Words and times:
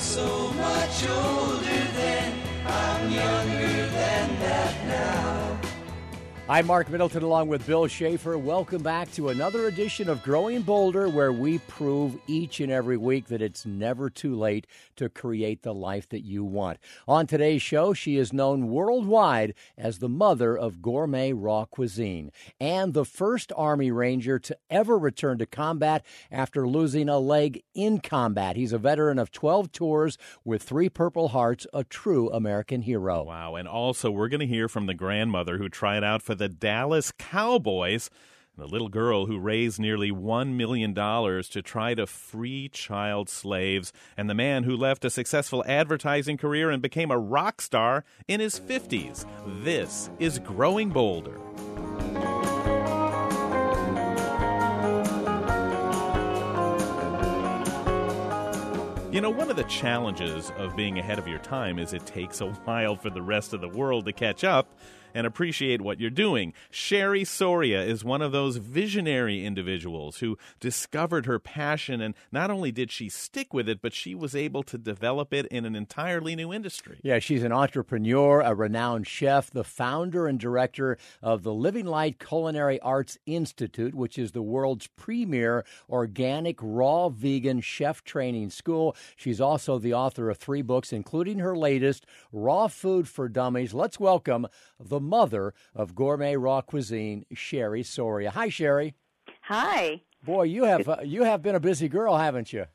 so 0.00 0.50
much 0.54 1.29
I'm 6.50 6.66
Mark 6.66 6.90
Middleton 6.90 7.22
along 7.22 7.46
with 7.46 7.64
Bill 7.64 7.86
Schaefer. 7.86 8.36
Welcome 8.36 8.82
back 8.82 9.12
to 9.12 9.28
another 9.28 9.68
edition 9.68 10.08
of 10.08 10.20
Growing 10.24 10.62
Bolder, 10.62 11.08
where 11.08 11.32
we 11.32 11.58
prove 11.58 12.18
each 12.26 12.58
and 12.58 12.72
every 12.72 12.96
week 12.96 13.26
that 13.26 13.40
it's 13.40 13.64
never 13.64 14.10
too 14.10 14.34
late 14.34 14.66
to 14.96 15.08
create 15.08 15.62
the 15.62 15.72
life 15.72 16.08
that 16.08 16.24
you 16.24 16.42
want. 16.42 16.80
On 17.06 17.24
today's 17.28 17.62
show, 17.62 17.92
she 17.92 18.16
is 18.16 18.32
known 18.32 18.66
worldwide 18.66 19.54
as 19.78 20.00
the 20.00 20.08
mother 20.08 20.58
of 20.58 20.82
gourmet 20.82 21.32
raw 21.32 21.66
cuisine 21.66 22.32
and 22.58 22.94
the 22.94 23.04
first 23.04 23.52
Army 23.56 23.92
Ranger 23.92 24.40
to 24.40 24.58
ever 24.68 24.98
return 24.98 25.38
to 25.38 25.46
combat 25.46 26.04
after 26.32 26.66
losing 26.66 27.08
a 27.08 27.20
leg 27.20 27.62
in 27.74 28.00
combat. 28.00 28.56
He's 28.56 28.72
a 28.72 28.78
veteran 28.78 29.20
of 29.20 29.30
12 29.30 29.70
tours 29.70 30.18
with 30.44 30.64
three 30.64 30.88
Purple 30.88 31.28
Hearts, 31.28 31.68
a 31.72 31.84
true 31.84 32.28
American 32.32 32.82
hero. 32.82 33.22
Wow. 33.22 33.54
And 33.54 33.68
also, 33.68 34.10
we're 34.10 34.28
going 34.28 34.40
to 34.40 34.46
hear 34.48 34.68
from 34.68 34.86
the 34.86 34.94
grandmother 34.94 35.56
who 35.56 35.68
tried 35.68 36.02
out 36.02 36.22
for 36.22 36.39
the 36.40 36.48
Dallas 36.48 37.12
Cowboys. 37.18 38.08
The 38.56 38.66
little 38.66 38.88
girl 38.88 39.26
who 39.26 39.38
raised 39.38 39.78
nearly 39.78 40.10
$1 40.10 40.54
million 40.54 40.94
to 40.94 41.62
try 41.62 41.94
to 41.94 42.06
free 42.06 42.70
child 42.70 43.28
slaves, 43.28 43.92
and 44.16 44.28
the 44.28 44.34
man 44.34 44.64
who 44.64 44.74
left 44.74 45.04
a 45.04 45.10
successful 45.10 45.62
advertising 45.66 46.38
career 46.38 46.70
and 46.70 46.80
became 46.80 47.10
a 47.10 47.18
rock 47.18 47.60
star 47.60 48.04
in 48.26 48.40
his 48.40 48.58
50s. 48.58 49.26
This 49.62 50.08
is 50.18 50.38
Growing 50.38 50.88
Bolder. 50.88 51.38
You 59.12 59.20
know, 59.20 59.28
one 59.28 59.50
of 59.50 59.56
the 59.56 59.64
challenges 59.64 60.52
of 60.56 60.74
being 60.74 60.98
ahead 60.98 61.18
of 61.18 61.28
your 61.28 61.40
time 61.40 61.78
is 61.78 61.92
it 61.92 62.06
takes 62.06 62.40
a 62.40 62.46
while 62.64 62.96
for 62.96 63.10
the 63.10 63.20
rest 63.20 63.52
of 63.52 63.60
the 63.60 63.68
world 63.68 64.06
to 64.06 64.14
catch 64.14 64.42
up 64.42 64.68
and 65.14 65.26
appreciate 65.26 65.80
what 65.80 66.00
you're 66.00 66.10
doing. 66.10 66.52
Cherie 66.70 67.24
Soria 67.24 67.82
is 67.82 68.04
one 68.04 68.22
of 68.22 68.32
those 68.32 68.56
visionary 68.56 69.44
individuals 69.44 70.18
who 70.18 70.38
discovered 70.60 71.26
her 71.26 71.38
passion, 71.38 72.00
and 72.00 72.14
not 72.32 72.50
only 72.50 72.72
did 72.72 72.90
she 72.90 73.08
stick 73.08 73.52
with 73.52 73.68
it, 73.68 73.80
but 73.82 73.92
she 73.92 74.14
was 74.14 74.34
able 74.34 74.62
to 74.64 74.78
develop 74.78 75.32
it 75.32 75.46
in 75.46 75.64
an 75.64 75.74
entirely 75.74 76.36
new 76.36 76.52
industry. 76.52 76.98
Yeah, 77.02 77.18
she's 77.18 77.42
an 77.42 77.52
entrepreneur, 77.52 78.40
a 78.40 78.54
renowned 78.54 79.06
chef, 79.06 79.50
the 79.50 79.64
founder 79.64 80.26
and 80.26 80.38
director 80.38 80.98
of 81.22 81.42
the 81.42 81.54
Living 81.54 81.86
Light 81.86 82.18
Culinary 82.18 82.80
Arts 82.80 83.18
Institute, 83.26 83.94
which 83.94 84.18
is 84.18 84.32
the 84.32 84.42
world's 84.42 84.86
premier 84.88 85.64
organic, 85.88 86.58
raw, 86.60 87.08
vegan 87.08 87.60
chef 87.60 88.02
training 88.04 88.50
school. 88.50 88.96
She's 89.16 89.40
also 89.40 89.78
the 89.78 89.94
author 89.94 90.30
of 90.30 90.38
three 90.38 90.62
books, 90.62 90.92
including 90.92 91.38
her 91.38 91.56
latest, 91.56 92.06
Raw 92.32 92.68
Food 92.68 93.08
for 93.08 93.28
Dummies. 93.28 93.74
Let's 93.74 94.00
welcome 94.00 94.46
the 94.80 95.00
mother 95.00 95.54
of 95.74 95.94
gourmet 95.94 96.36
raw 96.36 96.60
cuisine, 96.60 97.24
Cherie 97.32 97.82
Soria. 97.82 98.30
Hi, 98.30 98.48
Cherie. 98.48 98.94
Hi. 99.42 100.02
Boy, 100.24 100.44
you 100.44 100.64
have 100.64 100.88
uh, 100.88 100.96
you 101.02 101.24
have 101.24 101.42
been 101.42 101.54
a 101.54 101.60
busy 101.60 101.88
girl, 101.88 102.16
haven't 102.16 102.52
you? 102.52 102.66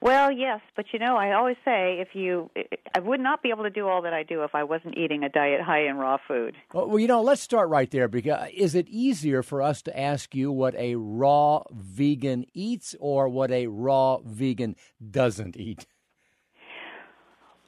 Well, 0.00 0.30
yes, 0.30 0.60
but 0.76 0.86
you 0.92 1.00
know, 1.00 1.16
I 1.16 1.32
always 1.32 1.56
say 1.64 1.98
if 1.98 2.14
you, 2.14 2.50
I 2.94 3.00
would 3.00 3.18
not 3.18 3.42
be 3.42 3.50
able 3.50 3.64
to 3.64 3.70
do 3.70 3.88
all 3.88 4.00
that 4.02 4.12
I 4.12 4.22
do 4.22 4.44
if 4.44 4.54
I 4.54 4.62
wasn't 4.62 4.96
eating 4.96 5.24
a 5.24 5.28
diet 5.28 5.60
high 5.60 5.88
in 5.88 5.96
raw 5.96 6.18
food. 6.28 6.54
Well, 6.72 7.00
you 7.00 7.08
know, 7.08 7.20
let's 7.20 7.42
start 7.42 7.68
right 7.68 7.90
there 7.90 8.06
because 8.06 8.48
is 8.54 8.76
it 8.76 8.88
easier 8.88 9.42
for 9.42 9.60
us 9.60 9.82
to 9.82 9.98
ask 9.98 10.36
you 10.36 10.52
what 10.52 10.76
a 10.76 10.94
raw 10.94 11.64
vegan 11.72 12.44
eats 12.54 12.94
or 13.00 13.28
what 13.28 13.50
a 13.50 13.66
raw 13.66 14.18
vegan 14.18 14.76
doesn't 15.10 15.56
eat? 15.56 15.86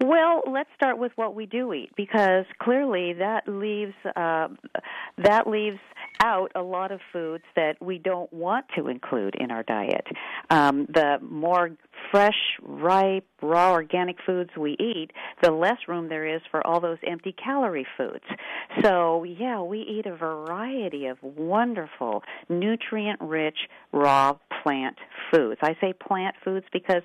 Well, 0.02 0.42
let's 0.50 0.70
start 0.74 0.98
with 0.98 1.12
what 1.16 1.34
we 1.34 1.44
do 1.44 1.74
eat 1.74 1.90
because 1.94 2.46
clearly 2.58 3.12
that 3.14 3.46
leaves 3.46 3.92
uh, 4.16 4.48
that 5.18 5.46
leaves 5.46 5.78
out 6.22 6.52
a 6.54 6.62
lot 6.62 6.92
of 6.92 7.00
foods 7.12 7.44
that 7.56 7.80
we 7.80 7.98
don't 7.98 8.32
want 8.32 8.66
to 8.76 8.88
include 8.88 9.34
in 9.38 9.50
our 9.50 9.62
diet. 9.62 10.06
Um, 10.50 10.86
the 10.92 11.18
more 11.22 11.70
fresh, 12.10 12.58
ripe, 12.62 13.26
raw 13.42 13.72
organic 13.72 14.16
foods 14.26 14.50
we 14.58 14.72
eat, 14.72 15.10
the 15.42 15.50
less 15.50 15.76
room 15.88 16.08
there 16.08 16.26
is 16.26 16.42
for 16.50 16.66
all 16.66 16.80
those 16.80 16.98
empty 17.06 17.32
calorie 17.32 17.86
foods. 17.96 18.24
So, 18.82 19.24
yeah, 19.24 19.62
we 19.62 19.80
eat 19.80 20.06
a 20.06 20.16
variety 20.16 21.06
of 21.06 21.18
wonderful, 21.22 22.22
nutrient 22.48 23.20
rich, 23.20 23.56
raw 23.92 24.36
plant 24.62 24.96
foods. 25.32 25.60
I 25.62 25.74
say 25.80 25.92
plant 25.92 26.34
foods 26.44 26.66
because 26.72 27.02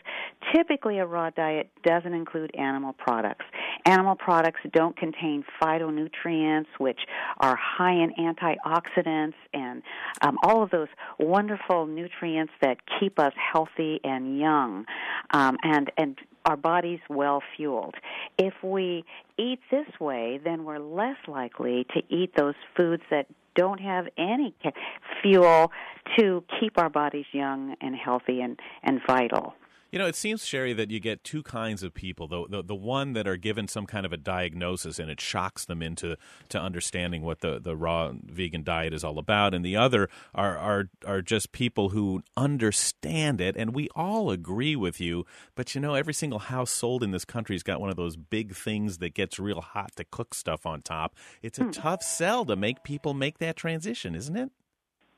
typically 0.54 1.00
a 1.00 1.06
raw 1.06 1.30
diet 1.30 1.70
doesn't 1.84 2.14
include 2.14 2.54
animal 2.56 2.94
products. 2.94 3.46
Animal 3.86 4.16
products 4.16 4.60
don't 4.74 4.98
contain 4.98 5.46
phytonutrients, 5.62 6.68
which 6.80 7.00
are 7.40 7.56
high 7.56 7.94
in 7.94 8.14
antioxidants 8.20 9.05
and 9.06 9.84
um, 10.22 10.38
all 10.44 10.64
of 10.64 10.70
those 10.72 10.88
wonderful 11.20 11.86
nutrients 11.86 12.54
that 12.62 12.78
keep 13.00 13.20
us 13.20 13.34
healthy 13.54 14.00
and 14.04 14.40
young, 14.40 14.86
um, 15.32 15.58
and 15.64 15.92
and 15.98 16.18
our 16.46 16.58
bodies 16.58 17.00
well 17.10 17.42
fueled. 17.56 17.96
If 18.38 18.54
we 18.64 19.04
eat 19.38 19.60
this 19.72 19.88
way, 20.00 20.40
then 20.44 20.64
we're 20.64 20.80
less 20.80 21.18
likely 21.28 21.86
to 21.94 22.02
eat 22.10 22.36
those 22.36 22.54
foods 22.78 23.04
that 23.10 23.28
don't 23.56 23.80
have 23.80 24.06
any 24.18 24.54
fuel 25.22 25.72
to 26.18 26.44
keep 26.60 26.78
our 26.78 26.90
bodies 26.90 27.26
young 27.32 27.76
and 27.82 27.96
healthy 27.96 28.42
and, 28.42 28.60
and 28.84 29.02
vital. 29.08 29.56
You 29.96 30.00
know, 30.00 30.08
it 30.08 30.16
seems, 30.18 30.46
Cherie, 30.46 30.74
that 30.74 30.92
you 30.92 31.00
get 31.00 31.24
two 31.24 31.42
kinds 31.42 31.82
of 31.82 31.94
people. 31.94 32.28
The, 32.28 32.46
the, 32.50 32.62
the 32.62 32.76
one 32.76 33.14
that 33.14 33.30
are 33.30 33.38
given 33.38 33.70
some 33.70 33.86
kind 33.86 34.06
of 34.06 34.12
a 34.12 34.18
diagnosis 34.18 35.00
and 35.00 35.10
it 35.10 35.22
shocks 35.22 35.64
them 35.64 35.82
into 35.82 36.18
to 36.50 36.60
understanding 36.60 37.22
what 37.22 37.40
the, 37.40 37.62
the 37.62 37.78
raw 37.78 38.12
vegan 38.26 38.66
diet 38.66 38.94
is 38.94 39.06
all 39.06 39.18
about, 39.18 39.54
and 39.54 39.64
the 39.64 39.78
other 39.78 40.10
are, 40.34 40.58
are 40.58 40.90
are 41.06 41.22
just 41.22 41.54
people 41.54 41.92
who 41.92 42.22
understand 42.36 43.40
it, 43.40 43.56
and 43.56 43.74
we 43.74 43.88
all 43.96 44.32
agree 44.32 44.76
with 44.76 45.00
you. 45.00 45.26
But 45.56 45.74
you 45.74 45.80
know, 45.80 45.94
every 45.94 46.14
single 46.14 46.40
house 46.40 46.72
sold 46.72 47.02
in 47.02 47.12
this 47.12 47.24
country's 47.24 47.64
got 47.64 47.80
one 47.80 47.90
of 47.90 47.96
those 47.96 48.18
big 48.18 48.54
things 48.54 48.98
that 48.98 49.14
gets 49.14 49.40
real 49.40 49.62
hot 49.62 49.96
to 49.96 50.04
cook 50.04 50.34
stuff 50.34 50.66
on 50.66 50.82
top. 50.82 51.16
It's 51.42 51.58
a 51.58 51.64
hmm. 51.64 51.72
tough 51.72 52.04
sell 52.04 52.44
to 52.44 52.58
make 52.58 52.84
people 52.84 53.14
make 53.14 53.38
that 53.38 53.56
transition, 53.56 54.14
isn't 54.14 54.36
it? 54.36 54.52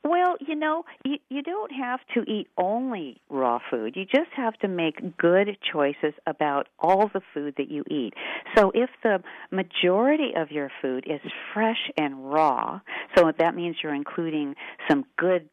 Well, 0.04 0.36
you 0.40 0.54
know, 0.54 0.84
you, 1.04 1.16
you 1.28 1.42
don't 1.42 1.72
have 1.72 2.00
to 2.14 2.22
eat 2.30 2.48
only 2.56 3.20
raw 3.28 3.58
food. 3.70 3.96
You 3.96 4.04
just 4.04 4.30
have 4.36 4.54
to 4.58 4.68
make 4.68 5.16
good 5.18 5.56
choices 5.72 6.14
about 6.26 6.68
all 6.78 7.10
the 7.12 7.20
food 7.34 7.54
that 7.58 7.70
you 7.70 7.84
eat. 7.90 8.14
So 8.56 8.70
if 8.74 8.90
the 9.02 9.22
majority 9.50 10.32
of 10.36 10.50
your 10.50 10.70
food 10.80 11.04
is 11.06 11.20
fresh 11.52 11.90
and 11.96 12.32
raw, 12.32 12.80
so 13.16 13.32
that 13.38 13.54
means 13.54 13.76
you're 13.82 13.94
including 13.94 14.54
some 14.88 15.04
good 15.16 15.48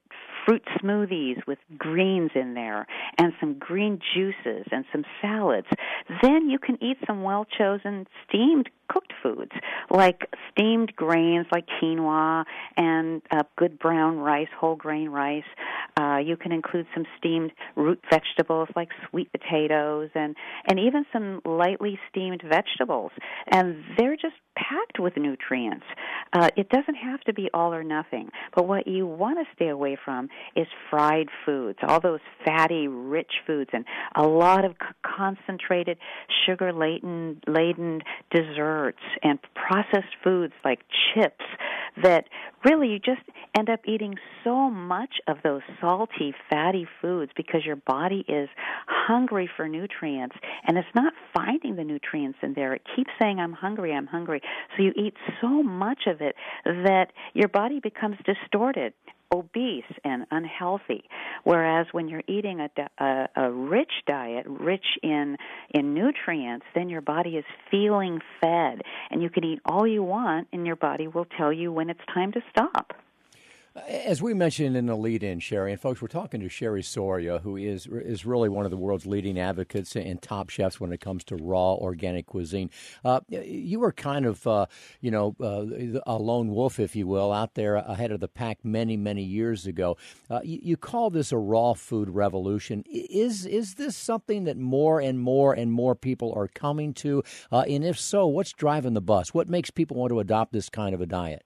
fruit 0.45 0.63
smoothies 0.81 1.45
with 1.47 1.57
greens 1.77 2.31
in 2.35 2.53
there 2.53 2.87
and 3.17 3.33
some 3.39 3.57
green 3.57 3.99
juices 4.13 4.65
and 4.71 4.85
some 4.91 5.03
salads, 5.21 5.67
then 6.21 6.49
you 6.49 6.59
can 6.59 6.81
eat 6.81 6.97
some 7.05 7.23
well 7.23 7.45
chosen 7.57 8.07
steamed 8.27 8.69
cooked 8.87 9.13
foods 9.23 9.51
like 9.89 10.29
steamed 10.51 10.95
grains 10.95 11.47
like 11.51 11.65
quinoa 11.81 12.43
and 12.77 13.21
uh, 13.31 13.43
good 13.57 13.79
brown 13.79 14.17
rice, 14.17 14.47
whole 14.59 14.75
grain 14.75 15.09
rice. 15.09 15.43
Uh, 15.99 16.17
you 16.17 16.37
can 16.37 16.51
include 16.51 16.85
some 16.93 17.05
steamed 17.17 17.51
root 17.75 17.99
vegetables 18.09 18.67
like 18.75 18.89
sweet 19.09 19.31
potatoes 19.31 20.09
and 20.15 20.35
and 20.67 20.79
even 20.79 21.05
some 21.11 21.41
lightly 21.45 21.99
steamed 22.09 22.43
vegetables, 22.47 23.11
and 23.51 23.83
they're 23.97 24.15
just 24.15 24.35
packed 24.55 24.99
with 24.99 25.17
nutrients. 25.17 25.85
Uh, 26.33 26.49
it 26.55 26.69
doesn't 26.69 26.95
have 26.95 27.21
to 27.21 27.33
be 27.33 27.49
all 27.53 27.73
or 27.73 27.83
nothing, 27.83 28.29
but 28.55 28.67
what 28.67 28.87
you 28.87 29.05
want 29.05 29.37
to 29.39 29.45
stay 29.55 29.69
away 29.69 29.97
from 30.03 30.29
is 30.55 30.67
fried 30.89 31.27
foods, 31.45 31.79
all 31.87 31.99
those 31.99 32.19
fatty, 32.45 32.87
rich 32.87 33.31
foods, 33.45 33.69
and 33.73 33.85
a 34.15 34.23
lot 34.23 34.65
of 34.65 34.71
c- 34.71 34.87
concentrated, 35.05 35.97
sugar 36.45 36.73
laden 36.73 37.41
laden 37.47 38.01
desserts 38.31 38.99
and 39.23 39.39
processed 39.53 40.15
foods 40.23 40.53
like 40.63 40.79
chips 41.13 41.45
that 42.01 42.25
really 42.65 42.89
you 42.89 42.99
just 42.99 43.21
end 43.57 43.69
up 43.69 43.79
eating 43.87 44.15
so 44.43 44.69
much 44.69 45.15
of 45.27 45.37
those 45.43 45.61
salty, 45.79 46.33
fatty 46.49 46.87
foods 47.01 47.31
because 47.37 47.61
your 47.65 47.77
body 47.77 48.25
is 48.27 48.49
hungry 48.87 49.49
for 49.55 49.67
nutrients 49.69 50.35
and 50.67 50.77
it's 50.77 50.87
not 50.93 51.13
finding 51.33 51.75
the 51.75 51.83
nutrients 51.83 52.37
in 52.41 52.53
there. 52.53 52.73
It 52.73 52.81
keeps 52.95 53.11
saying, 53.21 53.39
I'm 53.39 53.53
hungry, 53.53 53.93
I'm 53.93 54.07
hungry. 54.07 54.41
So 54.75 54.83
you 54.83 54.93
eat 54.95 55.15
so 55.41 55.63
much 55.63 56.03
of 56.07 56.21
it 56.21 56.35
that 56.65 57.07
your 57.33 57.47
body 57.47 57.79
becomes 57.79 58.17
distorted 58.25 58.93
obese 59.33 59.83
and 60.03 60.25
unhealthy. 60.31 61.03
Whereas 61.43 61.87
when 61.91 62.07
you're 62.07 62.23
eating 62.27 62.59
a, 62.61 62.69
a, 63.03 63.27
a 63.35 63.51
rich 63.51 63.91
diet, 64.07 64.45
rich 64.47 64.85
in 65.03 65.37
in 65.71 65.93
nutrients, 65.93 66.65
then 66.75 66.89
your 66.89 67.01
body 67.01 67.31
is 67.31 67.45
feeling 67.69 68.19
fed, 68.39 68.81
and 69.09 69.21
you 69.21 69.29
can 69.29 69.43
eat 69.43 69.59
all 69.65 69.87
you 69.87 70.03
want, 70.03 70.47
and 70.53 70.65
your 70.65 70.75
body 70.75 71.07
will 71.07 71.25
tell 71.37 71.51
you 71.51 71.71
when 71.71 71.89
it's 71.89 72.05
time 72.13 72.31
to 72.33 72.41
stop. 72.49 72.93
As 73.75 74.21
we 74.21 74.33
mentioned 74.33 74.77
in 74.77 74.85
the 74.85 74.95
lead-in, 74.95 75.41
Cherie, 75.41 75.73
and 75.73 75.81
folks, 75.81 76.01
we're 76.01 76.07
talking 76.07 76.39
to 76.39 76.47
Cherie 76.47 76.81
Soria, 76.81 77.39
who 77.39 77.57
is 77.57 77.87
is 77.87 78.25
really 78.25 78.47
one 78.47 78.63
of 78.63 78.71
the 78.71 78.77
world's 78.77 79.05
leading 79.05 79.37
advocates 79.37 79.97
and 79.97 80.21
top 80.21 80.49
chefs 80.49 80.79
when 80.79 80.93
it 80.93 81.01
comes 81.01 81.25
to 81.25 81.35
raw 81.35 81.73
organic 81.73 82.25
cuisine. 82.25 82.69
Uh, 83.03 83.19
you 83.27 83.81
were 83.81 83.91
kind 83.91 84.25
of, 84.25 84.47
uh, 84.47 84.67
you 85.01 85.11
know, 85.11 85.35
uh, 85.41 85.99
a 86.05 86.15
lone 86.17 86.51
wolf, 86.51 86.79
if 86.79 86.95
you 86.95 87.05
will, 87.05 87.33
out 87.33 87.55
there 87.55 87.75
ahead 87.75 88.13
of 88.13 88.21
the 88.21 88.29
pack 88.29 88.63
many, 88.63 88.95
many 88.95 89.23
years 89.23 89.67
ago. 89.67 89.97
Uh, 90.29 90.39
you, 90.41 90.59
you, 90.63 90.77
call 90.77 91.09
this 91.09 91.33
a 91.33 91.37
raw 91.37 91.73
food 91.73 92.09
revolution. 92.09 92.81
Is 92.87 93.45
is 93.45 93.73
this 93.73 93.97
something 93.97 94.45
that 94.45 94.55
more 94.55 95.01
and 95.01 95.19
more 95.19 95.53
and 95.53 95.69
more 95.69 95.95
people 95.95 96.33
are 96.33 96.47
coming 96.47 96.93
to? 96.93 97.23
Uh, 97.51 97.65
and 97.67 97.83
if 97.83 97.99
so, 97.99 98.25
what's 98.25 98.53
driving 98.53 98.93
the 98.93 99.01
bus? 99.01 99.33
What 99.33 99.49
makes 99.49 99.69
people 99.69 99.97
want 99.97 100.11
to 100.11 100.21
adopt 100.21 100.53
this 100.53 100.69
kind 100.69 100.95
of 100.95 101.01
a 101.01 101.05
diet? 101.05 101.44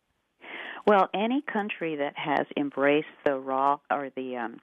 Well, 0.89 1.07
any 1.13 1.43
country 1.43 1.97
that 1.97 2.17
has 2.17 2.47
embraced 2.57 3.05
the 3.23 3.35
raw 3.35 3.77
or 3.91 4.09
the 4.15 4.37
um, 4.37 4.59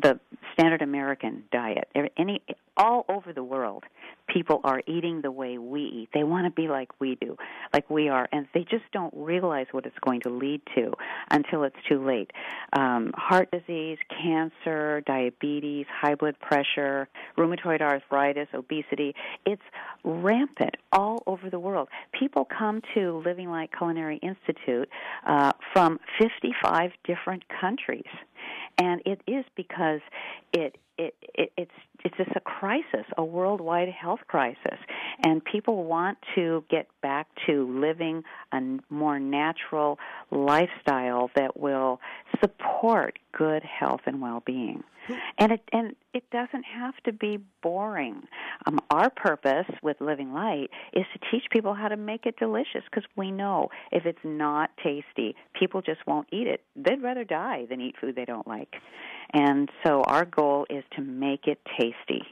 the 0.00 0.20
standard 0.52 0.80
American 0.80 1.42
diet, 1.50 1.88
any 2.16 2.40
all 2.76 3.04
over 3.08 3.32
the 3.32 3.42
world, 3.42 3.84
people 4.28 4.60
are 4.64 4.82
eating 4.86 5.22
the 5.22 5.30
way 5.30 5.58
we 5.58 5.82
eat. 5.82 6.08
They 6.12 6.24
want 6.24 6.46
to 6.46 6.50
be 6.50 6.68
like 6.68 6.88
we 7.00 7.16
do, 7.20 7.36
like 7.72 7.88
we 7.88 8.08
are, 8.08 8.28
and 8.32 8.46
they 8.54 8.64
just 8.64 8.84
don't 8.92 9.12
realize 9.16 9.66
what 9.72 9.86
it's 9.86 9.98
going 10.04 10.20
to 10.22 10.30
lead 10.30 10.60
to 10.74 10.92
until 11.30 11.64
it's 11.64 11.76
too 11.88 12.04
late. 12.04 12.30
Um, 12.72 13.12
heart 13.14 13.50
disease, 13.50 13.98
cancer, 14.10 15.02
diabetes, 15.06 15.86
high 15.90 16.14
blood 16.14 16.38
pressure, 16.40 17.08
rheumatoid 17.38 17.80
arthritis, 17.80 18.48
obesity. 18.54 19.14
It's 19.44 19.62
rampant 20.04 20.76
all 20.92 21.22
over 21.26 21.50
the 21.50 21.58
world. 21.58 21.88
People 22.18 22.46
come 22.46 22.82
to 22.94 23.22
Living 23.24 23.50
Light 23.50 23.70
Culinary 23.76 24.18
Institute 24.18 24.88
uh, 25.26 25.52
from 25.72 25.98
55 26.18 26.90
different 27.04 27.44
countries 27.60 28.04
and 28.78 29.00
it 29.06 29.20
is 29.26 29.44
because 29.56 30.00
it, 30.52 30.76
it, 30.98 31.14
it 31.34 31.52
it's 31.56 31.70
it's 32.04 32.16
just 32.16 32.30
a 32.36 32.40
crisis, 32.40 33.04
a 33.16 33.24
worldwide 33.24 33.88
health 33.88 34.20
crisis, 34.28 34.78
and 35.24 35.44
people 35.44 35.84
want 35.84 36.18
to 36.34 36.64
get 36.70 36.88
back 37.02 37.26
to 37.46 37.66
living 37.80 38.22
a 38.52 38.60
more 38.90 39.18
natural 39.18 39.98
lifestyle 40.30 41.30
that 41.34 41.58
will 41.58 42.00
support 42.40 43.18
good 43.32 43.62
health 43.62 44.00
and 44.06 44.20
well-being. 44.20 44.84
And 45.38 45.52
it 45.52 45.60
and 45.70 45.94
it 46.14 46.24
doesn't 46.30 46.64
have 46.64 46.96
to 47.04 47.12
be 47.12 47.38
boring. 47.62 48.22
Um, 48.64 48.78
our 48.90 49.10
purpose 49.10 49.66
with 49.82 50.00
Living 50.00 50.32
Light 50.32 50.70
is 50.94 51.04
to 51.12 51.18
teach 51.30 51.44
people 51.50 51.74
how 51.74 51.88
to 51.88 51.96
make 51.96 52.24
it 52.24 52.36
delicious 52.38 52.82
because 52.90 53.04
we 53.16 53.30
know 53.30 53.68
if 53.92 54.06
it's 54.06 54.24
not 54.24 54.70
tasty, 54.82 55.34
people 55.58 55.82
just 55.82 56.06
won't 56.06 56.26
eat 56.32 56.46
it. 56.46 56.62
They'd 56.74 57.02
rather 57.02 57.24
die 57.24 57.66
than 57.68 57.82
eat 57.82 57.96
food 58.00 58.16
they 58.16 58.24
don't 58.24 58.46
like. 58.46 58.76
And 59.34 59.68
so 59.84 60.02
our 60.04 60.24
goal 60.24 60.66
is 60.70 60.84
to 60.96 61.02
make 61.02 61.46
it 61.46 61.60
tasty. 61.78 62.22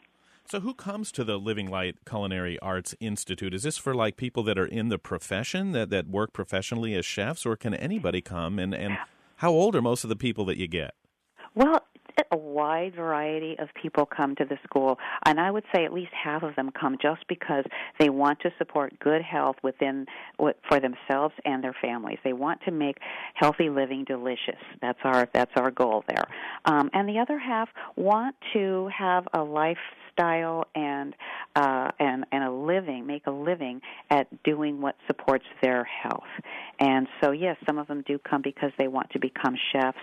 So, 0.46 0.60
who 0.60 0.74
comes 0.74 1.10
to 1.12 1.24
the 1.24 1.38
Living 1.38 1.70
Light 1.70 1.96
Culinary 2.06 2.58
Arts 2.58 2.94
Institute? 3.00 3.54
Is 3.54 3.62
this 3.62 3.78
for 3.78 3.94
like 3.94 4.16
people 4.16 4.42
that 4.42 4.58
are 4.58 4.66
in 4.66 4.90
the 4.90 4.98
profession 4.98 5.72
that, 5.72 5.88
that 5.88 6.06
work 6.06 6.34
professionally 6.34 6.94
as 6.94 7.06
chefs, 7.06 7.46
or 7.46 7.56
can 7.56 7.72
anybody 7.72 8.20
come? 8.20 8.58
And, 8.58 8.74
and 8.74 8.98
how 9.36 9.52
old 9.52 9.74
are 9.74 9.80
most 9.80 10.04
of 10.04 10.10
the 10.10 10.16
people 10.16 10.44
that 10.44 10.58
you 10.58 10.68
get? 10.68 10.94
Well, 11.54 11.82
a 12.34 12.36
wide 12.36 12.94
variety 12.96 13.56
of 13.60 13.68
people 13.80 14.04
come 14.04 14.34
to 14.34 14.44
the 14.44 14.58
school, 14.64 14.98
and 15.24 15.38
I 15.38 15.50
would 15.50 15.64
say 15.74 15.84
at 15.84 15.92
least 15.92 16.10
half 16.12 16.42
of 16.42 16.56
them 16.56 16.70
come 16.78 16.98
just 17.00 17.26
because 17.28 17.64
they 18.00 18.08
want 18.08 18.40
to 18.40 18.50
support 18.58 18.98
good 18.98 19.22
health 19.22 19.56
within 19.62 20.06
for 20.36 20.80
themselves 20.80 21.34
and 21.44 21.62
their 21.62 21.76
families. 21.80 22.18
They 22.24 22.32
want 22.32 22.60
to 22.62 22.72
make 22.72 22.98
healthy 23.34 23.70
living 23.70 24.04
delicious. 24.04 24.60
That's 24.82 24.98
our 25.04 25.28
that's 25.32 25.52
our 25.56 25.70
goal 25.70 26.04
there. 26.08 26.24
Um, 26.64 26.90
and 26.92 27.08
the 27.08 27.18
other 27.20 27.38
half 27.38 27.68
want 27.96 28.34
to 28.52 28.88
have 28.96 29.26
a 29.32 29.42
life 29.42 29.78
lifestyle 30.16 30.64
and 30.74 31.14
uh, 31.56 31.90
and 32.00 32.24
and 32.32 32.44
a 32.44 32.50
living, 32.50 33.06
make 33.06 33.26
a 33.26 33.30
living 33.30 33.80
at 34.10 34.26
doing 34.42 34.80
what 34.80 34.96
supports 35.06 35.44
their 35.62 35.84
health. 35.84 36.22
And 36.80 37.06
so, 37.22 37.30
yes, 37.30 37.56
some 37.64 37.78
of 37.78 37.86
them 37.86 38.02
do 38.06 38.18
come 38.18 38.42
because 38.42 38.72
they 38.76 38.88
want 38.88 39.10
to 39.10 39.20
become 39.20 39.54
chefs, 39.72 39.98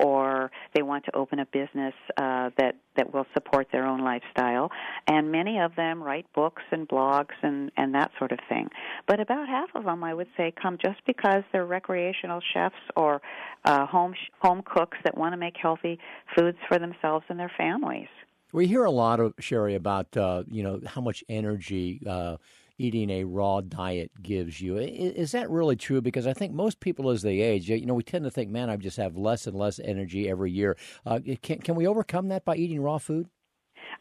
or 0.00 0.50
they 0.74 0.82
want 0.82 1.04
to 1.04 1.16
open 1.16 1.38
a 1.38 1.46
business 1.46 1.94
uh, 2.16 2.50
that 2.58 2.74
that 2.96 3.12
will 3.12 3.26
support 3.34 3.68
their 3.72 3.86
own 3.86 4.00
lifestyle. 4.00 4.70
And 5.06 5.30
many 5.30 5.60
of 5.60 5.76
them 5.76 6.02
write 6.02 6.26
books 6.34 6.62
and 6.72 6.88
blogs 6.88 7.34
and 7.42 7.70
and 7.76 7.94
that 7.94 8.10
sort 8.18 8.32
of 8.32 8.38
thing. 8.48 8.68
But 9.06 9.20
about 9.20 9.48
half 9.48 9.68
of 9.74 9.84
them, 9.84 10.02
I 10.02 10.12
would 10.12 10.28
say, 10.36 10.52
come 10.60 10.78
just 10.84 10.98
because 11.06 11.44
they're 11.52 11.66
recreational 11.66 12.40
chefs 12.52 12.74
or 12.96 13.20
uh, 13.64 13.86
home 13.86 14.14
home 14.40 14.62
cooks 14.64 14.98
that 15.04 15.16
want 15.16 15.34
to 15.34 15.36
make 15.36 15.54
healthy 15.60 16.00
foods 16.36 16.58
for 16.68 16.78
themselves 16.80 17.24
and 17.28 17.38
their 17.38 17.52
families. 17.56 18.08
We 18.52 18.66
hear 18.66 18.84
a 18.84 18.90
lot 18.90 19.20
of 19.20 19.34
Cherie 19.40 19.74
about 19.74 20.16
uh, 20.16 20.44
you 20.48 20.62
know 20.62 20.80
how 20.86 21.00
much 21.00 21.24
energy 21.28 22.00
uh, 22.06 22.36
eating 22.78 23.10
a 23.10 23.24
raw 23.24 23.60
diet 23.60 24.10
gives 24.22 24.60
you. 24.60 24.76
Is, 24.76 25.32
that 25.32 25.50
really 25.50 25.76
true? 25.76 26.00
Because 26.00 26.26
I 26.26 26.32
think 26.32 26.52
most 26.52 26.80
people, 26.80 27.10
as 27.10 27.22
they 27.22 27.40
age, 27.40 27.68
you 27.68 27.86
know, 27.86 27.94
we 27.94 28.02
tend 28.02 28.24
to 28.24 28.30
think, 28.30 28.50
"Man, 28.50 28.70
I 28.70 28.76
just 28.76 28.96
have 28.98 29.16
less 29.16 29.46
and 29.46 29.56
less 29.56 29.78
energy 29.80 30.28
every 30.28 30.52
year." 30.52 30.76
Uh, 31.04 31.20
can 31.42 31.58
can 31.58 31.74
we 31.74 31.86
overcome 31.86 32.28
that 32.28 32.44
by 32.44 32.56
eating 32.56 32.80
raw 32.80 32.98
food? 32.98 33.28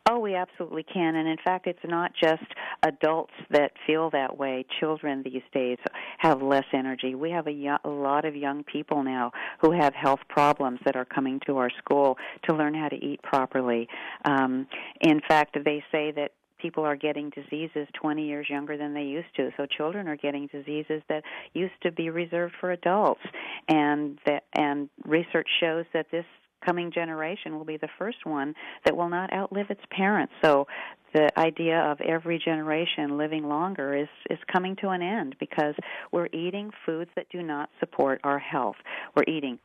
Oh, 0.07 0.19
we 0.19 0.35
absolutely 0.35 0.83
can. 0.83 1.15
And 1.15 1.27
in 1.27 1.37
fact, 1.43 1.67
it's 1.67 1.79
not 1.83 2.11
just 2.19 2.43
adults 2.83 3.33
that 3.49 3.71
feel 3.87 4.09
that 4.11 4.37
way. 4.37 4.65
Children 4.79 5.23
these 5.23 5.41
days 5.53 5.77
have 6.19 6.41
less 6.41 6.65
energy. 6.73 7.15
We 7.15 7.31
have 7.31 7.47
a, 7.47 7.79
lot 7.85 8.25
of 8.25 8.35
young 8.35 8.63
people 8.63 9.03
now 9.03 9.31
who 9.61 9.71
have 9.71 9.93
health 9.93 10.19
problems 10.29 10.79
that 10.85 10.95
are 10.95 11.05
coming 11.05 11.39
to 11.47 11.57
our 11.57 11.69
school 11.77 12.17
to 12.47 12.55
learn 12.55 12.73
how 12.73 12.89
to 12.89 12.95
eat 12.95 13.21
properly. 13.23 13.87
Um, 14.25 14.67
in 15.01 15.21
fact, 15.27 15.57
they 15.63 15.83
say 15.91 16.11
that 16.11 16.31
people 16.59 16.83
are 16.83 16.95
getting 16.95 17.31
diseases 17.31 17.87
20 18.01 18.25
years 18.25 18.47
younger 18.49 18.77
than 18.77 18.93
they 18.93 19.03
used 19.03 19.27
to. 19.37 19.49
So 19.57 19.65
children 19.65 20.07
are 20.07 20.15
getting 20.15 20.47
diseases 20.47 21.01
that 21.09 21.23
used 21.53 21.73
to 21.83 21.91
be 21.91 22.09
reserved 22.09 22.53
for 22.59 22.71
adults. 22.71 23.21
And 23.67 24.19
that, 24.25 24.43
and 24.53 24.89
research 25.03 25.47
shows 25.59 25.85
that 25.93 26.07
this 26.11 26.25
coming 26.65 26.91
generation 26.91 27.57
will 27.57 27.65
be 27.65 27.77
the 27.77 27.89
first 27.97 28.25
one 28.25 28.53
that 28.83 28.95
will 28.95 29.09
not 29.09 29.31
outlive 29.33 29.69
its 29.69 29.81
parents. 29.91 30.33
So 30.41 30.67
the 31.15 31.31
idea 31.39 31.79
of 31.79 32.01
every 32.01 32.37
generation 32.37 33.17
living 33.17 33.47
longer 33.47 33.95
is 33.95 34.09
is 34.29 34.37
coming 34.51 34.75
to 34.75 34.89
an 34.89 35.01
end 35.01 35.33
because 35.39 35.73
we're 36.11 36.27
eating 36.33 36.71
foods 36.85 37.09
that 37.15 37.27
do 37.29 37.41
not 37.41 37.69
support 37.79 38.19
our 38.25 38.37
health. 38.37 38.75
We're 39.15 39.23
eating 39.23 39.57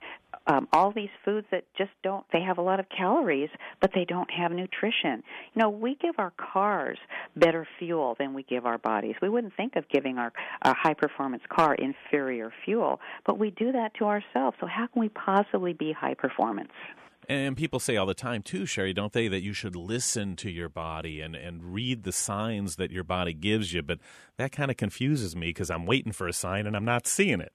um, 0.46 0.68
all 0.72 0.92
these 0.92 1.08
foods 1.24 1.48
that 1.50 1.64
just 1.76 1.90
don't 2.04 2.24
they 2.32 2.40
have 2.40 2.58
a 2.58 2.62
lot 2.62 2.78
of 2.78 2.86
calories 2.96 3.50
but 3.80 3.90
they 3.92 4.04
don't 4.04 4.30
have 4.30 4.52
nutrition. 4.52 5.24
You 5.54 5.60
know 5.60 5.70
we 5.70 5.96
give 6.00 6.14
our 6.18 6.32
cars 6.52 6.98
better 7.34 7.66
fuel 7.80 8.14
than 8.20 8.32
we 8.32 8.44
give 8.44 8.64
our 8.64 8.78
bodies. 8.78 9.16
We 9.20 9.28
wouldn't 9.28 9.56
think 9.56 9.74
of 9.74 9.88
giving 9.88 10.18
our, 10.18 10.32
our 10.62 10.76
high 10.80 10.94
performance 10.94 11.42
car 11.48 11.74
inferior 11.74 12.52
fuel 12.64 13.00
but 13.26 13.40
we 13.40 13.50
do 13.50 13.72
that 13.72 13.94
to 13.94 14.04
ourselves. 14.04 14.56
So 14.60 14.66
how 14.66 14.86
can 14.86 15.00
we 15.00 15.08
possibly 15.08 15.72
be 15.72 15.92
high 15.92 16.14
performance 16.14 16.70
and 17.30 17.56
people 17.56 17.78
say 17.78 17.96
all 17.96 18.06
the 18.06 18.14
time 18.14 18.42
too, 18.42 18.66
Cherie, 18.66 18.92
don't 18.92 19.12
they, 19.12 19.28
that 19.28 19.40
you 19.42 19.52
should 19.52 19.76
listen 19.76 20.34
to 20.36 20.50
your 20.50 20.68
body 20.68 21.20
and, 21.20 21.36
and 21.36 21.72
read 21.72 22.02
the 22.02 22.10
signs 22.10 22.74
that 22.74 22.90
your 22.90 23.04
body 23.04 23.32
gives 23.32 23.72
you. 23.72 23.82
But 23.82 24.00
that 24.36 24.50
kind 24.50 24.68
of 24.70 24.76
confuses 24.76 25.36
me 25.36 25.50
because 25.50 25.70
I'm 25.70 25.86
waiting 25.86 26.10
for 26.10 26.26
a 26.26 26.32
sign 26.32 26.66
and 26.66 26.74
I'm 26.74 26.84
not 26.84 27.06
seeing 27.06 27.40
it. 27.40 27.52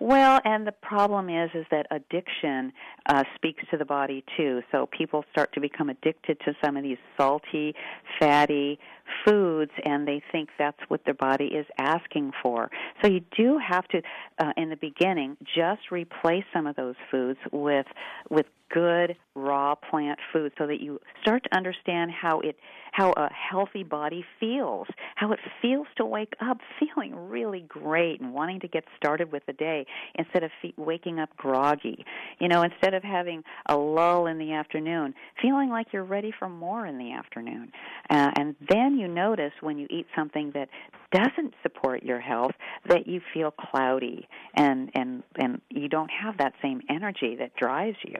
Well, 0.00 0.40
and 0.44 0.64
the 0.64 0.72
problem 0.72 1.28
is 1.28 1.50
is 1.54 1.66
that 1.72 1.86
addiction 1.90 2.72
uh, 3.08 3.24
speaks 3.34 3.64
to 3.70 3.76
the 3.76 3.84
body 3.84 4.24
too. 4.36 4.60
So 4.70 4.86
people 4.96 5.24
start 5.32 5.52
to 5.54 5.60
become 5.60 5.88
addicted 5.88 6.38
to 6.44 6.54
some 6.62 6.76
of 6.76 6.84
these 6.84 6.98
salty, 7.16 7.74
fatty 8.20 8.78
foods, 9.24 9.72
and 9.84 10.06
they 10.06 10.22
think 10.30 10.50
that's 10.56 10.78
what 10.86 11.04
their 11.04 11.14
body 11.14 11.46
is 11.46 11.66
asking 11.78 12.30
for. 12.42 12.70
So 13.02 13.08
you 13.08 13.22
do 13.36 13.58
have 13.58 13.88
to, 13.88 14.02
uh, 14.38 14.52
in 14.56 14.70
the 14.70 14.76
beginning, 14.76 15.36
just 15.42 15.90
replace 15.90 16.44
some 16.52 16.68
of 16.68 16.76
those 16.76 16.94
foods 17.10 17.40
with 17.50 17.86
with 18.30 18.46
good 18.70 19.16
raw 19.34 19.74
plant 19.74 20.18
food 20.32 20.52
so 20.58 20.66
that 20.66 20.80
you 20.80 21.00
start 21.22 21.44
to 21.44 21.56
understand 21.56 22.10
how 22.10 22.40
it 22.40 22.56
how 22.92 23.12
a 23.12 23.28
healthy 23.32 23.84
body 23.84 24.24
feels 24.40 24.86
how 25.14 25.30
it 25.32 25.38
feels 25.62 25.86
to 25.96 26.04
wake 26.04 26.32
up 26.40 26.58
feeling 26.78 27.14
really 27.14 27.64
great 27.68 28.20
and 28.20 28.32
wanting 28.32 28.58
to 28.58 28.68
get 28.68 28.84
started 28.96 29.30
with 29.30 29.44
the 29.46 29.52
day 29.52 29.86
instead 30.16 30.42
of 30.42 30.50
fe- 30.60 30.74
waking 30.76 31.18
up 31.18 31.28
groggy. 31.36 32.04
You 32.40 32.48
know 32.48 32.62
instead 32.62 32.94
of 32.94 33.02
having 33.02 33.42
a 33.66 33.76
lull 33.76 34.26
in 34.26 34.38
the 34.38 34.52
afternoon 34.52 35.14
feeling 35.40 35.70
like 35.70 35.88
you're 35.92 36.04
ready 36.04 36.32
for 36.36 36.48
more 36.48 36.86
in 36.86 36.98
the 36.98 37.12
afternoon. 37.12 37.70
Uh, 38.10 38.30
and 38.36 38.56
then 38.68 38.98
you 38.98 39.08
notice 39.08 39.52
when 39.60 39.78
you 39.78 39.86
eat 39.90 40.06
something 40.16 40.52
that 40.54 40.68
doesn't 41.12 41.54
support 41.62 42.02
your 42.02 42.20
health 42.20 42.52
that 42.88 43.06
you 43.06 43.20
feel 43.32 43.50
cloudy 43.50 44.28
and 44.54 44.90
and 44.94 45.22
and 45.36 45.60
you 45.70 45.88
don't 45.88 46.10
have 46.10 46.38
that 46.38 46.52
same 46.60 46.80
energy 46.90 47.36
that 47.38 47.54
drives 47.56 47.96
you 48.04 48.18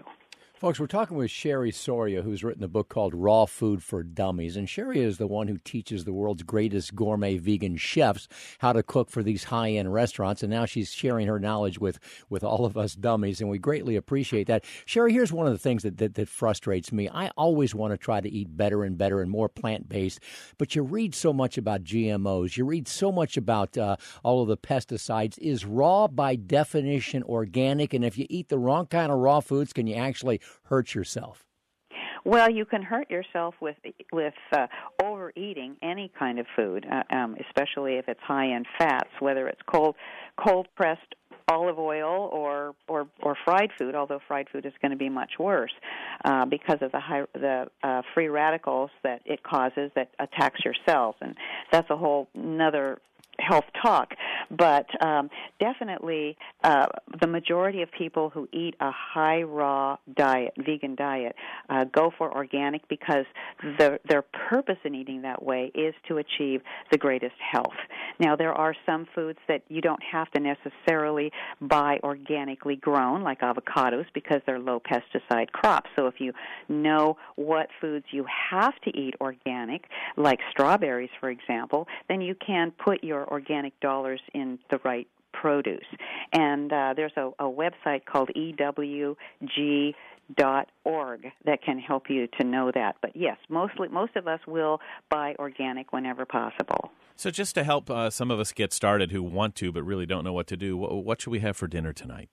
Folks, 0.59 0.81
we're 0.81 0.89
talking 0.89 1.17
with 1.17 1.31
Cherie 1.31 1.71
Soria, 1.71 2.23
who's 2.23 2.43
written 2.43 2.65
a 2.65 2.69
book 2.69 2.89
called 2.89 3.15
Raw 3.15 3.47
Food 3.47 3.81
for 3.81 4.03
Dummies. 4.03 4.57
And 4.57 4.69
Cherie 4.69 4.99
is 4.99 5.17
the 5.17 5.29
one 5.29 5.47
who 5.47 5.59
teaches 5.59 6.03
the 6.03 6.13
world's 6.13 6.43
greatest 6.43 6.97
gourmet 6.97 7.37
vegan 7.39 7.77
chefs 7.77 8.27
how 8.59 8.73
to 8.73 8.83
cook 8.83 9.09
for 9.09 9.23
these 9.23 9.45
high 9.45 9.71
end 9.71 9.95
restaurants. 9.95 10.43
And 10.43 10.51
now 10.51 10.65
she's 10.65 10.91
sharing 10.91 11.29
her 11.29 11.39
knowledge 11.39 11.79
with, 11.79 12.01
with 12.29 12.43
all 12.43 12.65
of 12.65 12.77
us 12.77 12.97
dummies, 12.97 13.41
and 13.41 13.49
we 13.49 13.61
greatly 13.61 13.95
appreciate 13.95 14.49
that. 14.49 14.65
Cherie, 14.85 15.13
here's 15.13 15.31
one 15.31 15.47
of 15.47 15.53
the 15.53 15.61
things 15.61 15.85
that, 15.85 15.99
that, 15.99 16.15
that 16.15 16.29
frustrates 16.29 16.91
me. 16.91 17.09
I 17.09 17.29
always 17.37 17.73
want 17.73 17.93
to 17.93 17.97
try 17.97 18.21
to 18.21 18.29
eat 18.29 18.57
better 18.57 18.83
and 18.83 18.99
better 18.99 19.23
and 19.23 19.31
more 19.31 19.49
plant 19.49 19.89
based, 19.89 20.19
but 20.59 20.75
you 20.75 20.83
read 20.83 21.15
so 21.15 21.33
much 21.33 21.57
about 21.57 21.85
GMOs, 21.85 22.57
you 22.57 22.65
read 22.65 22.89
so 22.89 23.13
much 23.13 23.37
about 23.37 23.79
uh, 23.79 23.95
all 24.25 24.43
of 24.43 24.49
the 24.49 24.57
pesticides. 24.57 25.39
Is 25.39 25.65
raw 25.65 26.09
by 26.09 26.35
definition 26.35 27.23
organic? 27.23 27.95
And 27.95 28.05
if 28.05 28.19
you 28.19 28.27
eat 28.29 28.49
the 28.49 28.59
wrong 28.59 28.87
kind 28.87 29.13
of 29.13 29.19
raw 29.19 29.39
foods, 29.39 29.73
can 29.73 29.87
you 29.87 29.95
actually 29.95 30.41
hurt 30.65 30.95
yourself? 30.95 31.45
Well, 32.25 32.51
you 32.51 32.65
can 32.65 32.83
hurt 32.83 33.11
yourself 33.11 33.55
with 33.61 33.77
with 34.13 34.35
uh, 34.53 34.67
overeating 35.03 35.77
any 35.83 36.13
kind 36.19 36.39
of 36.39 36.47
food, 36.57 36.87
uh, 36.91 37.15
um, 37.15 37.37
especially 37.49 37.95
if 37.95 38.09
it's 38.09 38.21
high 38.21 38.47
in 38.47 38.65
fats, 38.79 39.09
whether 39.21 39.49
it's 39.49 39.61
cold 39.67 39.97
cold 40.37 40.69
pressed 40.77 41.15
olive 41.51 41.79
oil 41.79 42.29
or 42.33 42.75
or 42.87 43.09
or 43.23 43.37
fried 43.45 43.71
food. 43.79 43.95
Although 43.95 44.21
fried 44.27 44.49
food 44.53 44.67
is 44.67 44.73
going 44.83 44.91
to 44.91 44.99
be 44.99 45.09
much 45.09 45.33
worse 45.39 45.73
uh, 46.25 46.45
because 46.45 46.79
of 46.83 46.93
the 46.93 47.01
high, 47.01 47.23
the 47.33 47.69
uh, 47.83 48.03
free 48.15 48.29
radicals 48.29 48.91
that 49.05 49.23
it 49.25 49.43
causes 49.43 49.91
that 49.95 50.11
attacks 50.19 50.61
your 50.65 50.75
cells, 50.87 51.15
and 51.21 51.35
that's 51.73 51.89
a 51.91 51.97
whole 51.97 52.29
another 52.35 52.99
health 53.39 53.65
talk, 53.83 54.15
but 54.51 54.87
um, 55.05 55.31
definitely 55.61 56.37
uh, 56.65 56.87
the 57.21 57.27
majority 57.27 57.83
of 57.83 57.91
people 57.97 58.31
who 58.31 58.49
eat 58.53 58.75
a 58.81 58.91
high 58.91 59.43
raw 59.43 59.97
diet, 60.17 60.53
vegan 60.59 60.95
diet, 60.95 61.35
uh, 61.69 61.85
go 61.85 62.11
for 62.17 62.35
organic 62.35 62.87
because 62.89 63.25
the, 63.79 63.99
their 64.09 64.23
purpose 64.23 64.79
in 64.85 64.95
eating 64.95 65.23
that 65.23 65.43
way 65.43 65.71
is 65.75 65.95
to 66.09 66.19
achieve 66.19 66.61
the 66.91 66.99
greatest 66.99 67.35
health. 67.53 67.67
Now, 68.19 68.37
there 68.37 68.53
are 68.53 68.75
some 68.85 69.07
foods 69.15 69.39
that 69.49 69.63
you 69.69 69.81
don't 69.81 70.03
have 70.03 70.31
to 70.33 70.41
necessarily 70.41 71.31
buy 71.61 71.99
organically 72.03 72.77
grown, 72.77 73.23
like 73.23 73.41
avocados, 73.41 74.07
because 74.15 74.41
they're 74.47 74.59
low 74.59 74.81
pesticide 74.81 75.51
crops. 75.53 75.91
So 75.97 76.07
if 76.07 76.15
you 76.19 76.33
know 76.69 77.17
what 77.37 77.69
foods 77.81 78.07
you 78.11 78.25
have 78.51 78.75
to 78.85 78.91
eat 78.99 79.15
organic, 79.21 79.85
like 80.17 80.41
strawberries, 80.51 81.11
for 81.21 81.31
example, 81.31 81.87
then 82.09 82.21
you 82.21 82.35
can 82.35 82.73
put 82.73 83.05
your 83.05 83.28
organic 83.29 83.79
dollars 83.81 84.21
in 84.35 84.59
the 84.71 84.79
right 84.85 85.07
produce. 85.33 85.87
And 86.33 86.73
uh, 86.73 86.95
there's 86.97 87.13
a, 87.17 87.31
a 87.39 87.45
website 87.45 88.05
called 88.05 88.31
EWG 88.37 89.95
dot 90.37 90.69
org 90.85 91.27
that 91.47 91.63
can 91.63 91.79
help 91.79 92.11
you 92.11 92.29
to 92.39 92.45
know 92.45 92.71
that. 92.75 92.97
But 93.01 93.13
yes, 93.15 93.39
mostly 93.49 93.89
most 93.89 94.15
of 94.17 94.27
us 94.29 94.41
will 94.47 94.81
buy 95.11 95.35
organic 95.39 95.93
whenever 95.93 96.27
possible. 96.27 96.91
So 97.17 97.31
just 97.31 97.55
to 97.55 97.65
help 97.65 97.91
uh, 97.91 98.11
some 98.11 98.31
of 98.31 98.39
us 98.39 98.53
get 98.53 98.73
started 98.73 99.11
who 99.11 99.23
want 99.23 99.55
to 99.57 99.73
but 99.73 99.83
really 99.83 100.07
don't 100.07 100.25
know 100.25 100.33
what 100.33 100.47
to 100.49 100.57
do, 100.57 100.77
what 100.77 101.21
should 101.21 101.31
we 101.31 101.41
have 101.41 101.57
for 101.57 101.67
dinner 101.67 101.93
tonight? 101.93 102.29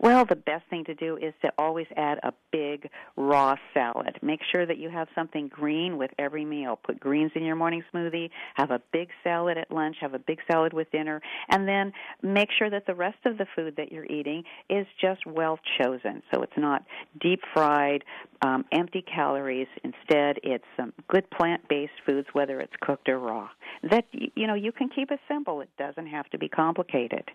Well, 0.00 0.24
the 0.24 0.36
best 0.36 0.64
thing 0.70 0.84
to 0.84 0.94
do 0.94 1.16
is 1.16 1.34
to 1.42 1.52
always 1.58 1.86
add 1.96 2.18
a 2.22 2.32
big 2.52 2.88
raw 3.16 3.56
salad. 3.74 4.16
Make 4.22 4.40
sure 4.52 4.64
that 4.64 4.78
you 4.78 4.90
have 4.90 5.08
something 5.14 5.48
green 5.48 5.98
with 5.98 6.12
every 6.18 6.44
meal. 6.44 6.78
Put 6.84 7.00
greens 7.00 7.32
in 7.34 7.42
your 7.42 7.56
morning 7.56 7.82
smoothie, 7.92 8.30
have 8.54 8.70
a 8.70 8.80
big 8.92 9.08
salad 9.24 9.58
at 9.58 9.72
lunch, 9.72 9.96
have 10.00 10.14
a 10.14 10.18
big 10.18 10.38
salad 10.50 10.72
with 10.72 10.90
dinner, 10.92 11.20
and 11.48 11.66
then 11.66 11.92
make 12.22 12.48
sure 12.56 12.70
that 12.70 12.86
the 12.86 12.94
rest 12.94 13.18
of 13.24 13.38
the 13.38 13.46
food 13.56 13.74
that 13.76 13.90
you're 13.90 14.06
eating 14.06 14.44
is 14.70 14.86
just 15.00 15.26
well 15.26 15.58
chosen. 15.80 16.22
So 16.32 16.42
it's 16.42 16.56
not 16.56 16.84
deep 17.20 17.40
fried, 17.52 18.04
um, 18.42 18.64
empty 18.70 19.02
calories. 19.02 19.68
Instead, 19.82 20.38
it's 20.44 20.64
some 20.76 20.92
good 21.08 21.28
plant-based 21.30 21.92
foods, 22.06 22.28
whether 22.32 22.60
it's 22.60 22.72
cooked 22.80 23.08
or 23.08 23.18
raw. 23.18 23.48
That 23.90 24.04
you 24.12 24.46
know 24.46 24.54
you 24.54 24.70
can 24.70 24.88
keep 24.88 25.10
it 25.10 25.20
simple. 25.28 25.60
It 25.60 25.70
doesn't 25.76 26.06
have 26.06 26.28
to 26.30 26.38
be 26.38 26.48
complicated. 26.48 27.30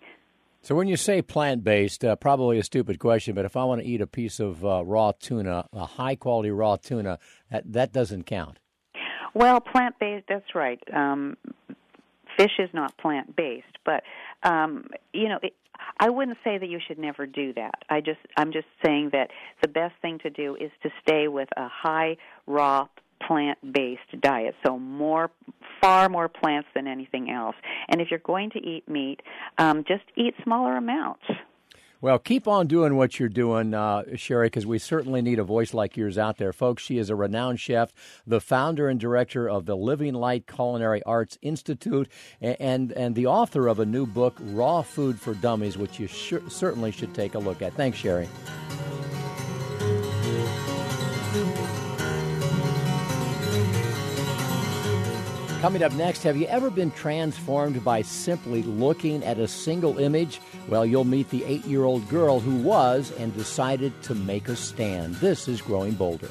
So 0.64 0.76
when 0.76 0.88
you 0.88 0.96
say 0.96 1.22
plant 1.22 1.66
based, 1.66 2.06
uh, 2.06 2.16
probably 2.16 2.58
a 2.58 2.64
stupid 2.64 2.98
question, 2.98 3.36
but 3.36 3.44
if 3.44 3.58
I 3.58 3.66
want 3.66 3.82
to 3.82 3.88
eat 3.88 4.00
a 4.00 4.08
piece 4.08 4.40
of 4.40 4.64
uh, 4.64 4.82
raw 4.86 5.12
tuna, 5.12 5.68
a 5.74 5.86
high 5.86 6.16
quality 6.16 6.52
raw 6.52 6.78
tuna, 6.78 7.20
that 7.52 7.74
that 7.74 7.92
doesn't 7.92 8.24
count. 8.24 8.60
Well, 9.34 9.60
plant 9.60 10.00
based. 10.00 10.26
That's 10.30 10.56
right. 10.56 10.80
Um, 10.94 11.36
fish 12.38 12.60
is 12.60 12.70
not 12.74 12.98
plant 12.98 13.36
based, 13.36 13.78
but 13.86 14.04
um, 14.44 14.88
you 15.14 15.28
know. 15.28 15.40
It, 15.44 15.54
I 16.00 16.10
wouldn't 16.10 16.38
say 16.46 16.58
that 16.58 16.70
you 16.70 16.80
should 16.88 16.98
never 16.98 17.26
do 17.26 17.52
that. 17.54 17.84
I 17.90 18.00
just 18.00 18.20
I'm 18.38 18.54
just 18.54 18.68
saying 18.86 19.10
that 19.12 19.32
the 19.62 19.68
best 19.68 19.96
thing 20.02 20.20
to 20.20 20.30
do 20.30 20.56
is 20.56 20.72
to 20.84 20.90
stay 21.02 21.28
with 21.28 21.50
a 21.58 21.68
high 21.68 22.16
raw 22.48 22.88
plant-based 23.28 24.22
diet. 24.22 24.56
So 24.66 24.78
more, 24.78 25.32
far 25.82 26.10
more 26.10 26.30
plants 26.30 26.70
than 26.76 26.88
anything 26.88 27.30
else. 27.30 27.56
And 27.90 28.02
if 28.02 28.10
you're 28.10 28.20
going 28.20 28.50
to 28.52 28.60
eat 28.60 28.88
meat, 28.88 29.22
um, 29.58 29.84
just 29.88 30.04
eat 30.16 30.34
smaller 30.44 30.78
amounts. 30.78 31.24
Well, 32.02 32.20
keep 32.20 32.50
on 32.50 32.68
doing 32.68 32.98
what 32.98 33.18
you're 33.18 33.30
doing, 33.30 33.74
uh, 33.74 34.18
Cherie, 34.18 34.48
because 34.48 34.66
we 34.66 34.78
certainly 34.78 35.22
need 35.22 35.40
a 35.40 35.44
voice 35.46 35.74
like 35.74 35.96
yours 35.96 36.18
out 36.18 36.38
there. 36.38 36.52
Folks, 36.52 36.84
she 36.84 36.98
is 36.98 37.10
a 37.10 37.16
renowned 37.16 37.62
chef, 37.62 37.94
the 38.28 38.42
founder 38.42 38.90
and 38.90 39.00
director 39.00 39.50
of 39.50 39.66
the 39.66 39.78
Living 39.78 40.14
Light 40.14 40.46
Culinary 40.46 41.02
Arts 41.04 41.38
Institute, 41.42 42.10
and, 42.42 42.58
and, 42.60 42.92
and 42.92 43.16
the 43.16 43.28
author 43.28 43.70
of 43.70 43.80
a 43.80 43.86
new 43.86 44.06
book, 44.06 44.36
Raw 44.42 44.82
Food 44.82 45.18
for 45.18 45.34
Dummies, 45.34 45.78
which 45.78 45.98
you 45.98 46.08
sh- 46.08 46.34
certainly 46.50 46.92
should 46.92 47.14
take 47.14 47.36
a 47.36 47.40
look 47.40 47.62
at. 47.62 47.74
Thanks, 47.76 48.00
Cherie. 48.00 48.28
Coming 55.64 55.82
up 55.82 55.94
next, 55.94 56.24
have 56.24 56.36
you 56.36 56.46
ever 56.48 56.70
been 56.70 56.92
transformed 56.92 57.86
by 57.86 58.02
simply 58.02 58.64
looking 58.64 59.24
at 59.24 59.40
a 59.40 59.48
single 59.48 59.98
image? 59.98 60.42
Well, 60.68 60.86
you'll 60.86 61.06
meet 61.06 61.30
the 61.30 61.46
eight 61.46 61.64
year 61.64 61.86
old 61.86 62.06
girl 62.10 62.42
who 62.42 62.58
was 62.58 63.14
and 63.18 63.34
decided 63.34 63.94
to 64.04 64.14
make 64.14 64.50
a 64.50 64.58
stand. 64.58 65.16
This 65.22 65.48
is 65.48 65.62
Growing 65.62 65.94
Bolder. 65.94 66.30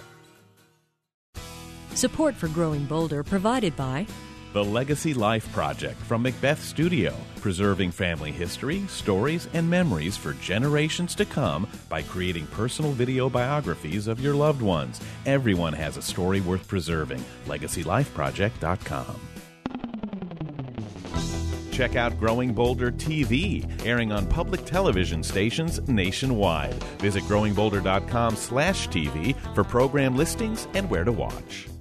Support 1.95 2.35
for 2.35 2.49
Growing 2.49 2.85
Bolder 2.85 3.23
provided 3.23 3.75
by 3.75 4.07
the 4.53 4.65
Legacy 4.65 5.15
Life 5.15 5.51
Project 5.53 5.99
from 6.03 6.23
Macbeth 6.23 6.63
Studio, 6.63 7.15
preserving 7.41 7.91
family 7.91 8.31
history, 8.31 8.87
stories, 8.87 9.49
and 9.55 9.69
memories 9.69 10.17
for 10.17 10.35
generations 10.35 11.15
to 11.15 11.25
come 11.25 11.67
by 11.89 12.03
creating 12.03 12.47
personal 12.49 12.93
video 12.93 13.31
biographies 13.31 14.07
of 14.07 14.21
your 14.21 14.35
loved 14.35 14.63
ones. 14.63 15.01
Everyone 15.27 15.73
has 15.73 15.97
a 15.97 16.03
story 16.03 16.41
worth 16.41 16.69
preserving. 16.69 17.25
LegacyLifeProject.com. 17.47 19.21
Check 21.73 21.97
out 21.97 22.21
Growing 22.21 22.53
Bolder 22.53 22.93
TV, 22.93 23.67
airing 23.87 24.13
on 24.13 24.27
public 24.27 24.67
television 24.67 25.23
stations 25.23 25.81
nationwide. 25.89 26.75
Visit 27.01 27.23
growingbolder.com 27.25 28.37
slash 28.37 28.89
TV 28.89 29.35
for 29.55 29.65
program 29.65 30.15
listings 30.15 30.69
and 30.75 30.89
where 30.91 31.05
to 31.05 31.13
watch. 31.13 31.72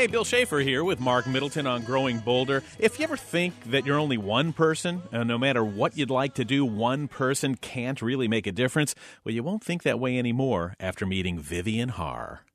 Hey, 0.00 0.06
Bill 0.06 0.24
Schaefer 0.24 0.60
here 0.60 0.82
with 0.82 0.98
Mark 0.98 1.26
Middleton 1.26 1.66
on 1.66 1.82
Growing 1.82 2.20
Bolder. 2.20 2.62
If 2.78 2.98
you 2.98 3.04
ever 3.04 3.18
think 3.18 3.52
that 3.64 3.84
you're 3.84 3.98
only 3.98 4.16
one 4.16 4.54
person, 4.54 5.02
and 5.12 5.28
no 5.28 5.36
matter 5.36 5.62
what 5.62 5.94
you'd 5.94 6.08
like 6.08 6.32
to 6.36 6.44
do, 6.46 6.64
one 6.64 7.06
person 7.06 7.54
can't 7.56 8.00
really 8.00 8.26
make 8.26 8.46
a 8.46 8.52
difference, 8.52 8.94
well, 9.24 9.34
you 9.34 9.42
won't 9.42 9.62
think 9.62 9.82
that 9.82 10.00
way 10.00 10.18
anymore 10.18 10.74
after 10.80 11.04
meeting 11.04 11.38
Vivienne 11.38 11.90
Harr. 11.90 12.46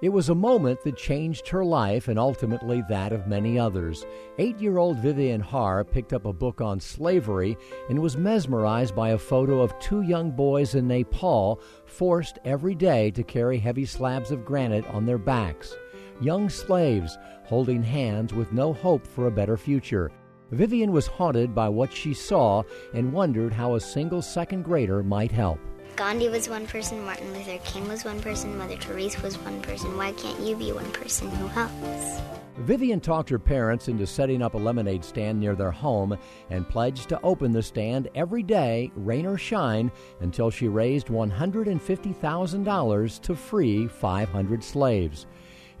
It 0.00 0.08
was 0.08 0.30
a 0.30 0.34
moment 0.34 0.82
that 0.84 0.96
changed 0.96 1.48
her 1.48 1.66
life 1.66 2.08
and 2.08 2.18
ultimately 2.18 2.82
that 2.88 3.12
of 3.12 3.26
many 3.26 3.58
others. 3.58 4.06
Eight 4.38 4.58
year 4.58 4.78
old 4.78 4.96
Vivienne 5.00 5.40
Harr 5.40 5.84
picked 5.84 6.14
up 6.14 6.24
a 6.24 6.32
book 6.32 6.62
on 6.62 6.80
slavery 6.80 7.58
and 7.90 7.98
was 7.98 8.16
mesmerized 8.16 8.96
by 8.96 9.10
a 9.10 9.18
photo 9.18 9.60
of 9.60 9.78
two 9.80 10.00
young 10.00 10.30
boys 10.30 10.74
in 10.74 10.88
Nepal 10.88 11.60
forced 11.84 12.38
every 12.46 12.74
day 12.74 13.10
to 13.10 13.22
carry 13.22 13.58
heavy 13.58 13.84
slabs 13.84 14.30
of 14.30 14.46
granite 14.46 14.86
on 14.86 15.04
their 15.04 15.18
backs 15.18 15.76
young 16.20 16.48
slaves 16.48 17.18
holding 17.44 17.82
hands 17.82 18.32
with 18.32 18.52
no 18.52 18.72
hope 18.72 19.06
for 19.06 19.26
a 19.26 19.30
better 19.30 19.56
future. 19.56 20.10
Vivienne 20.50 20.92
was 20.92 21.06
haunted 21.06 21.54
by 21.54 21.68
what 21.68 21.92
she 21.92 22.12
saw 22.12 22.62
and 22.94 23.12
wondered 23.12 23.52
how 23.52 23.74
a 23.74 23.80
single 23.80 24.22
second 24.22 24.62
grader 24.62 25.02
might 25.02 25.30
help. 25.30 25.60
Gandhi 25.96 26.28
was 26.28 26.48
one 26.48 26.66
person, 26.66 27.04
Martin 27.04 27.32
Luther 27.32 27.58
King 27.64 27.86
was 27.88 28.04
one 28.04 28.20
person, 28.20 28.56
Mother 28.56 28.76
Teresa 28.76 29.20
was 29.20 29.36
one 29.38 29.60
person. 29.60 29.96
Why 29.96 30.12
can't 30.12 30.40
you 30.40 30.56
be 30.56 30.72
one 30.72 30.90
person 30.92 31.28
who 31.30 31.46
helps? 31.48 32.20
Vivienne 32.58 33.00
talked 33.00 33.30
her 33.30 33.38
parents 33.38 33.88
into 33.88 34.06
setting 34.06 34.42
up 34.42 34.54
a 34.54 34.58
lemonade 34.58 35.04
stand 35.04 35.40
near 35.40 35.54
their 35.54 35.70
home 35.70 36.16
and 36.50 36.68
pledged 36.68 37.08
to 37.08 37.20
open 37.22 37.52
the 37.52 37.62
stand 37.62 38.08
every 38.14 38.42
day, 38.42 38.90
rain 38.96 39.24
or 39.24 39.38
shine, 39.38 39.90
until 40.20 40.50
she 40.50 40.68
raised 40.68 41.06
$150,000 41.06 43.22
to 43.22 43.34
free 43.34 43.86
500 43.86 44.64
slaves. 44.64 45.26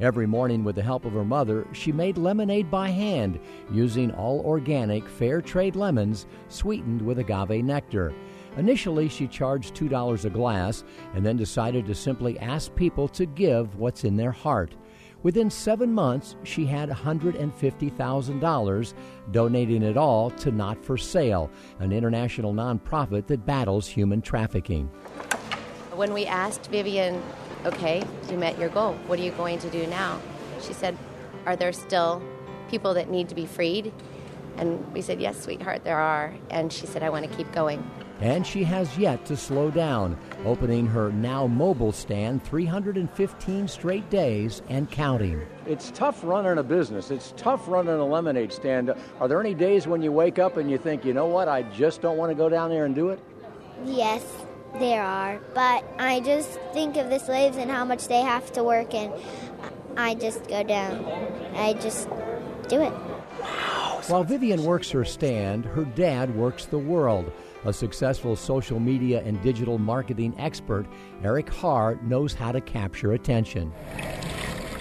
Every 0.00 0.26
morning, 0.26 0.64
with 0.64 0.76
the 0.76 0.82
help 0.82 1.04
of 1.04 1.12
her 1.12 1.26
mother, 1.26 1.66
she 1.72 1.92
made 1.92 2.16
lemonade 2.16 2.70
by 2.70 2.88
hand 2.88 3.38
using 3.70 4.10
all 4.12 4.40
organic, 4.40 5.06
fair 5.06 5.42
trade 5.42 5.76
lemons 5.76 6.24
sweetened 6.48 7.02
with 7.02 7.18
agave 7.18 7.62
nectar. 7.62 8.14
Initially, 8.56 9.10
she 9.10 9.26
charged 9.26 9.74
$2 9.74 10.24
a 10.24 10.30
glass 10.30 10.84
and 11.14 11.24
then 11.24 11.36
decided 11.36 11.84
to 11.84 11.94
simply 11.94 12.38
ask 12.38 12.74
people 12.74 13.08
to 13.08 13.26
give 13.26 13.76
what's 13.76 14.04
in 14.04 14.16
their 14.16 14.32
heart. 14.32 14.74
Within 15.22 15.50
seven 15.50 15.92
months, 15.92 16.34
she 16.44 16.64
had 16.64 16.88
$150,000, 16.88 18.94
donating 19.32 19.82
it 19.82 19.98
all 19.98 20.30
to 20.30 20.50
Not 20.50 20.82
for 20.82 20.96
Sale, 20.96 21.50
an 21.78 21.92
international 21.92 22.54
nonprofit 22.54 23.26
that 23.26 23.44
battles 23.44 23.86
human 23.86 24.22
trafficking. 24.22 24.86
When 25.94 26.14
we 26.14 26.24
asked 26.24 26.68
Vivienne, 26.68 27.20
okay, 27.66 28.02
you 28.30 28.36
met 28.36 28.58
your 28.58 28.68
goal, 28.68 28.94
what 29.06 29.18
are 29.18 29.22
you 29.22 29.32
going 29.32 29.58
to 29.60 29.70
do 29.70 29.86
now? 29.86 30.20
She 30.60 30.72
said, 30.72 30.96
Are 31.46 31.56
there 31.56 31.72
still 31.72 32.22
people 32.68 32.94
that 32.94 33.10
need 33.10 33.28
to 33.28 33.34
be 33.34 33.46
freed? 33.46 33.92
And 34.56 34.92
we 34.92 35.02
said, 35.02 35.20
Yes, 35.20 35.42
sweetheart, 35.42 35.84
there 35.84 35.98
are. 35.98 36.34
And 36.50 36.72
she 36.72 36.86
said, 36.86 37.02
I 37.02 37.10
want 37.10 37.28
to 37.28 37.36
keep 37.36 37.50
going 37.52 37.82
and 38.20 38.46
she 38.46 38.64
has 38.64 38.98
yet 38.98 39.24
to 39.26 39.36
slow 39.36 39.70
down, 39.70 40.16
opening 40.44 40.86
her 40.86 41.10
now 41.10 41.46
mobile 41.46 41.92
stand 41.92 42.42
315 42.44 43.66
straight 43.66 44.08
days 44.10 44.62
and 44.68 44.90
counting. 44.90 45.46
It's 45.66 45.90
tough 45.90 46.20
running 46.22 46.58
a 46.58 46.62
business. 46.62 47.10
It's 47.10 47.32
tough 47.36 47.66
running 47.66 47.94
a 47.94 48.04
lemonade 48.04 48.52
stand. 48.52 48.92
Are 49.20 49.28
there 49.28 49.40
any 49.40 49.54
days 49.54 49.86
when 49.86 50.02
you 50.02 50.12
wake 50.12 50.38
up 50.38 50.58
and 50.58 50.70
you 50.70 50.76
think, 50.76 51.04
you 51.04 51.14
know 51.14 51.26
what, 51.26 51.48
I 51.48 51.62
just 51.62 52.02
don't 52.02 52.18
want 52.18 52.30
to 52.30 52.34
go 52.34 52.48
down 52.48 52.70
there 52.70 52.84
and 52.84 52.94
do 52.94 53.08
it? 53.08 53.20
Yes, 53.84 54.24
there 54.78 55.02
are. 55.02 55.38
But 55.54 55.84
I 55.98 56.20
just 56.20 56.50
think 56.72 56.96
of 56.96 57.10
the 57.10 57.18
slaves 57.18 57.56
and 57.56 57.70
how 57.70 57.84
much 57.84 58.08
they 58.08 58.20
have 58.20 58.52
to 58.52 58.64
work, 58.64 58.94
and 58.94 59.12
I 59.96 60.14
just 60.14 60.46
go 60.48 60.62
down. 60.62 61.04
I 61.54 61.74
just 61.74 62.08
do 62.68 62.82
it. 62.82 62.92
While 64.08 64.24
Vivienne 64.24 64.64
works 64.64 64.90
her 64.90 65.04
stand, 65.04 65.64
her 65.66 65.84
dad 65.84 66.34
works 66.34 66.66
the 66.66 66.78
world. 66.78 67.30
A 67.64 67.72
successful 67.72 68.34
social 68.36 68.80
media 68.80 69.22
and 69.24 69.42
digital 69.42 69.76
marketing 69.78 70.34
expert, 70.38 70.86
Eric 71.22 71.50
Harr 71.50 71.98
knows 72.02 72.32
how 72.32 72.52
to 72.52 72.60
capture 72.60 73.12
attention. 73.12 73.72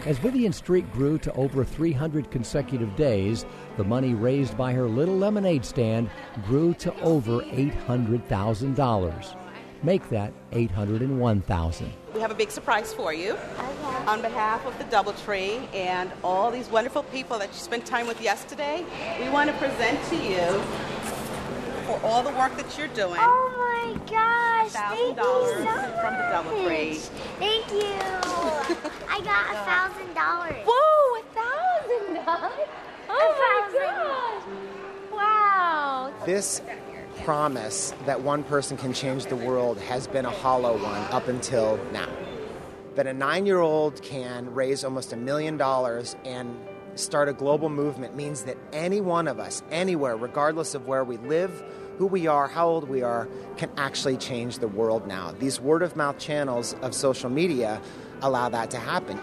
As 0.05 0.17
Vivienne's 0.17 0.55
streak 0.55 0.89
grew 0.93 1.17
to 1.19 1.33
over 1.33 1.65
300 1.65 2.31
consecutive 2.31 2.95
days, 2.95 3.45
the 3.75 3.83
money 3.83 4.13
raised 4.13 4.55
by 4.57 4.71
her 4.71 4.87
little 4.87 5.17
lemonade 5.17 5.65
stand 5.65 6.09
grew 6.45 6.73
to 6.75 6.97
over 7.01 7.41
$800,000. 7.41 9.35
Make 9.81 10.09
that 10.09 10.33
801,000. 10.51 11.93
We 12.13 12.19
have 12.19 12.31
a 12.31 12.35
big 12.35 12.51
surprise 12.51 12.93
for 12.93 13.13
you. 13.13 13.31
Okay. 13.31 14.05
On 14.07 14.21
behalf 14.21 14.65
of 14.65 14.77
the 14.77 14.83
Doubletree 14.85 15.73
and 15.73 16.11
all 16.21 16.51
these 16.51 16.67
wonderful 16.69 17.03
people 17.03 17.39
that 17.39 17.47
you 17.47 17.59
spent 17.59 17.85
time 17.85 18.05
with 18.05 18.21
yesterday, 18.21 18.83
we 19.21 19.29
want 19.29 19.49
to 19.49 19.55
present 19.57 20.03
to 20.09 20.15
you 20.17 20.61
for 21.85 21.99
all 22.03 22.21
the 22.23 22.31
work 22.31 22.55
that 22.57 22.77
you're 22.77 22.87
doing. 22.89 23.19
Oh 23.21 23.53
my 23.57 23.93
gosh! 24.11 24.71
Thousand 24.71 25.15
dollars 25.15 25.65
from 26.01 26.13
the 26.13 26.25
Doubletree. 26.27 26.97
Thank 27.39 27.71
you. 27.71 27.79
I 29.07 29.21
got 29.23 29.49
a 29.49 29.59
thousand 29.65 30.13
dollars. 30.13 30.55
Whoa, 30.67 31.19
a 31.19 31.23
thousand 31.33 32.25
dollars! 32.25 32.67
Oh 33.09 33.33
my 33.39 33.79
gosh! 33.79 34.43
Wow. 35.11 36.13
This 36.25 36.61
promise 37.23 37.93
that 38.05 38.21
one 38.21 38.43
person 38.43 38.77
can 38.77 38.93
change 38.93 39.25
the 39.25 39.35
world 39.35 39.77
has 39.79 40.07
been 40.07 40.25
a 40.25 40.29
hollow 40.29 40.73
one 40.81 41.01
up 41.11 41.27
until 41.27 41.77
now. 41.91 42.09
That 42.95 43.07
a 43.07 43.13
nine 43.13 43.45
year 43.45 43.59
old 43.59 44.01
can 44.01 44.53
raise 44.53 44.83
almost 44.83 45.13
a 45.13 45.15
million 45.15 45.57
dollars 45.57 46.15
and 46.25 46.59
start 46.95 47.29
a 47.29 47.33
global 47.33 47.69
movement 47.69 48.15
means 48.15 48.43
that 48.43 48.57
any 48.73 49.01
one 49.01 49.27
of 49.27 49.39
us, 49.39 49.63
anywhere, 49.71 50.17
regardless 50.17 50.75
of 50.75 50.87
where 50.87 51.03
we 51.03 51.17
live, 51.17 51.63
who 51.97 52.07
we 52.07 52.27
are, 52.27 52.47
how 52.47 52.67
old 52.67 52.89
we 52.89 53.01
are, 53.01 53.27
can 53.57 53.69
actually 53.77 54.17
change 54.17 54.59
the 54.59 54.67
world 54.67 55.07
now. 55.07 55.33
These 55.39 55.59
word 55.59 55.81
of 55.81 55.95
mouth 55.95 56.17
channels 56.17 56.75
of 56.81 56.93
social 56.93 57.29
media 57.29 57.81
allow 58.21 58.49
that 58.49 58.71
to 58.71 58.77
happen. 58.77 59.19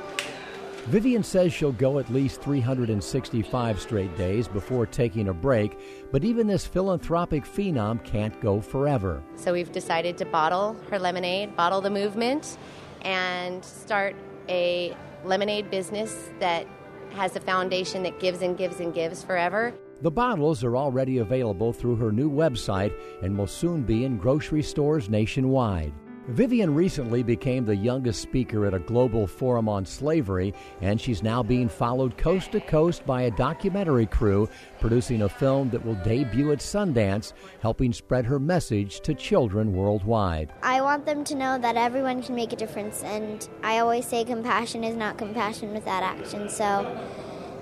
Vivienne 0.89 1.25
says 1.25 1.53
she'll 1.53 1.73
go 1.73 1.99
at 1.99 2.09
least 2.11 2.41
365 2.43 3.81
straight 3.81 4.17
days 4.17 4.47
before 4.47 4.87
taking 4.87 5.29
a 5.29 5.35
break, 5.35 5.77
but 6.13 6.23
even 6.23 6.47
this 6.47 6.65
philanthropic 6.65 7.45
phenom 7.45 8.03
can't 8.05 8.41
go 8.41 8.61
forever. 8.61 9.21
So 9.35 9.53
we've 9.53 9.73
decided 9.73 10.17
to 10.19 10.25
bottle 10.25 10.77
her 10.89 11.01
lemonade, 11.01 11.57
bottle 11.57 11.81
the 11.81 11.91
movement, 11.91 12.57
and 13.03 13.65
start 13.65 14.15
a 14.49 14.97
lemonade 15.25 15.73
business 15.73 16.31
that 16.39 16.69
has 17.11 17.35
a 17.35 17.41
foundation 17.41 18.05
that 18.05 18.21
gives 18.21 18.41
and 18.43 18.57
gives 18.57 18.79
and 18.79 18.95
gives 18.95 19.25
forever. 19.25 19.75
The 20.03 20.11
bottles 20.13 20.63
are 20.63 20.77
already 20.77 21.19
available 21.19 21.73
through 21.73 21.97
her 21.97 22.13
new 22.13 22.31
website 22.31 22.93
and 23.23 23.37
will 23.37 23.49
soon 23.49 23.83
be 23.83 24.05
in 24.05 24.19
grocery 24.19 24.63
stores 24.63 25.09
nationwide. 25.09 25.93
Vivienne 26.29 26.75
recently 26.75 27.23
became 27.23 27.65
the 27.65 27.77
youngest 27.77 28.21
speaker 28.21 28.67
at 28.67 28.75
a 28.75 28.81
global 28.81 29.29
forum 29.29 29.69
on 29.69 29.87
slavery, 29.87 30.53
and 30.81 31.01
she's 31.01 31.23
now 31.23 31.41
being 31.41 31.69
followed 31.69 32.19
coast 32.19 32.51
to 32.51 32.61
coast 32.61 33.07
by 33.07 33.23
a 33.23 33.31
documentary 33.31 34.07
crew 34.07 34.49
producing 34.81 35.23
a 35.23 35.29
film 35.29 35.71
that 35.71 35.85
will 35.85 35.95
debut 35.95 36.51
at 36.51 36.59
Sundance, 36.59 37.33
helping 37.61 37.93
spread 37.93 38.27
her 38.27 38.41
message 38.41 39.01
to 39.03 39.15
children 39.15 39.73
worldwide. 39.73 40.53
I 40.65 40.81
want 40.81 41.07
them 41.07 41.23
to 41.25 41.37
know 41.37 41.59
that 41.59 41.77
everyone 41.77 42.21
can 42.25 42.35
make 42.35 42.53
a 42.53 42.57
difference, 42.57 43.05
and 43.05 43.49
I 43.63 43.79
always 43.79 44.05
say 44.05 44.25
compassion 44.25 44.83
is 44.83 44.97
not 44.97 45.19
compassion 45.19 45.73
without 45.73 46.03
action. 46.03 46.49
So, 46.49 47.01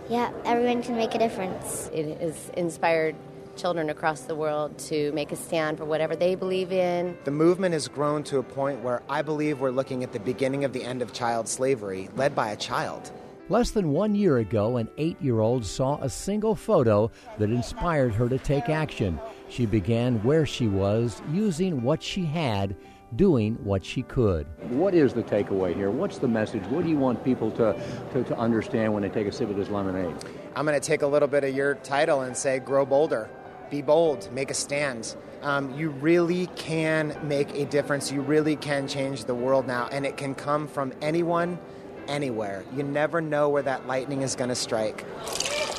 yeah, 0.08 0.32
everyone 0.46 0.82
can 0.82 0.96
make 0.96 1.14
a 1.14 1.18
difference. 1.18 1.90
It 1.92 2.18
has 2.18 2.50
inspired 2.56 3.14
children 3.56 3.90
across 3.90 4.22
the 4.22 4.34
world 4.34 4.76
to 4.78 5.12
make 5.12 5.32
a 5.32 5.36
stand 5.36 5.78
for 5.78 5.84
whatever 5.84 6.14
they 6.16 6.34
believe 6.34 6.72
in. 6.72 7.16
The 7.24 7.30
movement 7.30 7.72
has 7.72 7.88
grown 7.88 8.22
to 8.24 8.38
a 8.38 8.42
point 8.42 8.80
where 8.80 9.02
I 9.08 9.22
believe 9.22 9.60
we're 9.60 9.70
looking 9.70 10.02
at 10.02 10.12
the 10.12 10.20
beginning 10.20 10.64
of 10.64 10.72
the 10.72 10.84
end 10.84 11.02
of 11.02 11.12
child 11.12 11.48
slavery, 11.48 12.08
led 12.16 12.34
by 12.34 12.50
a 12.50 12.56
child. 12.56 13.10
Less 13.50 13.72
than 13.72 13.92
one 13.92 14.14
year 14.14 14.38
ago, 14.38 14.78
an 14.78 14.88
eight 14.96 15.20
year 15.20 15.40
old 15.40 15.66
saw 15.66 15.98
a 16.00 16.08
single 16.08 16.54
photo 16.54 17.10
that 17.38 17.50
inspired 17.50 18.14
her 18.14 18.26
to 18.26 18.38
take 18.38 18.70
action. 18.70 19.20
She 19.50 19.66
began 19.66 20.22
where 20.22 20.46
she 20.46 20.66
was, 20.66 21.20
using 21.30 21.82
what 21.82 22.02
she 22.02 22.24
had, 22.24 22.74
doing 23.16 23.56
what 23.62 23.84
she 23.84 24.02
could. 24.02 24.46
What 24.70 24.94
is 24.94 25.12
the 25.12 25.22
takeaway 25.22 25.74
here? 25.74 25.90
What's 25.90 26.16
the 26.16 26.26
message? 26.26 26.62
What 26.64 26.84
do 26.84 26.90
you 26.90 26.96
want 26.96 27.22
people 27.22 27.50
to, 27.52 27.78
to, 28.14 28.24
to 28.24 28.36
understand 28.36 28.94
when 28.94 29.02
they 29.02 29.10
take 29.10 29.26
a 29.26 29.32
sip 29.32 29.50
of 29.50 29.56
this 29.56 29.68
lemonade? 29.68 30.14
I'm 30.56 30.64
going 30.64 30.80
to 30.80 30.86
take 30.86 31.02
a 31.02 31.06
little 31.06 31.28
bit 31.28 31.44
of 31.44 31.54
your 31.54 31.74
title 31.76 32.22
and 32.22 32.34
say, 32.34 32.58
grow 32.60 32.86
bolder 32.86 33.28
be 33.74 33.82
bold, 33.82 34.30
make 34.32 34.50
a 34.52 34.54
stand. 34.54 35.16
Um, 35.42 35.76
you 35.76 35.90
really 35.90 36.46
can 36.54 37.16
make 37.26 37.50
a 37.54 37.64
difference. 37.64 38.12
You 38.12 38.20
really 38.20 38.54
can 38.54 38.86
change 38.86 39.24
the 39.24 39.34
world 39.34 39.66
now, 39.66 39.88
and 39.90 40.06
it 40.06 40.16
can 40.16 40.34
come 40.34 40.68
from 40.68 40.92
anyone, 41.02 41.58
anywhere. 42.06 42.64
You 42.74 42.84
never 42.84 43.20
know 43.20 43.48
where 43.48 43.62
that 43.62 43.86
lightning 43.88 44.22
is 44.22 44.36
going 44.36 44.50
to 44.50 44.54
strike. 44.54 45.04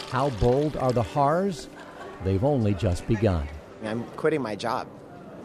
How 0.10 0.30
bold 0.32 0.76
are 0.76 0.92
the 0.92 1.04
Harrs? 1.04 1.70
They've 2.26 2.44
only 2.44 2.74
just 2.74 3.08
begun. 3.08 3.48
I'm 3.84 4.04
quitting 4.18 4.42
my 4.42 4.56
job. 4.56 4.88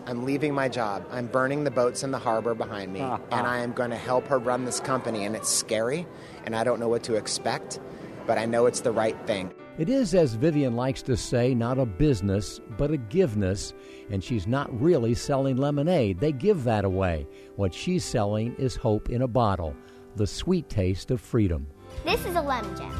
I'm 0.06 0.24
leaving 0.24 0.52
my 0.52 0.68
job. 0.68 1.04
I'm 1.12 1.26
burning 1.26 1.62
the 1.62 1.70
boats 1.70 2.02
in 2.02 2.10
the 2.10 2.18
harbor 2.18 2.54
behind 2.54 2.92
me, 2.92 3.00
and 3.30 3.46
I 3.46 3.58
am 3.58 3.72
going 3.72 3.90
to 3.90 3.96
help 3.96 4.26
her 4.26 4.38
run 4.38 4.64
this 4.64 4.80
company. 4.80 5.24
And 5.24 5.36
it's 5.36 5.48
scary, 5.48 6.04
and 6.44 6.56
I 6.56 6.64
don't 6.64 6.80
know 6.80 6.88
what 6.88 7.04
to 7.04 7.14
expect, 7.14 7.78
but 8.26 8.38
I 8.38 8.46
know 8.46 8.66
it's 8.66 8.80
the 8.80 8.92
right 8.92 9.16
thing. 9.26 9.52
It 9.80 9.88
is, 9.88 10.14
as 10.14 10.34
Vivienne 10.34 10.76
likes 10.76 11.00
to 11.04 11.16
say, 11.16 11.54
not 11.54 11.78
a 11.78 11.86
business, 11.86 12.60
but 12.76 12.90
a 12.90 12.98
giveness, 12.98 13.72
and 14.10 14.22
she's 14.22 14.46
not 14.46 14.68
really 14.78 15.14
selling 15.14 15.56
lemonade. 15.56 16.20
They 16.20 16.32
give 16.32 16.64
that 16.64 16.84
away. 16.84 17.26
What 17.56 17.72
she's 17.72 18.04
selling 18.04 18.54
is 18.56 18.76
hope 18.76 19.08
in 19.08 19.22
a 19.22 19.26
bottle, 19.26 19.74
the 20.16 20.26
sweet 20.26 20.68
taste 20.68 21.10
of 21.10 21.18
freedom. 21.18 21.66
This 22.04 22.22
is 22.26 22.36
a 22.36 22.42
lemon 22.42 22.76
gem. 22.76 22.92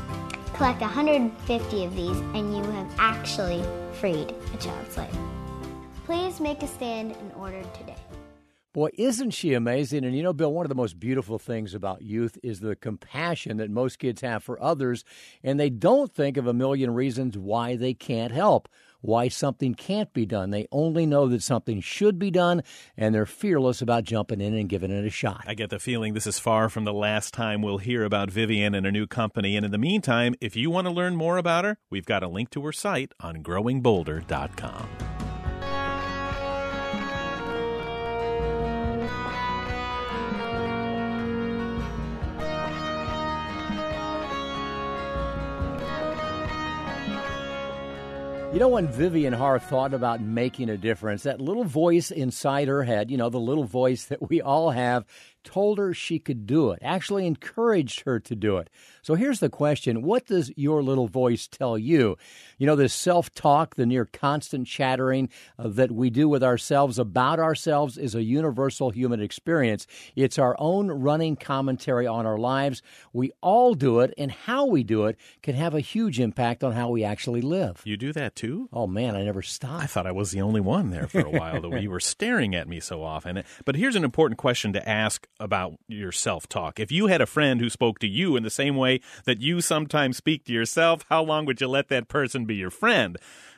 Collect 0.54 0.80
150 0.80 1.84
of 1.84 1.94
these, 1.94 2.16
and 2.16 2.56
you 2.56 2.62
have 2.72 2.90
actually 2.98 3.62
freed 3.92 4.34
a 4.54 4.56
child 4.56 4.90
slave. 4.90 5.18
Please 6.06 6.40
make 6.40 6.62
a 6.62 6.66
stand 6.66 7.10
in 7.10 7.30
order 7.32 7.62
today. 7.78 7.99
Boy, 8.72 8.90
isn't 8.94 9.32
she 9.32 9.52
amazing? 9.52 10.04
And 10.04 10.16
you 10.16 10.22
know, 10.22 10.32
Bill, 10.32 10.52
one 10.52 10.64
of 10.64 10.68
the 10.68 10.76
most 10.76 11.00
beautiful 11.00 11.40
things 11.40 11.74
about 11.74 12.02
youth 12.02 12.38
is 12.42 12.60
the 12.60 12.76
compassion 12.76 13.56
that 13.56 13.68
most 13.68 13.98
kids 13.98 14.20
have 14.20 14.44
for 14.44 14.62
others, 14.62 15.04
and 15.42 15.58
they 15.58 15.70
don't 15.70 16.14
think 16.14 16.36
of 16.36 16.46
a 16.46 16.52
million 16.52 16.94
reasons 16.94 17.36
why 17.36 17.74
they 17.74 17.94
can't 17.94 18.30
help, 18.30 18.68
why 19.00 19.26
something 19.26 19.74
can't 19.74 20.12
be 20.12 20.24
done. 20.24 20.50
They 20.50 20.68
only 20.70 21.04
know 21.04 21.26
that 21.28 21.42
something 21.42 21.80
should 21.80 22.16
be 22.16 22.30
done, 22.30 22.62
and 22.96 23.12
they're 23.12 23.26
fearless 23.26 23.82
about 23.82 24.04
jumping 24.04 24.40
in 24.40 24.54
and 24.54 24.68
giving 24.68 24.92
it 24.92 25.04
a 25.04 25.10
shot. 25.10 25.42
I 25.48 25.54
get 25.54 25.70
the 25.70 25.80
feeling 25.80 26.14
this 26.14 26.28
is 26.28 26.38
far 26.38 26.68
from 26.68 26.84
the 26.84 26.92
last 26.92 27.34
time 27.34 27.62
we'll 27.62 27.78
hear 27.78 28.04
about 28.04 28.30
Vivienne 28.30 28.76
and 28.76 28.86
her 28.86 28.92
new 28.92 29.08
company. 29.08 29.56
And 29.56 29.66
in 29.66 29.72
the 29.72 29.78
meantime, 29.78 30.36
if 30.40 30.54
you 30.54 30.70
want 30.70 30.86
to 30.86 30.92
learn 30.92 31.16
more 31.16 31.38
about 31.38 31.64
her, 31.64 31.78
we've 31.90 32.06
got 32.06 32.22
a 32.22 32.28
link 32.28 32.50
to 32.50 32.64
her 32.64 32.72
site 32.72 33.14
on 33.18 33.42
growingbolder.com. 33.42 35.29
You 48.52 48.58
know, 48.58 48.66
when 48.66 48.88
Vivienne 48.88 49.32
Harr 49.32 49.60
thought 49.60 49.94
about 49.94 50.20
making 50.20 50.70
a 50.70 50.76
difference, 50.76 51.22
that 51.22 51.40
little 51.40 51.62
voice 51.62 52.10
inside 52.10 52.66
her 52.66 52.82
head, 52.82 53.08
you 53.08 53.16
know, 53.16 53.30
the 53.30 53.38
little 53.38 53.62
voice 53.62 54.06
that 54.06 54.28
we 54.28 54.42
all 54.42 54.70
have, 54.70 55.04
told 55.44 55.78
her 55.78 55.94
she 55.94 56.18
could 56.18 56.46
do 56.46 56.70
it, 56.70 56.80
actually 56.82 57.26
encouraged 57.26 58.00
her 58.00 58.20
to 58.20 58.34
do 58.34 58.56
it. 58.58 58.70
So 59.02 59.14
here's 59.14 59.40
the 59.40 59.48
question 59.48 60.02
What 60.02 60.26
does 60.26 60.52
your 60.56 60.82
little 60.82 61.08
voice 61.08 61.46
tell 61.48 61.78
you? 61.78 62.16
You 62.58 62.66
know, 62.66 62.76
this 62.76 62.92
self 62.92 63.32
talk, 63.32 63.76
the 63.76 63.86
near 63.86 64.04
constant 64.04 64.66
chattering 64.66 65.28
uh, 65.58 65.68
that 65.68 65.90
we 65.90 66.10
do 66.10 66.28
with 66.28 66.42
ourselves 66.42 66.98
about 66.98 67.38
ourselves 67.38 67.96
is 67.96 68.14
a 68.14 68.22
universal 68.22 68.90
human 68.90 69.20
experience. 69.20 69.86
It's 70.14 70.38
our 70.38 70.56
own 70.58 70.88
running 70.88 71.36
commentary 71.36 72.06
on 72.06 72.26
our 72.26 72.38
lives. 72.38 72.82
We 73.12 73.32
all 73.40 73.74
do 73.74 74.00
it, 74.00 74.14
and 74.18 74.30
how 74.30 74.66
we 74.66 74.84
do 74.84 75.06
it 75.06 75.16
can 75.42 75.54
have 75.54 75.74
a 75.74 75.80
huge 75.80 76.20
impact 76.20 76.62
on 76.62 76.72
how 76.72 76.90
we 76.90 77.04
actually 77.04 77.40
live. 77.40 77.82
You 77.84 77.96
do 77.96 78.12
that 78.12 78.36
too? 78.36 78.68
Oh, 78.72 78.86
man, 78.86 79.16
I 79.16 79.22
never 79.22 79.42
stop. 79.42 79.82
I 79.82 79.86
thought 79.86 80.06
I 80.06 80.12
was 80.12 80.30
the 80.30 80.42
only 80.42 80.60
one 80.60 80.90
there 80.90 81.06
for 81.06 81.20
a 81.20 81.30
while, 81.30 81.60
the 81.60 81.68
way 81.68 81.80
you 81.80 81.90
were 81.90 82.00
staring 82.00 82.54
at 82.54 82.68
me 82.68 82.80
so 82.80 83.02
often. 83.02 83.42
But 83.64 83.76
here's 83.76 83.96
an 83.96 84.04
important 84.04 84.38
question 84.38 84.72
to 84.72 84.88
ask 84.88 85.26
about 85.40 85.78
your 85.88 86.12
self 86.12 86.48
talk. 86.48 86.78
If 86.78 86.92
you 86.92 87.08
had 87.08 87.20
a 87.20 87.26
friend 87.26 87.60
who 87.60 87.70
spoke 87.70 87.98
to 88.00 88.06
you 88.06 88.36
in 88.36 88.42
the 88.42 88.50
same 88.50 88.76
way 88.76 89.00
that 89.24 89.40
you 89.40 89.60
sometimes 89.60 90.16
speak 90.16 90.44
to 90.44 90.52
yourself, 90.52 91.04
how 91.08 91.22
long 91.22 91.46
would 91.46 91.60
you 91.60 91.66
let 91.66 91.88
that 91.88 92.08
person 92.08 92.44
be 92.44 92.54
your 92.54 92.70
friend? 92.70 93.16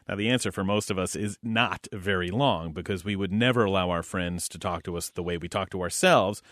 Now, 0.09 0.17
the 0.17 0.31
answer 0.31 0.51
for 0.51 0.65
most 0.65 0.91
of 0.91 0.99
us 0.99 1.15
is 1.15 1.39
not 1.43 1.87
very 1.93 2.31
long 2.31 2.73
because 2.73 3.05
we 3.05 3.17
would 3.17 3.33
never 3.33 3.65
allow 3.65 3.91
our 3.91 4.03
friends 4.03 4.49
to 4.49 4.59
talk 4.59 4.83
to 4.85 4.97
us 4.97 5.11
the 5.11 5.23
way 5.23 5.37
we 5.37 5.49
talk 5.49 5.71
to 5.71 5.83
ourselves. 5.83 6.43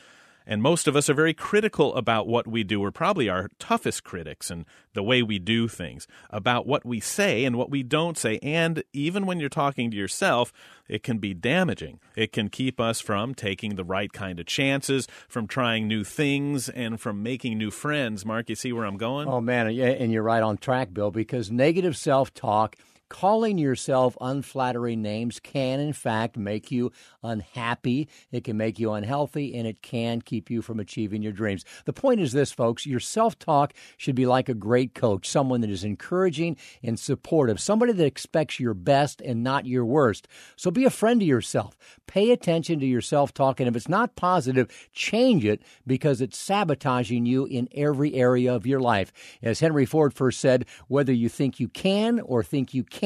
And 0.47 0.63
most 0.63 0.89
of 0.89 0.97
us 0.97 1.09
are 1.09 1.15
very 1.15 1.35
critical 1.35 1.95
about 1.95 2.27
what 2.27 2.47
we 2.47 2.65
do. 2.65 2.81
We're 2.81 2.91
probably 2.91 3.29
our 3.29 3.51
toughest 3.59 4.05
critics 4.05 4.51
and 4.51 4.65
the 4.95 5.03
way 5.03 5.23
we 5.23 5.39
do 5.39 5.69
things, 5.69 6.09
about 6.31 6.67
what 6.67 6.85
we 6.85 6.99
say 6.99 7.45
and 7.45 7.57
what 7.57 7.71
we 7.71 7.83
don't 7.83 8.19
say. 8.19 8.41
And 8.43 8.83
even 8.93 9.27
when 9.27 9.39
you're 9.39 9.49
talking 9.49 9.91
to 9.91 9.97
yourself, 9.97 10.53
it 10.89 11.05
can 11.05 11.19
be 11.19 11.33
damaging. 11.33 12.01
It 12.17 12.33
can 12.33 12.49
keep 12.49 12.81
us 12.81 13.01
from 13.01 13.35
taking 13.35 13.77
the 13.77 13.85
right 13.85 14.13
kind 14.13 14.41
of 14.41 14.47
chances, 14.47 15.07
from 15.29 15.47
trying 15.47 15.87
new 15.87 16.03
things, 16.03 16.69
and 16.69 17.01
from 17.01 17.23
making 17.23 17.57
new 17.57 17.71
friends. 17.71 18.27
Mark, 18.27 18.49
you 18.49 18.57
see 18.57 18.73
where 18.73 18.85
I'm 18.85 18.97
going? 18.97 19.29
Oh, 19.29 19.41
man. 19.41 19.69
And 19.69 20.11
you're 20.11 20.25
right 20.25 20.43
on 20.43 20.57
track, 20.57 20.93
Bill, 20.93 21.13
because 21.13 21.53
negative 21.53 21.97
self 21.97 22.35
talk 22.35 22.77
calling 23.11 23.59
yourself 23.59 24.17
unflattering 24.21 25.03
names 25.03 25.39
can, 25.41 25.81
in 25.81 25.93
fact, 25.93 26.39
make 26.39 26.71
you 26.71 26.93
unhappy. 27.23 28.09
It 28.33 28.45
can 28.45 28.57
make 28.57 28.79
you 28.79 28.93
unhealthy, 28.93 29.55
and 29.55 29.67
it 29.67 29.83
can 29.83 30.23
keep 30.23 30.49
you 30.49 30.63
from 30.63 30.81
achieving 30.81 31.21
your 31.21 31.33
dreams. 31.33 31.67
The 31.85 31.93
point 31.93 32.21
is 32.21 32.33
this, 32.33 32.53
folks 32.53 32.87
your 32.87 33.01
self 33.01 33.39
talk 33.39 33.75
should 33.99 34.15
be 34.15 34.25
like 34.25 34.49
a 34.49 34.55
great 34.55 34.95
coach, 34.95 35.29
someone 35.29 35.61
that 35.61 35.71
is 35.71 35.85
encouraging 35.85 36.57
and 36.83 36.99
supportive, 36.99 37.61
somebody 37.61 37.93
that 37.93 38.07
expects 38.07 38.59
your 38.59 38.73
best 38.73 39.21
and 39.21 39.43
not 39.43 39.67
your 39.67 39.85
worst. 39.85 40.27
So 40.57 40.71
be 40.71 40.85
a 40.85 40.91
friend 40.91 41.21
to 41.21 41.27
yourself. 41.27 41.77
Pay 42.07 42.31
attention 42.31 42.81
to 42.81 42.87
your 42.87 43.03
self 43.03 43.35
talk, 43.35 43.61
and 43.61 43.69
if 43.69 43.77
it's 43.77 43.89
not 43.89 44.17
positive, 44.17 44.89
change 44.93 45.45
it 45.45 45.63
because 45.87 46.21
it's 46.21 46.39
sabotaging 46.39 47.27
you 47.27 47.45
in 47.45 47.69
every 47.75 48.15
area 48.15 48.55
of 48.55 48.67
your 48.67 48.81
life. 48.81 49.13
As 49.43 49.59
Henry 49.59 49.85
Ford 49.85 50.15
first 50.15 50.39
said, 50.39 50.65
whether 50.87 51.13
you 51.13 51.29
think 51.29 51.59
you 51.59 51.69
can 51.69 52.21
or 52.21 52.45
think 52.45 52.73
you 52.73 52.85
can't, 52.85 53.00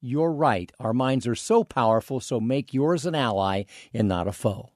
you're 0.00 0.32
right. 0.32 0.70
Our 0.78 0.92
minds 0.92 1.26
are 1.26 1.34
so 1.34 1.64
powerful, 1.64 2.20
so 2.20 2.38
make 2.38 2.72
yours 2.72 3.06
an 3.06 3.14
ally 3.14 3.64
and 3.92 4.08
not 4.08 4.28
a 4.28 4.32
foe. 4.32 4.70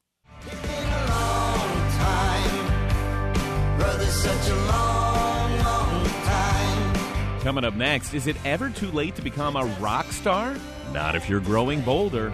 Coming 7.42 7.64
up 7.64 7.74
next, 7.74 8.12
is 8.12 8.26
it 8.26 8.36
ever 8.44 8.70
too 8.70 8.90
late 8.90 9.14
to 9.16 9.22
become 9.22 9.56
a 9.56 9.64
rock 9.80 10.06
star? 10.12 10.56
Not 10.92 11.16
if 11.16 11.28
you're 11.28 11.40
growing 11.40 11.80
bolder. 11.80 12.32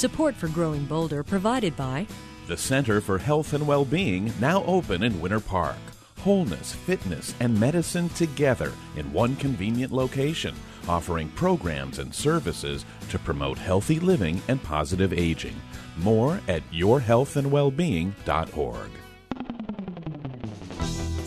Support 0.00 0.34
for 0.34 0.48
Growing 0.48 0.86
Bolder 0.86 1.22
provided 1.22 1.76
by 1.76 2.06
The 2.46 2.56
Center 2.56 3.02
for 3.02 3.18
Health 3.18 3.52
and 3.52 3.66
Well-Being, 3.66 4.32
now 4.40 4.64
open 4.64 5.02
in 5.02 5.20
Winter 5.20 5.40
Park. 5.40 5.76
Wholeness, 6.20 6.72
fitness, 6.72 7.34
and 7.38 7.60
medicine 7.60 8.08
together 8.08 8.72
in 8.96 9.12
one 9.12 9.36
convenient 9.36 9.92
location, 9.92 10.54
offering 10.88 11.28
programs 11.32 11.98
and 11.98 12.14
services 12.14 12.86
to 13.10 13.18
promote 13.18 13.58
healthy 13.58 14.00
living 14.00 14.40
and 14.48 14.62
positive 14.62 15.12
aging. 15.12 15.60
More 15.98 16.40
at 16.48 16.62
yourhealthandwellbeing.org. 16.72 18.90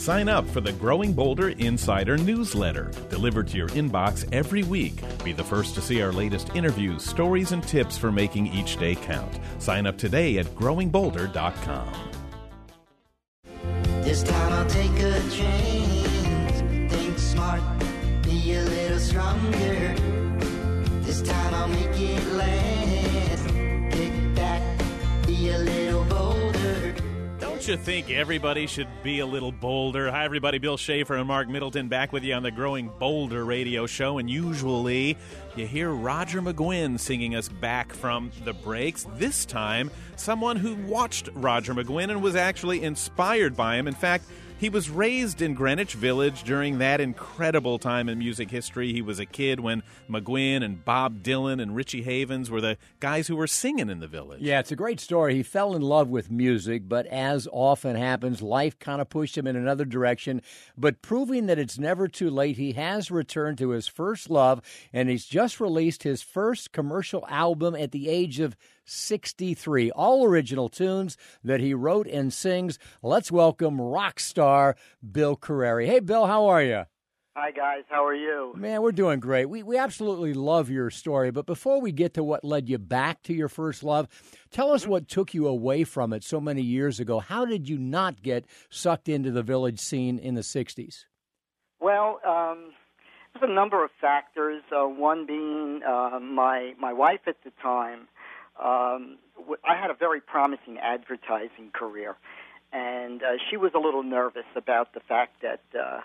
Sign 0.04 0.28
up 0.28 0.46
for 0.50 0.60
the 0.60 0.74
Growing 0.74 1.14
Bolder 1.14 1.52
Insider 1.52 2.18
newsletter, 2.18 2.92
delivered 3.10 3.48
to 3.48 3.58
your 3.58 3.70
inbox 3.70 4.28
every 4.34 4.64
week. 4.64 5.02
Be 5.24 5.32
the 5.32 5.46
first 5.46 5.76
to 5.76 5.82
see 5.82 6.02
our 6.02 6.12
latest 6.12 6.54
interviews, 6.54 7.06
stories, 7.06 7.54
and 7.54 7.64
tips 7.66 7.98
for 7.98 8.12
making 8.12 8.48
each 8.48 8.76
day 8.76 8.96
count. 8.96 9.40
Sign 9.60 9.88
up 9.88 9.98
today 9.98 10.40
at 10.40 10.46
growingbolder.com. 10.48 11.94
This 14.02 14.24
time 14.24 14.52
I'll 14.52 14.70
take 14.70 14.92
a. 15.00 15.22
Think 16.90 17.18
smart, 17.18 17.62
be 18.24 18.56
a 18.56 18.62
little 18.62 19.00
stronger. 19.00 19.96
This 21.04 21.22
time 21.22 21.54
I'll 21.54 21.70
make 21.70 21.98
it 21.98 22.34
last. 22.34 22.73
You 27.66 27.78
think 27.78 28.12
everybody 28.12 28.68
should 28.68 28.90
be 29.04 29.20
a 29.20 29.26
little 29.26 29.54
bolder? 29.54 30.12
Hi, 30.12 30.26
everybody. 30.26 30.58
Bill 30.58 30.76
Schaefer 30.76 31.16
and 31.16 31.26
Mark 31.26 31.48
Middleton 31.48 31.88
back 31.88 32.12
with 32.12 32.26
you 32.26 32.34
on 32.34 32.44
the 32.44 32.52
Growing 32.52 32.92
Bolder 33.00 33.46
radio 33.46 33.86
show. 33.86 34.18
And 34.18 34.30
usually 34.30 35.18
you 35.56 35.66
hear 35.66 35.90
Roger 35.90 36.42
McGuinn 36.42 37.00
singing 37.00 37.36
us 37.36 37.48
back 37.48 37.94
from 37.94 38.32
the 38.44 38.52
breaks. 38.52 39.08
This 39.16 39.46
time, 39.46 39.92
someone 40.18 40.58
who 40.58 40.76
watched 40.76 41.30
Roger 41.36 41.74
McGuinn 41.74 42.12
and 42.12 42.22
was 42.22 42.36
actually 42.36 42.84
inspired 42.84 43.56
by 43.56 43.78
him. 43.78 43.88
In 43.88 43.96
fact, 43.96 44.26
he 44.64 44.70
was 44.70 44.90
raised 44.90 45.42
in 45.42 45.54
Greenwich 45.54 45.94
Village 45.94 46.44
during 46.44 46.78
that 46.78 47.02
incredible 47.02 47.78
time 47.78 48.08
in 48.08 48.18
music 48.18 48.50
history. 48.50 48.94
He 48.94 49.02
was 49.02 49.20
a 49.20 49.26
kid 49.26 49.60
when 49.60 49.84
McGuinn 50.10 50.64
and 50.64 50.86
Bob 50.86 51.22
Dylan 51.22 51.62
and 51.62 51.76
Richie 51.76 52.04
Havens 52.04 52.50
were 52.50 52.62
the 52.62 52.78
guys 53.02 53.28
who 53.28 53.36
were 53.36 53.46
singing 53.46 53.90
in 53.90 54.00
the 54.00 54.08
village. 54.08 54.40
Yeah, 54.42 54.62
it's 54.62 54.72
a 54.72 54.78
great 54.78 55.02
story. 55.02 55.36
He 55.36 55.44
fell 55.44 55.76
in 55.76 55.82
love 55.82 56.08
with 56.08 56.32
music, 56.32 56.88
but 56.88 57.06
as 57.08 57.46
often 57.52 57.98
happens, 57.98 58.42
life 58.42 58.80
kind 58.80 59.02
of 59.02 59.10
pushed 59.10 59.38
him 59.38 59.48
in 59.48 59.58
another 59.58 59.84
direction. 59.84 60.42
But 60.78 61.02
proving 61.02 61.48
that 61.48 61.60
it's 61.60 61.78
never 61.78 62.08
too 62.08 62.30
late, 62.30 62.56
he 62.56 62.72
has 62.72 63.12
returned 63.12 63.58
to 63.58 63.72
his 63.72 63.90
first 63.90 64.30
love, 64.30 64.62
and 64.94 65.10
he's 65.10 65.26
just 65.26 65.60
released 65.60 66.04
his 66.04 66.22
first 66.22 66.72
commercial 66.72 67.26
album 67.28 67.76
at 67.76 67.92
the 67.92 68.08
age 68.08 68.40
of 68.40 68.56
63. 68.86 69.92
All 69.92 70.26
original 70.26 70.70
tunes 70.70 71.18
that 71.44 71.60
he 71.60 71.74
wrote 71.74 72.08
and 72.08 72.34
sings. 72.34 72.80
Let's 73.02 73.32
welcome 73.32 73.80
rock 73.80 74.20
star 74.20 74.76
Bill 75.12 75.36
Carreri. 75.36 75.86
Hey, 75.86 76.00
Bill, 76.00 76.26
how 76.26 76.46
are 76.48 76.64
you? 76.64 76.84
Hi 77.36 77.50
guys, 77.50 77.82
how 77.90 78.06
are 78.06 78.14
you? 78.14 78.54
Man, 78.56 78.84
we're 78.84 78.92
doing 78.92 79.20
great. 79.20 79.50
We 79.50 79.64
we 79.64 79.76
absolutely 79.76 80.36
love 80.36 80.70
your 80.70 80.92
story, 80.92 81.32
but 81.32 81.48
before 81.48 81.82
we 81.82 81.92
get 81.92 82.14
to 82.14 82.24
what 82.24 82.44
led 82.44 82.70
you 82.70 82.78
back 82.78 83.24
to 83.24 83.34
your 83.34 83.50
first 83.50 83.84
love, 83.84 84.08
tell 84.52 84.72
us 84.72 84.86
what 84.86 85.08
took 85.08 85.34
you 85.34 85.48
away 85.48 85.84
from 85.84 86.14
it 86.14 86.24
so 86.24 86.40
many 86.40 86.62
years 86.62 87.00
ago. 87.00 87.18
How 87.18 87.44
did 87.44 87.68
you 87.68 87.80
not 87.80 88.22
get 88.22 88.46
sucked 88.70 89.10
into 89.10 89.32
the 89.32 89.42
village 89.42 89.80
scene 89.80 90.20
in 90.20 90.36
the 90.36 90.42
60s? 90.42 91.06
Well, 91.80 92.20
um, 92.24 92.72
there's 93.34 93.50
a 93.50 93.54
number 93.54 93.84
of 93.84 93.90
factors. 94.00 94.62
Uh, 94.72 94.86
one 94.86 95.26
being 95.26 95.82
uh, 95.84 96.20
my 96.20 96.74
my 96.80 96.94
wife 96.94 97.22
at 97.26 97.38
the 97.44 97.52
time. 97.64 98.08
Um, 98.62 99.18
I 99.64 99.76
had 99.76 99.90
a 99.90 99.94
very 99.94 100.22
promising 100.22 100.78
advertising 100.80 101.72
career, 101.74 102.16
and 102.72 103.22
uh, 103.22 103.38
she 103.50 103.58
was 103.58 103.72
a 103.76 103.80
little 103.80 104.04
nervous 104.04 104.46
about 104.56 104.94
the 104.94 105.00
fact 105.00 105.42
that 105.42 105.62
uh, 105.78 106.02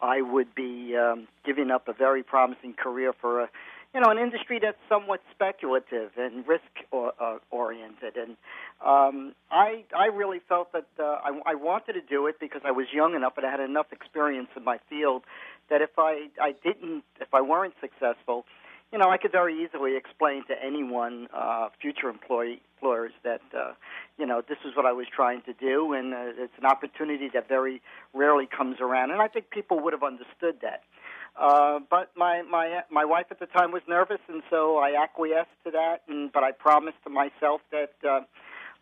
I 0.00 0.20
would 0.20 0.54
be 0.54 0.96
um, 0.96 1.28
giving 1.44 1.70
up 1.70 1.88
a 1.88 1.92
very 1.92 2.22
promising 2.22 2.74
career 2.74 3.12
for 3.12 3.42
a, 3.42 3.48
you 3.94 4.00
know, 4.00 4.10
an 4.10 4.18
industry 4.18 4.58
that's 4.60 4.78
somewhat 4.88 5.20
speculative 5.34 6.12
and 6.16 6.46
risk 6.46 6.62
or, 6.90 7.12
uh, 7.20 7.38
oriented. 7.50 8.16
And 8.16 8.36
um, 8.84 9.34
I, 9.50 9.84
I 9.96 10.06
really 10.06 10.40
felt 10.48 10.72
that 10.72 10.86
uh, 10.98 11.02
I, 11.02 11.40
I 11.44 11.54
wanted 11.54 11.94
to 11.94 12.00
do 12.00 12.26
it 12.26 12.40
because 12.40 12.62
I 12.64 12.70
was 12.70 12.86
young 12.92 13.14
enough 13.14 13.34
and 13.36 13.44
I 13.44 13.50
had 13.50 13.60
enough 13.60 13.92
experience 13.92 14.48
in 14.56 14.64
my 14.64 14.78
field 14.88 15.22
that 15.70 15.82
if 15.82 15.98
I, 15.98 16.28
I 16.40 16.54
didn't, 16.64 17.04
if 17.20 17.34
I 17.34 17.42
weren't 17.42 17.74
successful, 17.80 18.44
you 18.92 18.98
know, 18.98 19.08
I 19.08 19.16
could 19.16 19.32
very 19.32 19.64
easily 19.64 19.96
explain 19.96 20.44
to 20.48 20.54
anyone, 20.62 21.26
uh, 21.34 21.68
future 21.80 22.10
employee, 22.10 22.60
employers, 22.76 23.12
that 23.24 23.40
uh, 23.56 23.72
you 24.18 24.26
know 24.26 24.42
this 24.46 24.58
is 24.66 24.76
what 24.76 24.84
I 24.84 24.92
was 24.92 25.06
trying 25.14 25.40
to 25.42 25.54
do, 25.54 25.94
and 25.94 26.12
uh, 26.12 26.44
it's 26.44 26.52
an 26.58 26.66
opportunity 26.66 27.30
that 27.32 27.48
very 27.48 27.80
rarely 28.12 28.46
comes 28.46 28.76
around. 28.80 29.10
And 29.10 29.22
I 29.22 29.28
think 29.28 29.50
people 29.50 29.80
would 29.80 29.94
have 29.94 30.02
understood 30.02 30.60
that. 30.60 30.82
Uh, 31.40 31.78
but 31.90 32.10
my 32.16 32.42
my 32.42 32.82
my 32.90 33.06
wife 33.06 33.26
at 33.30 33.40
the 33.40 33.46
time 33.46 33.72
was 33.72 33.82
nervous, 33.88 34.20
and 34.28 34.42
so 34.50 34.76
I 34.76 35.02
acquiesced 35.02 35.48
to 35.64 35.70
that. 35.70 36.02
And 36.06 36.30
but 36.30 36.44
I 36.44 36.52
promised 36.52 36.98
to 37.04 37.10
myself 37.10 37.62
that 37.70 37.94
uh, 38.06 38.20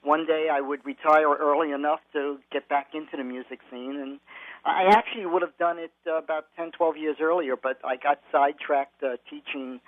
one 0.02 0.26
day 0.26 0.48
I 0.50 0.60
would 0.60 0.84
retire 0.84 1.32
early 1.32 1.70
enough 1.70 2.00
to 2.14 2.38
get 2.50 2.68
back 2.68 2.88
into 2.94 3.16
the 3.16 3.24
music 3.24 3.60
scene. 3.70 3.96
And 4.00 4.18
I 4.64 4.84
actually 4.90 5.26
would 5.26 5.42
have 5.42 5.56
done 5.58 5.78
it 5.78 5.92
uh, 6.06 6.18
about 6.18 6.46
10, 6.56 6.72
12 6.72 6.96
years 6.96 7.16
earlier, 7.20 7.56
but 7.56 7.78
I 7.84 7.96
got 7.96 8.20
sidetracked 8.30 9.02
uh, 9.02 9.16
teaching 9.28 9.80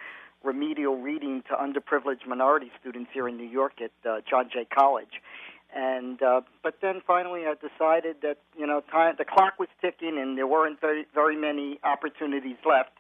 remedial 0.43 0.97
reading 0.97 1.43
to 1.49 1.55
underprivileged 1.55 2.27
minority 2.27 2.71
students 2.81 3.11
here 3.13 3.29
in 3.29 3.37
New 3.37 3.49
York 3.49 3.75
at 3.81 3.93
uh, 4.09 4.21
John 4.29 4.49
Jay 4.53 4.67
College. 4.73 5.21
And 5.75 6.23
uh, 6.23 6.43
but 6.63 6.79
then 6.83 7.01
finally, 7.07 7.43
I 7.47 7.55
decided 7.55 8.17
that 8.23 8.37
you 8.59 8.67
know 8.67 8.83
time 8.91 9.15
the 9.17 9.25
clock 9.25 9.59
was 9.59 9.69
ticking, 9.81 10.19
and 10.19 10.37
there 10.37 10.47
weren't 10.47 10.81
very 10.81 11.07
very 11.15 11.37
many 11.37 11.79
opportunities 11.83 12.59
left. 12.67 12.91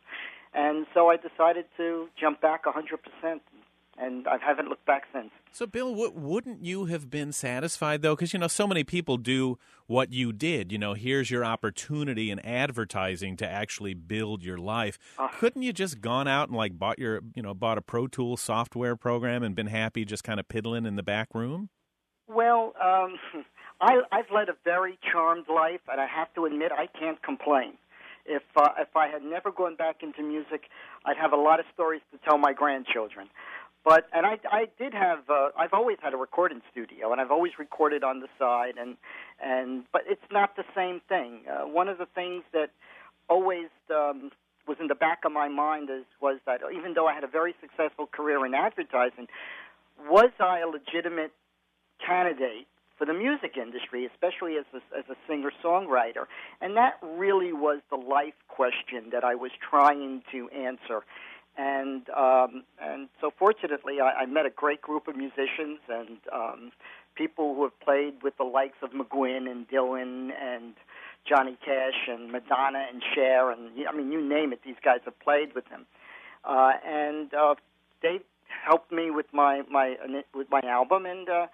And 0.54 0.86
so 0.94 1.10
I 1.10 1.16
decided 1.16 1.66
to 1.78 2.08
jump 2.18 2.40
back 2.40 2.64
100%, 2.64 3.40
and 3.98 4.26
I 4.26 4.38
haven't 4.38 4.68
looked 4.68 4.86
back 4.86 5.04
since. 5.12 5.30
So, 5.52 5.66
Bill, 5.66 5.90
w- 5.90 6.12
wouldn't 6.14 6.64
you 6.64 6.86
have 6.86 7.10
been 7.10 7.32
satisfied 7.32 8.02
though? 8.02 8.14
Because 8.14 8.32
you 8.32 8.38
know, 8.38 8.48
so 8.48 8.66
many 8.66 8.84
people 8.84 9.16
do 9.16 9.58
what 9.86 10.12
you 10.12 10.32
did. 10.32 10.72
You 10.72 10.78
know, 10.78 10.94
here's 10.94 11.30
your 11.30 11.44
opportunity 11.44 12.30
in 12.30 12.38
advertising 12.40 13.36
to 13.38 13.48
actually 13.48 13.94
build 13.94 14.42
your 14.42 14.58
life. 14.58 14.98
Uh, 15.18 15.28
Couldn't 15.28 15.62
you 15.62 15.72
just 15.72 16.00
gone 16.00 16.26
out 16.26 16.48
and 16.48 16.56
like 16.56 16.78
bought 16.78 16.98
your, 16.98 17.20
you 17.34 17.42
know, 17.42 17.54
bought 17.54 17.78
a 17.78 17.82
Pro 17.82 18.06
Tools 18.06 18.40
software 18.40 18.96
program 18.96 19.42
and 19.42 19.54
been 19.54 19.66
happy 19.66 20.04
just 20.04 20.24
kind 20.24 20.40
of 20.40 20.48
piddling 20.48 20.86
in 20.86 20.96
the 20.96 21.02
back 21.02 21.28
room? 21.34 21.68
Well, 22.28 22.72
um, 22.82 23.16
I, 23.80 24.00
I've 24.10 24.30
led 24.32 24.48
a 24.48 24.54
very 24.64 24.98
charmed 25.10 25.46
life, 25.52 25.80
and 25.90 26.00
I 26.00 26.06
have 26.06 26.32
to 26.34 26.46
admit 26.46 26.72
I 26.72 26.86
can't 26.86 27.20
complain. 27.22 27.74
If 28.24 28.42
uh, 28.56 28.68
if 28.78 28.96
I 28.96 29.08
had 29.08 29.22
never 29.24 29.50
gone 29.50 29.74
back 29.74 29.96
into 30.02 30.22
music, 30.22 30.70
I'd 31.04 31.16
have 31.16 31.32
a 31.32 31.36
lot 31.36 31.58
of 31.58 31.66
stories 31.74 32.02
to 32.12 32.18
tell 32.18 32.38
my 32.38 32.52
grandchildren. 32.52 33.26
But 33.84 34.06
and 34.12 34.24
I 34.24 34.38
I 34.50 34.68
did 34.78 34.94
have 34.94 35.28
uh, 35.28 35.48
I've 35.58 35.72
always 35.72 35.98
had 36.00 36.14
a 36.14 36.16
recording 36.16 36.62
studio, 36.70 37.10
and 37.10 37.20
I've 37.20 37.32
always 37.32 37.52
recorded 37.58 38.04
on 38.04 38.20
the 38.20 38.28
side, 38.38 38.74
and 38.78 38.96
and 39.42 39.84
but 39.92 40.02
it's 40.06 40.22
not 40.30 40.54
the 40.56 40.64
same 40.74 41.00
thing. 41.08 41.40
Uh, 41.50 41.66
one 41.66 41.88
of 41.88 41.98
the 41.98 42.06
things 42.06 42.44
that 42.52 42.70
always 43.28 43.68
um, 43.90 44.30
was 44.68 44.76
in 44.80 44.86
the 44.86 44.94
back 44.94 45.20
of 45.24 45.32
my 45.32 45.48
mind 45.48 45.90
is 45.90 46.04
was 46.20 46.38
that 46.46 46.60
even 46.74 46.94
though 46.94 47.08
I 47.08 47.14
had 47.14 47.24
a 47.24 47.28
very 47.28 47.54
successful 47.60 48.06
career 48.06 48.46
in 48.46 48.54
advertising, 48.54 49.26
was 50.08 50.30
I 50.38 50.60
a 50.60 50.68
legitimate 50.68 51.32
candidate 52.04 52.66
for 52.96 53.06
the 53.06 53.14
music 53.14 53.56
industry, 53.56 54.06
especially 54.06 54.56
as 54.56 54.64
a, 54.72 54.98
as 54.98 55.04
a 55.10 55.16
singer 55.28 55.50
songwriter? 55.64 56.26
And 56.60 56.76
that 56.76 56.98
really 57.02 57.52
was 57.52 57.80
the 57.90 57.96
life 57.96 58.34
question 58.48 59.10
that 59.12 59.24
I 59.24 59.34
was 59.34 59.50
trying 59.70 60.22
to 60.30 60.48
answer. 60.50 61.02
And 61.56 62.08
um, 62.10 62.64
and 62.80 63.08
so 63.20 63.30
fortunately, 63.38 64.00
I, 64.00 64.22
I 64.22 64.26
met 64.26 64.46
a 64.46 64.50
great 64.50 64.80
group 64.80 65.06
of 65.06 65.16
musicians 65.16 65.80
and 65.88 66.18
um, 66.32 66.72
people 67.14 67.54
who 67.54 67.64
have 67.64 67.78
played 67.80 68.22
with 68.22 68.36
the 68.38 68.44
likes 68.44 68.78
of 68.82 68.90
McGuinn 68.90 69.50
and 69.50 69.68
Dylan 69.68 70.30
and 70.40 70.74
Johnny 71.28 71.58
Cash 71.64 72.08
and 72.08 72.32
Madonna 72.32 72.86
and 72.90 73.02
Cher 73.14 73.50
and 73.50 73.70
I 73.86 73.94
mean 73.94 74.10
you 74.10 74.26
name 74.26 74.52
it, 74.52 74.60
these 74.64 74.80
guys 74.82 75.00
have 75.04 75.18
played 75.20 75.54
with 75.54 75.68
them. 75.68 75.86
Uh, 76.44 76.72
and 76.84 77.32
uh, 77.34 77.54
they 78.02 78.20
helped 78.64 78.90
me 78.92 79.10
with 79.10 79.26
my 79.32 79.62
my 79.70 79.96
with 80.34 80.48
my 80.50 80.60
album, 80.64 81.06
and 81.06 81.28
uh, 81.28 81.46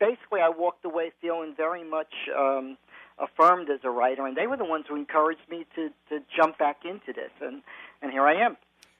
basically 0.00 0.40
I 0.40 0.48
walked 0.48 0.84
away 0.84 1.12
feeling 1.20 1.54
very 1.56 1.84
much 1.84 2.12
um, 2.36 2.76
affirmed 3.18 3.70
as 3.70 3.80
a 3.84 3.90
writer, 3.90 4.26
and 4.26 4.36
they 4.36 4.46
were 4.46 4.56
the 4.56 4.64
ones 4.64 4.86
who 4.88 4.96
encouraged 4.96 5.48
me 5.48 5.66
to 5.76 5.90
to 6.08 6.20
jump 6.36 6.58
back 6.58 6.84
into 6.84 7.12
this, 7.12 7.30
and 7.40 7.62
and 8.02 8.10
here 8.10 8.26
I 8.26 8.34
am. 8.44 8.56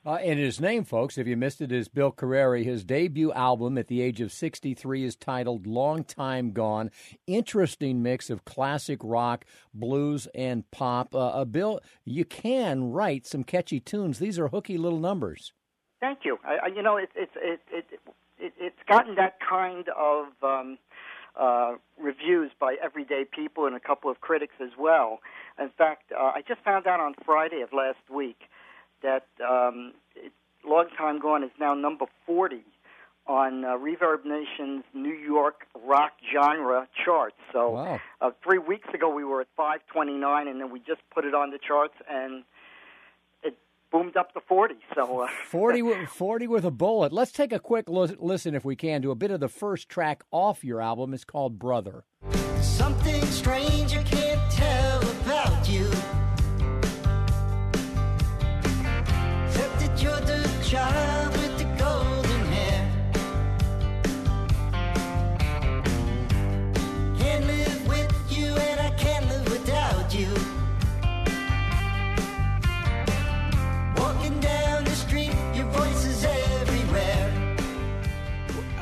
Uh, 0.07 0.17
and 0.17 0.39
his 0.39 0.61
name, 0.61 0.85
folks, 0.85 1.17
if 1.17 1.27
you 1.27 1.35
missed 1.35 1.63
it, 1.63 1.73
is 1.73 1.89
Bill 1.89 2.13
Carreri. 2.13 2.63
His 2.63 2.85
debut 2.85 3.33
album 3.33 3.79
at 3.79 3.89
the 3.89 4.03
age 4.03 4.21
of 4.21 4.33
63 4.33 5.03
is 5.03 5.17
titled 5.17 5.67
Long 5.67 6.05
Time 6.05 6.53
Gone. 6.53 6.91
Interesting 7.27 8.03
mix 8.03 8.29
of 8.29 8.45
classic 8.45 8.99
rock, 9.03 9.47
blues, 9.73 10.29
and 10.35 10.71
pop. 10.71 11.15
Uh, 11.15 11.29
uh, 11.29 11.45
Bill, 11.47 11.81
you 12.05 12.27
can 12.27 12.93
write 12.93 13.27
some 13.27 13.45
catchy 13.45 13.81
tunes. 13.81 14.19
These 14.19 14.39
are 14.39 14.49
hooky 14.49 14.77
little 14.77 15.01
numbers. 15.01 15.55
Thank 16.01 16.19
you. 16.25 16.39
I, 16.45 16.67
you 16.67 16.83
know, 16.83 16.99
it, 16.99 17.09
it, 17.17 17.31
it, 17.37 17.61
it, 17.73 17.87
it, 18.39 18.53
it's 18.61 18.83
gotten 18.87 19.15
that 19.15 19.39
kind 19.41 19.87
of 19.89 20.27
um, 20.43 20.77
uh, 21.41 21.77
reviews 21.99 22.51
by 22.61 22.77
everyday 22.83 23.25
people 23.25 23.65
and 23.65 23.75
a 23.75 23.81
couple 23.81 24.11
of 24.11 24.21
critics 24.21 24.57
as 24.63 24.73
well. 24.79 25.21
In 25.59 25.71
fact, 25.79 26.13
uh, 26.13 26.25
I 26.25 26.43
just 26.47 26.61
found 26.63 26.87
out 26.87 27.01
on 27.01 27.15
Friday 27.25 27.63
of 27.63 27.73
last 27.73 28.11
week 28.15 28.43
that 29.03 29.27
um, 29.47 29.93
it, 30.17 30.33
Long 30.67 30.87
Time 30.97 31.21
Gone 31.21 31.45
is 31.45 31.51
now 31.59 31.75
number 31.75 32.07
40 32.27 32.63
on 33.27 33.65
uh, 33.65 33.69
Reverb 33.79 34.25
Nation's 34.25 34.85
New 34.93 35.15
York 35.15 35.67
rock 35.87 36.13
genre 36.33 36.87
charts. 37.05 37.37
So 37.53 37.71
wow. 37.71 38.01
uh, 38.21 38.31
three 38.43 38.59
weeks 38.59 38.89
ago 38.93 39.09
we 39.09 39.25
were 39.25 39.41
at 39.41 39.47
529, 39.57 40.49
and 40.49 40.61
then 40.61 40.71
we 40.71 40.79
just 40.81 41.01
put 41.13 41.25
it 41.25 41.35
on 41.35 41.51
the 41.51 41.59
charts, 41.59 41.95
and 42.09 42.45
it 43.43 43.57
boomed 43.91 44.17
up 44.17 44.35
to 44.35 44.41
40. 44.41 44.75
So 44.95 45.21
uh, 45.21 45.29
40, 45.47 45.83
with, 45.83 46.09
40 46.09 46.47
with 46.49 46.65
a 46.65 46.71
bullet. 46.71 47.13
Let's 47.13 47.33
take 47.33 47.53
a 47.53 47.59
quick 47.59 47.89
lo- 47.89 48.09
listen, 48.19 48.55
if 48.55 48.65
we 48.65 48.77
can, 48.77 49.01
to 49.03 49.11
a 49.11 49.15
bit 49.15 49.31
of 49.31 49.41
the 49.41 49.49
first 49.49 49.89
track 49.89 50.23
off 50.31 50.63
your 50.63 50.81
album. 50.81 51.15
It's 51.15 51.25
called 51.25 51.59
Brother. 51.59 52.05
Something 52.61 53.25
strange 53.27 53.64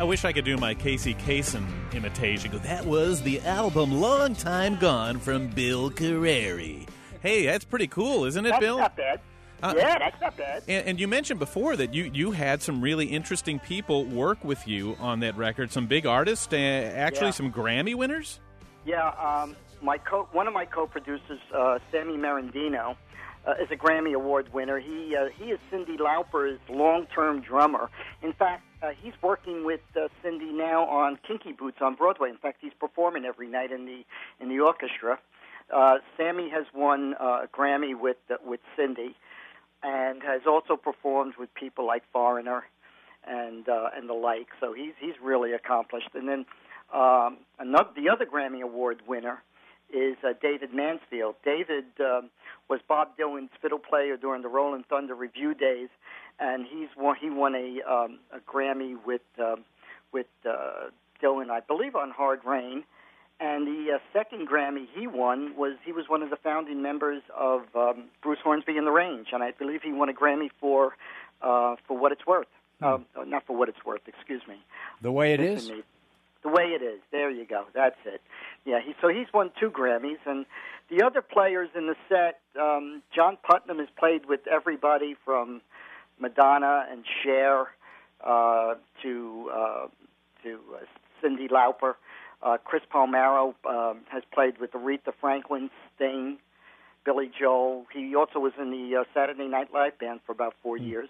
I 0.03 0.05
wish 0.05 0.25
I 0.25 0.33
could 0.33 0.45
do 0.45 0.57
my 0.57 0.75
Casey 0.75 1.15
Kasem 1.15 1.65
imitation. 1.95 2.51
That 2.65 2.85
was 2.85 3.23
the 3.23 3.39
album 3.43 4.01
Long 4.01 4.35
Time 4.35 4.75
Gone 4.75 5.21
from 5.21 5.47
Bill 5.47 5.93
Carreri. 5.93 6.89
Hey, 7.21 7.47
that's 7.47 7.65
pretty 7.65 7.87
cool, 7.87 8.25
isn't 8.25 8.45
it, 8.45 8.49
that's 8.49 8.59
Bill? 8.61 8.79
not 8.79 8.97
bad. 8.97 9.21
Uh, 9.63 9.75
yeah, 9.77 9.99
that's 10.01 10.21
not 10.21 10.37
bad. 10.37 10.65
And, 10.67 10.89
and 10.89 11.01
you 11.01 11.07
mentioned 11.07 11.39
before 11.39 11.77
that 11.77 11.95
you, 11.95 12.11
you 12.13 12.33
had 12.33 12.63
some 12.63 12.81
really 12.81 13.07
interesting 13.07 13.61
people 13.61 14.05
work 14.05 14.43
with 14.43 14.67
you 14.67 14.97
on 14.99 15.21
that 15.21 15.37
record. 15.37 15.71
Some 15.71 15.87
big 15.87 16.05
artists, 16.05 16.53
uh, 16.53 16.57
actually 16.57 17.27
Yeah. 17.27 17.31
some 17.31 17.53
Grammy 17.53 17.95
winners. 17.95 18.41
Yeah, 18.85 19.07
um, 19.11 19.55
my 19.83 19.99
co- 19.99 20.29
one 20.33 20.49
of 20.49 20.53
my 20.53 20.65
co-producers, 20.65 21.39
uh, 21.57 21.79
Sammy 21.93 22.17
Merendino, 22.17 22.97
uh, 23.47 23.53
is 23.63 23.71
a 23.71 23.77
Grammy 23.77 24.15
Award 24.15 24.53
winner. 24.53 24.81
He 24.81 25.15
uh, 25.15 25.29
he 25.39 25.53
is 25.53 25.61
Cyndi 25.71 25.97
Lauper's 26.01 26.59
long-term 26.69 27.43
drummer. 27.43 27.89
In 28.21 28.33
fact, 28.33 28.65
uh, 28.83 28.91
he's 29.01 29.13
working 29.23 29.65
with 29.65 29.81
uh, 29.97 30.09
Cyndi 30.23 30.53
now 30.53 30.85
on 30.85 31.19
Kinky 31.27 31.53
Boots 31.53 31.79
on 31.81 31.95
Broadway. 31.95 32.31
In 32.31 32.37
fact, 32.37 32.59
he's 32.61 32.73
performing 32.79 33.25
every 33.25 33.49
night 33.49 33.71
in 33.71 33.87
the 33.87 34.03
in 34.41 34.49
the 34.49 34.61
orchestra. 34.61 35.19
Uh, 35.73 35.99
Sammy 36.17 36.51
has 36.51 36.65
won 36.75 37.15
uh, 37.21 37.45
a 37.45 37.49
Grammy 37.53 37.99
with 37.99 38.17
uh, 38.31 38.37
with 38.45 38.61
Cyndi, 38.77 39.15
and 39.83 40.23
has 40.23 40.43
also 40.47 40.77
performed 40.77 41.35
with 41.39 41.53
people 41.55 41.87
like 41.87 42.03
Foreigner 42.13 42.65
and 43.27 43.69
uh, 43.69 43.91
and 43.97 44.09
the 44.09 44.15
like. 44.15 44.49
So 44.61 44.73
he's 44.73 44.95
he's 44.99 45.15
really 45.23 45.53
accomplished. 45.53 46.11
And 46.15 46.29
then 46.29 46.45
um, 46.93 47.39
another 47.59 47.91
the 47.95 48.09
other 48.09 48.27
Grammy 48.27 48.63
Award 48.63 49.03
winner 49.07 49.43
is 49.93 50.17
uh, 50.25 50.33
David 50.41 50.75
Mansfield. 50.75 51.35
David 51.45 51.85
um, 52.01 52.31
was 52.69 52.81
Bob 52.89 53.17
Dylan's 53.19 53.51
fiddle 53.61 53.79
player 53.79 54.17
during 54.17 54.43
the 54.43 54.49
Rolling 54.49 54.85
Thunder 54.89 55.15
Revue 55.15 55.55
days, 55.55 55.89
and 56.41 56.67
he's 56.67 56.89
won, 56.97 57.17
he 57.21 57.31
won 57.31 57.55
a 57.55 57.83
um, 57.89 58.19
a 58.33 58.41
Grammy 58.41 58.97
with 59.05 59.23
um, 59.39 59.65
with 60.13 60.27
uh, 60.49 60.91
Dylan, 61.23 61.51
I 61.51 61.61
believe, 61.61 61.95
on 61.95 62.11
Hard 62.11 62.45
Rain. 62.45 62.85
And 63.41 63.67
the 63.67 63.95
uh, 63.95 63.99
second 64.13 64.49
Grammy 64.49 64.87
he 64.95 65.07
won 65.07 65.57
was 65.57 65.73
he 65.85 65.93
was 65.93 66.09
one 66.09 66.23
of 66.23 66.31
the 66.31 66.37
founding 66.37 66.81
members 66.81 67.23
of 67.37 67.63
um, 67.75 68.05
Bruce 68.23 68.39
Hornsby 68.43 68.77
and 68.77 68.87
the 68.87 68.93
Range, 68.93 69.27
and 69.33 69.43
I 69.43 69.51
believe 69.51 69.83
he 69.83 69.93
won 69.93 70.09
a 70.09 70.13
Grammy 70.13 70.49
for 70.61 70.97
uh, 71.43 71.77
for 71.87 71.99
what 71.99 72.13
it's 72.13 72.27
worth. 72.27 72.47
Um, 72.81 73.07
not 73.27 73.47
for 73.47 73.57
what 73.57 73.69
it's 73.69 73.85
worth, 73.85 74.01
excuse 74.09 74.43
me. 74.49 74.57
The 75.03 75.13
way 75.13 75.35
it 75.35 75.41
Listen 75.41 75.57
is. 75.57 75.69
me. 75.79 75.85
The 76.43 76.49
way 76.49 76.65
it 76.65 76.83
is. 76.83 77.01
There 77.13 77.31
you 77.31 77.47
go. 77.47 77.67
That's 77.75 77.97
it. 78.05 78.21
Yeah. 78.65 78.81
He, 78.85 78.95
so 79.01 79.09
he's 79.09 79.27
won 79.33 79.51
two 79.61 79.71
Grammys, 79.71 80.19
and 80.27 80.45
the 80.91 81.05
other 81.05 81.23
players 81.23 81.69
in 81.77 81.87
the 81.87 81.95
set, 82.09 82.41
um, 82.61 83.03
John 83.15 83.39
Putnam 83.43 83.79
has 83.79 83.89
played 83.97 84.27
with 84.27 84.41
everybody 84.47 85.17
from 85.25 85.63
Madonna 86.19 86.87
and 86.91 87.05
Cher 87.23 87.69
uh, 88.25 88.75
to 89.03 89.51
uh, 89.55 89.87
to 90.43 90.61
uh, 90.75 90.85
Cyndi 91.23 91.49
Lauper. 91.51 91.95
Uh, 92.43 92.57
Chris 92.65 92.83
Palmaro 92.93 93.55
um, 93.69 94.01
has 94.09 94.25
played 94.35 94.59
with 94.59 94.73
the 94.73 94.79
Aretha 94.79 95.13
Franklin, 95.21 95.71
Sting, 95.95 96.39
Billy 97.05 97.31
Joel. 97.39 97.87
He 97.93 98.17
also 98.17 98.41
was 98.41 98.53
in 98.61 98.71
the 98.71 99.01
uh, 99.01 99.05
Saturday 99.15 99.47
Night 99.47 99.69
Live 99.73 99.99
band 99.99 100.21
for 100.27 100.33
about 100.33 100.55
four 100.63 100.77
years. 100.77 101.09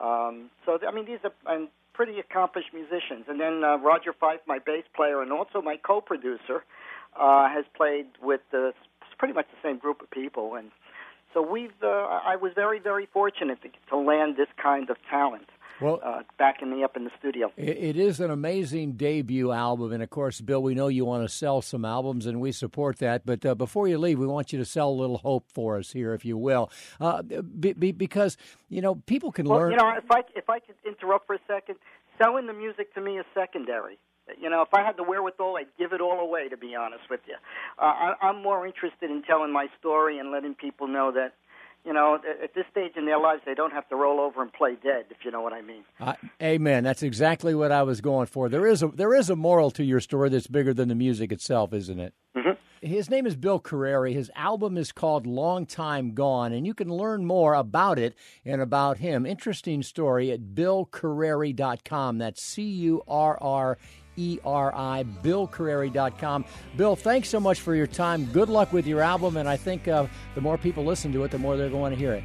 Um, 0.00 0.50
so 0.64 0.78
I 0.86 0.92
mean, 0.92 1.06
these 1.06 1.18
are 1.24 1.32
and 1.52 1.68
pretty 1.94 2.18
accomplished 2.18 2.70
musicians. 2.74 3.24
And 3.28 3.40
then 3.40 3.64
uh, 3.64 3.78
Roger 3.78 4.12
Fife, 4.12 4.40
my 4.46 4.58
bass 4.58 4.84
player, 4.94 5.22
and 5.22 5.32
also 5.32 5.62
my 5.62 5.76
co-producer, 5.76 6.64
uh, 7.18 7.48
has 7.48 7.64
played 7.76 8.06
with 8.20 8.40
the, 8.50 8.72
pretty 9.18 9.34
much 9.34 9.46
the 9.46 9.68
same 9.68 9.78
group 9.78 10.02
of 10.02 10.10
people. 10.10 10.56
And 10.56 10.70
so 11.32 11.40
we've. 11.40 11.78
Uh, 11.82 11.86
I 12.32 12.36
was 12.36 12.52
very, 12.54 12.80
very 12.80 13.06
fortunate 13.12 13.58
to, 13.62 13.68
to 13.90 13.96
land 13.96 14.36
this 14.36 14.48
kind 14.60 14.90
of 14.90 14.96
talent 15.08 15.48
well, 15.80 16.00
uh, 16.04 16.22
backing 16.38 16.70
me 16.70 16.84
up 16.84 16.96
in 16.96 17.04
the 17.04 17.10
studio. 17.18 17.52
It, 17.56 17.96
is 17.96 18.20
an 18.20 18.30
amazing 18.30 18.92
debut 18.92 19.52
album, 19.52 19.92
and 19.92 20.02
of 20.02 20.10
course, 20.10 20.40
Bill, 20.40 20.62
we 20.62 20.74
know 20.74 20.88
you 20.88 21.04
want 21.04 21.28
to 21.28 21.34
sell 21.34 21.62
some 21.62 21.84
albums, 21.84 22.26
and 22.26 22.40
we 22.40 22.52
support 22.52 22.98
that. 22.98 23.26
But 23.26 23.44
uh, 23.44 23.54
before 23.54 23.88
you 23.88 23.98
leave, 23.98 24.18
we 24.18 24.26
want 24.26 24.52
you 24.52 24.58
to 24.58 24.64
sell 24.64 24.90
a 24.90 24.94
little 24.94 25.18
hope 25.18 25.46
for 25.48 25.78
us 25.78 25.92
here, 25.92 26.14
if 26.14 26.24
you 26.24 26.36
will, 26.36 26.70
uh, 27.00 27.22
be, 27.22 27.72
be, 27.72 27.92
because 27.92 28.36
you 28.68 28.80
know 28.80 28.96
people 29.06 29.32
can 29.32 29.46
well, 29.46 29.58
learn. 29.58 29.72
You 29.72 29.78
know, 29.78 29.94
if 29.96 30.10
I 30.10 30.22
if 30.34 30.48
I 30.48 30.60
could 30.60 30.76
interrupt 30.86 31.26
for 31.26 31.34
a 31.34 31.40
second, 31.46 31.76
selling 32.18 32.46
the 32.46 32.52
music 32.52 32.94
to 32.94 33.00
me 33.00 33.18
is 33.18 33.26
secondary. 33.34 33.98
You 34.40 34.48
know, 34.48 34.62
if 34.62 34.72
I 34.72 34.82
had 34.82 34.96
the 34.96 35.02
wherewithal, 35.02 35.58
I'd 35.58 35.66
give 35.78 35.92
it 35.92 36.00
all 36.00 36.20
away. 36.20 36.48
To 36.48 36.56
be 36.56 36.74
honest 36.74 37.04
with 37.10 37.20
you, 37.26 37.34
uh, 37.78 37.84
I, 37.84 38.14
I'm 38.22 38.42
more 38.42 38.66
interested 38.66 39.10
in 39.10 39.22
telling 39.22 39.52
my 39.52 39.66
story 39.78 40.18
and 40.18 40.30
letting 40.30 40.54
people 40.54 40.86
know 40.86 41.12
that 41.12 41.34
you 41.84 41.92
know, 41.92 42.18
at 42.42 42.54
this 42.54 42.64
stage 42.70 42.92
in 42.96 43.04
their 43.04 43.18
lives, 43.18 43.42
they 43.44 43.54
don't 43.54 43.72
have 43.72 43.88
to 43.90 43.96
roll 43.96 44.18
over 44.20 44.40
and 44.40 44.52
play 44.52 44.76
dead, 44.82 45.06
if 45.10 45.18
you 45.24 45.30
know 45.30 45.42
what 45.42 45.52
I 45.52 45.60
mean. 45.60 45.84
Uh, 46.00 46.14
amen. 46.42 46.82
That's 46.82 47.02
exactly 47.02 47.54
what 47.54 47.72
I 47.72 47.82
was 47.82 48.00
going 48.00 48.26
for. 48.26 48.48
There 48.48 48.66
is 48.66 48.82
a 48.82 48.88
there 48.88 49.14
is 49.14 49.28
a 49.28 49.36
moral 49.36 49.70
to 49.72 49.84
your 49.84 50.00
story 50.00 50.30
that's 50.30 50.46
bigger 50.46 50.72
than 50.72 50.88
the 50.88 50.94
music 50.94 51.30
itself, 51.30 51.72
isn't 51.72 52.00
it? 52.00 52.14
Mm-hmm. 52.36 52.86
His 52.86 53.08
name 53.08 53.26
is 53.26 53.36
Bill 53.36 53.60
Curreri. 53.60 54.12
His 54.12 54.30
album 54.34 54.76
is 54.76 54.92
called 54.92 55.26
Long 55.26 55.64
Time 55.64 56.12
Gone, 56.12 56.52
and 56.52 56.66
you 56.66 56.74
can 56.74 56.88
learn 56.88 57.24
more 57.24 57.54
about 57.54 57.98
it 57.98 58.14
and 58.44 58.60
about 58.60 58.98
him. 58.98 59.24
Interesting 59.24 59.82
story 59.82 60.30
at 60.30 60.54
BillCurreri.com. 60.54 62.18
That's 62.18 62.42
C 62.42 62.62
U 62.62 63.02
R 63.08 63.38
R 63.40 63.78
E 63.78 64.03
R 64.44 64.74
I, 64.74 65.04
BillCurreri.com. 65.22 66.44
Bill, 66.76 66.96
thanks 66.96 67.28
so 67.28 67.40
much 67.40 67.60
for 67.60 67.74
your 67.74 67.86
time. 67.86 68.26
Good 68.26 68.48
luck 68.48 68.72
with 68.72 68.86
your 68.86 69.00
album, 69.00 69.36
and 69.36 69.48
I 69.48 69.56
think 69.56 69.88
uh, 69.88 70.06
the 70.34 70.40
more 70.40 70.58
people 70.58 70.84
listen 70.84 71.12
to 71.12 71.24
it, 71.24 71.30
the 71.30 71.38
more 71.38 71.56
they're 71.56 71.70
going 71.70 71.92
to 71.92 71.98
hear 71.98 72.14
it. 72.14 72.24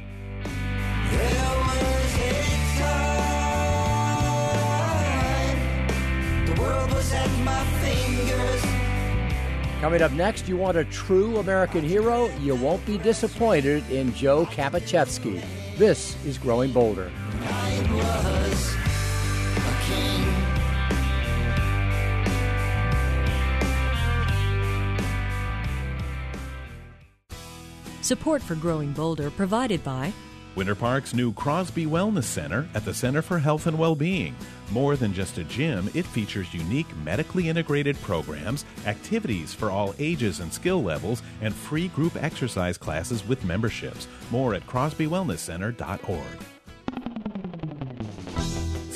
Coming 9.80 10.02
up 10.02 10.12
next, 10.12 10.46
you 10.46 10.58
want 10.58 10.76
a 10.76 10.84
true 10.84 11.38
American 11.38 11.82
hero? 11.82 12.28
You 12.40 12.54
won't 12.54 12.84
be 12.84 12.98
disappointed 12.98 13.90
in 13.90 14.12
Joe 14.14 14.44
Kapacziewski. 14.44 15.42
This 15.78 16.22
is 16.26 16.36
Growing 16.36 16.70
Bolder. 16.70 17.10
Support 28.02 28.40
for 28.42 28.54
Growing 28.54 28.92
Bolder 28.92 29.30
provided 29.30 29.84
by 29.84 30.12
Winter 30.56 30.74
Park's 30.74 31.14
new 31.14 31.32
Crosby 31.32 31.86
Wellness 31.86 32.24
Center 32.24 32.68
at 32.74 32.84
the 32.84 32.92
Center 32.92 33.22
for 33.22 33.38
Health 33.38 33.66
and 33.66 33.78
Well-Being. 33.78 34.34
More 34.72 34.96
than 34.96 35.12
just 35.12 35.38
a 35.38 35.44
gym, 35.44 35.88
it 35.94 36.04
features 36.06 36.52
unique 36.52 36.88
medically 37.04 37.48
integrated 37.48 38.00
programs, 38.02 38.64
activities 38.86 39.54
for 39.54 39.70
all 39.70 39.94
ages 39.98 40.40
and 40.40 40.52
skill 40.52 40.82
levels, 40.82 41.22
and 41.40 41.54
free 41.54 41.88
group 41.88 42.16
exercise 42.16 42.76
classes 42.76 43.26
with 43.26 43.44
memberships. 43.44 44.08
More 44.30 44.54
at 44.54 44.66
crosbywellnesscenter.org. 44.66 46.59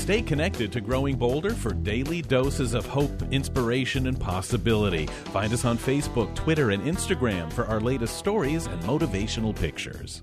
Stay 0.04 0.20
connected 0.20 0.70
to 0.70 0.82
Growing 0.82 1.16
Bolder 1.16 1.54
for 1.54 1.72
daily 1.72 2.20
doses 2.20 2.74
of 2.74 2.84
hope, 2.84 3.22
inspiration, 3.30 4.06
and 4.06 4.20
possibility. 4.20 5.06
Find 5.32 5.50
us 5.50 5.64
on 5.64 5.78
Facebook, 5.78 6.34
Twitter, 6.34 6.72
and 6.72 6.82
Instagram 6.82 7.50
for 7.50 7.64
our 7.64 7.80
latest 7.80 8.18
stories 8.18 8.66
and 8.66 8.82
motivational 8.82 9.56
pictures. 9.56 10.22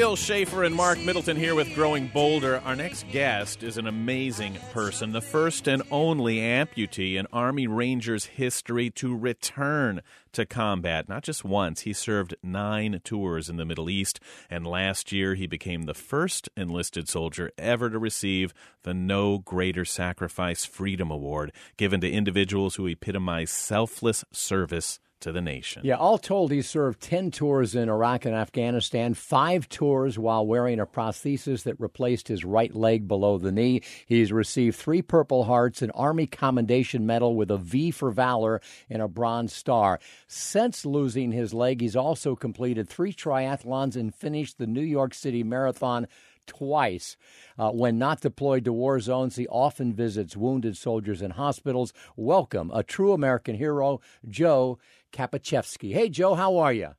Bill 0.00 0.16
Schaefer 0.16 0.64
and 0.64 0.74
Marc 0.74 0.98
Middleton 0.98 1.36
here 1.36 1.54
with 1.54 1.74
Growing 1.74 2.06
Bolder. 2.06 2.62
Our 2.64 2.74
next 2.74 3.06
guest 3.12 3.62
is 3.62 3.76
an 3.76 3.86
amazing 3.86 4.56
person, 4.72 5.12
the 5.12 5.20
first 5.20 5.68
and 5.68 5.82
only 5.90 6.36
amputee 6.38 7.16
in 7.16 7.26
Army 7.34 7.66
Rangers 7.66 8.24
history 8.24 8.88
to 8.92 9.14
return 9.14 10.00
to 10.32 10.46
combat. 10.46 11.06
Not 11.06 11.22
just 11.22 11.44
once, 11.44 11.82
he 11.82 11.92
served 11.92 12.34
nine 12.42 12.98
tours 13.04 13.50
in 13.50 13.58
the 13.58 13.66
Middle 13.66 13.90
East, 13.90 14.20
and 14.48 14.66
last 14.66 15.12
year 15.12 15.34
he 15.34 15.46
became 15.46 15.82
the 15.82 15.92
first 15.92 16.48
enlisted 16.56 17.06
soldier 17.06 17.50
ever 17.58 17.90
to 17.90 17.98
receive 17.98 18.54
the 18.84 18.94
No 18.94 19.36
Greater 19.36 19.84
Sacrifice 19.84 20.64
Freedom 20.64 21.10
Award, 21.10 21.52
given 21.76 22.00
to 22.00 22.10
individuals 22.10 22.76
who 22.76 22.88
epitomize 22.88 23.50
selfless 23.50 24.24
service 24.32 24.98
to 25.20 25.32
the 25.32 25.40
nation. 25.40 25.82
Yeah, 25.84 25.96
all 25.96 26.18
told, 26.18 26.50
he 26.50 26.62
served 26.62 27.00
10 27.00 27.30
tours 27.30 27.74
in 27.74 27.88
Iraq 27.88 28.24
and 28.24 28.34
Afghanistan, 28.34 29.14
five 29.14 29.68
tours 29.68 30.18
while 30.18 30.46
wearing 30.46 30.80
a 30.80 30.86
prosthesis 30.86 31.62
that 31.64 31.78
replaced 31.78 32.28
his 32.28 32.44
right 32.44 32.74
leg 32.74 33.06
below 33.06 33.38
the 33.38 33.52
knee. 33.52 33.82
He's 34.06 34.32
received 34.32 34.76
three 34.76 35.02
Purple 35.02 35.44
Hearts, 35.44 35.82
an 35.82 35.90
Army 35.92 36.26
Commendation 36.26 37.06
Medal 37.06 37.36
with 37.36 37.50
a 37.50 37.58
V 37.58 37.90
for 37.90 38.10
Valor, 38.10 38.60
and 38.88 39.02
a 39.02 39.08
Bronze 39.08 39.52
Star. 39.52 40.00
Since 40.26 40.84
losing 40.84 41.32
his 41.32 41.54
leg, 41.54 41.80
he's 41.80 41.96
also 41.96 42.34
completed 42.34 42.88
three 42.88 43.12
triathlons 43.12 43.96
and 43.96 44.14
finished 44.14 44.58
the 44.58 44.66
New 44.66 44.80
York 44.80 45.14
City 45.14 45.42
Marathon 45.42 46.06
twice. 46.46 47.16
Uh, 47.58 47.70
when 47.70 47.98
not 47.98 48.20
deployed 48.20 48.64
to 48.64 48.72
war 48.72 48.98
zones, 49.00 49.36
he 49.36 49.46
often 49.48 49.92
visits 49.92 50.36
wounded 50.36 50.76
soldiers 50.76 51.22
in 51.22 51.32
hospitals. 51.32 51.92
Welcome, 52.16 52.70
a 52.74 52.82
true 52.82 53.12
American 53.12 53.54
hero, 53.54 54.00
Joe 54.28 54.78
Kapacziewski. 55.12 55.92
Hey, 55.92 56.08
Joe, 56.08 56.34
how 56.34 56.58
are 56.58 56.72
you? 56.72 56.90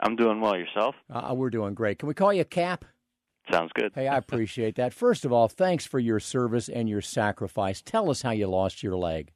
I'm 0.00 0.16
doing 0.16 0.40
well. 0.40 0.56
Yourself? 0.56 0.94
Uh, 1.12 1.34
we're 1.36 1.50
doing 1.50 1.74
great. 1.74 1.98
Can 1.98 2.08
we 2.08 2.14
call 2.14 2.32
you 2.32 2.44
Cap? 2.44 2.84
Sounds 3.50 3.70
good. 3.74 3.92
Hey, 3.94 4.08
I 4.08 4.16
appreciate 4.16 4.76
that. 4.76 4.92
First 4.92 5.24
of 5.24 5.32
all, 5.32 5.48
thanks 5.48 5.86
for 5.86 5.98
your 5.98 6.20
service 6.20 6.68
and 6.68 6.88
your 6.88 7.00
sacrifice. 7.00 7.82
Tell 7.82 8.10
us 8.10 8.22
how 8.22 8.30
you 8.30 8.46
lost 8.46 8.82
your 8.82 8.96
leg. 8.96 9.32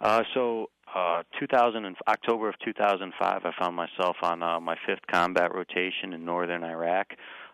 Uh, 0.00 0.22
so, 0.32 0.70
uh, 0.94 1.22
2000 1.38 1.84
and, 1.84 1.96
October 2.08 2.48
of 2.48 2.54
2005, 2.64 3.42
I 3.44 3.50
found 3.58 3.76
myself 3.76 4.16
on 4.22 4.42
uh, 4.42 4.60
my 4.60 4.76
fifth 4.86 5.06
combat 5.10 5.54
rotation 5.54 6.12
in 6.12 6.24
northern 6.24 6.64
Iraq. 6.64 7.08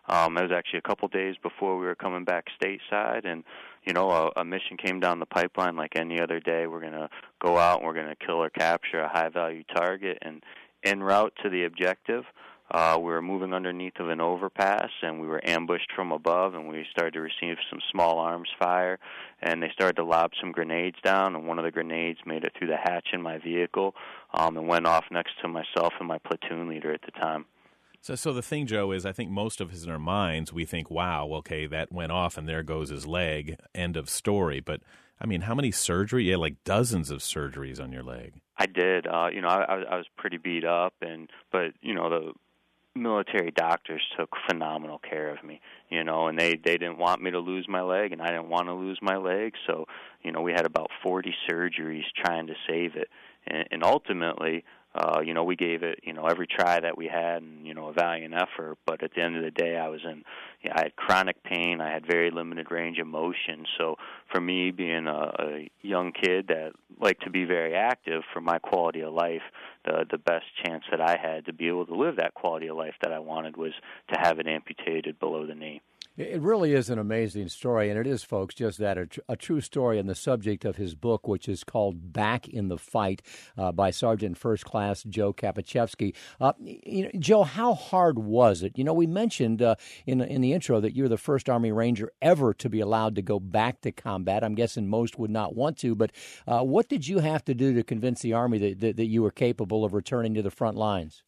Um, 0.07 0.37
it 0.37 0.43
was 0.43 0.51
actually 0.51 0.79
a 0.79 0.87
couple 0.87 1.07
days 1.07 1.35
before 1.41 1.77
we 1.77 1.85
were 1.85 1.95
coming 1.95 2.23
back 2.23 2.47
stateside, 2.61 3.25
and 3.25 3.43
you 3.85 3.93
know, 3.93 4.09
a, 4.09 4.41
a 4.41 4.45
mission 4.45 4.77
came 4.77 4.99
down 4.99 5.19
the 5.19 5.25
pipeline 5.25 5.75
like 5.75 5.95
any 5.95 6.19
other 6.21 6.39
day. 6.39 6.67
We're 6.67 6.81
going 6.81 6.93
to 6.93 7.09
go 7.39 7.57
out 7.57 7.77
and 7.77 7.87
we're 7.87 7.95
going 7.95 8.09
to 8.09 8.25
kill 8.25 8.35
or 8.35 8.49
capture 8.49 8.99
a 8.99 9.09
high 9.09 9.29
value 9.29 9.63
target, 9.75 10.19
and 10.21 10.43
en 10.83 11.01
route 11.01 11.33
to 11.43 11.49
the 11.49 11.65
objective. 11.65 12.25
Uh, 12.73 12.97
we 12.97 13.09
were 13.09 13.21
moving 13.21 13.53
underneath 13.53 13.99
of 13.99 14.07
an 14.07 14.21
overpass 14.21 14.89
and 15.01 15.19
we 15.19 15.27
were 15.27 15.41
ambushed 15.45 15.91
from 15.93 16.13
above 16.13 16.53
and 16.53 16.69
we 16.69 16.85
started 16.89 17.13
to 17.13 17.19
receive 17.19 17.57
some 17.69 17.79
small 17.91 18.17
arms 18.17 18.47
fire 18.57 18.97
and 19.41 19.61
they 19.61 19.69
started 19.73 19.97
to 19.97 20.05
lob 20.05 20.31
some 20.39 20.53
grenades 20.53 20.95
down 21.03 21.35
and 21.35 21.45
one 21.45 21.59
of 21.59 21.65
the 21.65 21.71
grenades 21.71 22.19
made 22.25 22.45
it 22.45 22.53
through 22.57 22.69
the 22.69 22.77
hatch 22.77 23.09
in 23.11 23.21
my 23.21 23.37
vehicle 23.39 23.93
um, 24.33 24.55
and 24.55 24.69
went 24.69 24.87
off 24.87 25.03
next 25.11 25.33
to 25.41 25.49
myself 25.49 25.91
and 25.99 26.07
my 26.07 26.17
platoon 26.19 26.69
leader 26.69 26.93
at 26.93 27.01
the 27.01 27.11
time. 27.11 27.43
So, 28.01 28.15
so 28.15 28.33
the 28.33 28.41
thing, 28.41 28.65
Joe, 28.65 28.91
is 28.91 29.05
I 29.05 29.11
think 29.11 29.29
most 29.29 29.61
of 29.61 29.71
us 29.71 29.83
in 29.83 29.91
our 29.91 29.99
minds 29.99 30.51
we 30.51 30.65
think, 30.65 30.89
"Wow, 30.89 31.29
okay, 31.33 31.67
that 31.67 31.91
went 31.91 32.11
off, 32.11 32.35
and 32.35 32.49
there 32.49 32.63
goes 32.63 32.89
his 32.89 33.05
leg." 33.05 33.57
End 33.75 33.95
of 33.95 34.09
story. 34.09 34.59
But 34.59 34.81
I 35.19 35.27
mean, 35.27 35.41
how 35.41 35.53
many 35.53 35.69
surgery? 35.71 36.31
Yeah, 36.31 36.37
like 36.37 36.63
dozens 36.63 37.11
of 37.11 37.19
surgeries 37.19 37.79
on 37.79 37.91
your 37.91 38.03
leg. 38.03 38.41
I 38.57 38.65
did. 38.65 39.05
Uh, 39.05 39.27
you 39.31 39.41
know, 39.41 39.49
I, 39.49 39.83
I 39.83 39.95
was 39.97 40.07
pretty 40.17 40.37
beat 40.37 40.65
up, 40.65 40.95
and 41.01 41.29
but 41.51 41.73
you 41.81 41.93
know 41.93 42.09
the 42.09 42.33
military 42.95 43.51
doctors 43.51 44.01
took 44.17 44.31
phenomenal 44.49 44.99
care 44.99 45.33
of 45.33 45.41
me 45.45 45.61
you 45.89 46.03
know 46.03 46.27
and 46.27 46.37
they 46.37 46.57
they 46.57 46.77
didn't 46.77 46.97
want 46.97 47.21
me 47.21 47.31
to 47.31 47.39
lose 47.39 47.65
my 47.69 47.81
leg 47.81 48.11
and 48.11 48.21
I 48.21 48.27
didn't 48.27 48.49
want 48.49 48.67
to 48.67 48.73
lose 48.73 48.99
my 49.01 49.15
leg 49.15 49.53
so 49.65 49.85
you 50.21 50.33
know 50.33 50.41
we 50.41 50.51
had 50.51 50.65
about 50.65 50.89
40 51.01 51.33
surgeries 51.49 52.03
trying 52.25 52.47
to 52.47 52.53
save 52.67 52.97
it 52.97 53.07
and, 53.47 53.65
and 53.71 53.83
ultimately 53.83 54.65
uh, 54.93 55.21
you 55.23 55.33
know, 55.33 55.43
we 55.43 55.55
gave 55.55 55.83
it, 55.83 55.99
you 56.03 56.11
know, 56.11 56.25
every 56.25 56.47
try 56.47 56.79
that 56.79 56.97
we 56.97 57.07
had, 57.07 57.41
and 57.41 57.65
you 57.65 57.73
know, 57.73 57.87
a 57.87 57.93
valiant 57.93 58.33
effort. 58.33 58.77
But 58.85 59.01
at 59.03 59.11
the 59.15 59.21
end 59.21 59.37
of 59.37 59.43
the 59.43 59.51
day, 59.51 59.77
I 59.77 59.87
was 59.87 60.01
in, 60.03 60.23
you 60.61 60.69
know, 60.69 60.75
I 60.75 60.83
had 60.83 60.95
chronic 60.95 61.41
pain. 61.43 61.79
I 61.79 61.91
had 61.91 62.05
very 62.05 62.29
limited 62.29 62.71
range 62.71 62.99
of 62.99 63.07
motion. 63.07 63.65
So 63.77 63.95
for 64.31 64.41
me, 64.41 64.71
being 64.71 65.07
a, 65.07 65.31
a 65.39 65.69
young 65.81 66.11
kid 66.11 66.47
that 66.49 66.73
liked 66.99 67.23
to 67.23 67.29
be 67.29 67.45
very 67.45 67.73
active, 67.73 68.23
for 68.33 68.41
my 68.41 68.59
quality 68.59 69.01
of 69.01 69.13
life, 69.13 69.43
the 69.85 70.05
the 70.09 70.17
best 70.17 70.45
chance 70.65 70.83
that 70.91 70.99
I 70.99 71.17
had 71.21 71.45
to 71.45 71.53
be 71.53 71.67
able 71.69 71.85
to 71.85 71.95
live 71.95 72.17
that 72.17 72.33
quality 72.33 72.67
of 72.67 72.75
life 72.75 72.95
that 73.01 73.13
I 73.13 73.19
wanted 73.19 73.55
was 73.55 73.73
to 74.13 74.19
have 74.19 74.39
it 74.39 74.47
amputated 74.47 75.19
below 75.19 75.45
the 75.47 75.55
knee. 75.55 75.81
It 76.17 76.41
really 76.41 76.73
is 76.73 76.89
an 76.89 76.99
amazing 76.99 77.47
story, 77.47 77.89
and 77.89 77.97
it 77.97 78.05
is, 78.05 78.21
folks, 78.21 78.53
just 78.53 78.79
that 78.79 78.97
a, 78.97 79.05
tr- 79.07 79.21
a 79.29 79.37
true 79.37 79.61
story 79.61 79.97
and 79.97 80.09
the 80.09 80.15
subject 80.15 80.65
of 80.65 80.75
his 80.75 80.93
book, 80.93 81.25
which 81.25 81.47
is 81.47 81.63
called 81.63 82.11
Back 82.11 82.49
in 82.49 82.67
the 82.67 82.77
Fight 82.77 83.21
uh, 83.57 83.71
by 83.71 83.91
Sergeant 83.91 84.37
First 84.37 84.65
Class 84.65 85.03
Joe 85.03 85.31
Kapacziewski. 85.31 86.13
Uh, 86.41 86.51
you 86.59 87.03
know, 87.03 87.11
Joe, 87.17 87.43
how 87.43 87.73
hard 87.73 88.19
was 88.19 88.61
it? 88.61 88.77
You 88.77 88.83
know, 88.83 88.93
we 88.93 89.07
mentioned 89.07 89.61
uh, 89.61 89.75
in, 90.05 90.19
in 90.19 90.41
the 90.41 90.51
intro 90.51 90.81
that 90.81 90.97
you're 90.97 91.07
the 91.07 91.17
first 91.17 91.49
Army 91.49 91.71
Ranger 91.71 92.11
ever 92.21 92.53
to 92.55 92.69
be 92.69 92.81
allowed 92.81 93.15
to 93.15 93.21
go 93.21 93.39
back 93.39 93.79
to 93.81 93.93
combat. 93.93 94.43
I'm 94.43 94.55
guessing 94.55 94.89
most 94.89 95.17
would 95.17 95.31
not 95.31 95.55
want 95.55 95.77
to, 95.77 95.95
but 95.95 96.11
uh, 96.45 96.59
what 96.59 96.89
did 96.89 97.07
you 97.07 97.19
have 97.19 97.45
to 97.45 97.53
do 97.53 97.73
to 97.73 97.83
convince 97.83 98.21
the 98.21 98.33
Army 98.33 98.57
that, 98.57 98.81
that, 98.81 98.97
that 98.97 99.07
you 99.07 99.23
were 99.23 99.31
capable 99.31 99.85
of 99.85 99.93
returning 99.93 100.33
to 100.33 100.41
the 100.41 100.51
front 100.51 100.75
lines? 100.75 101.23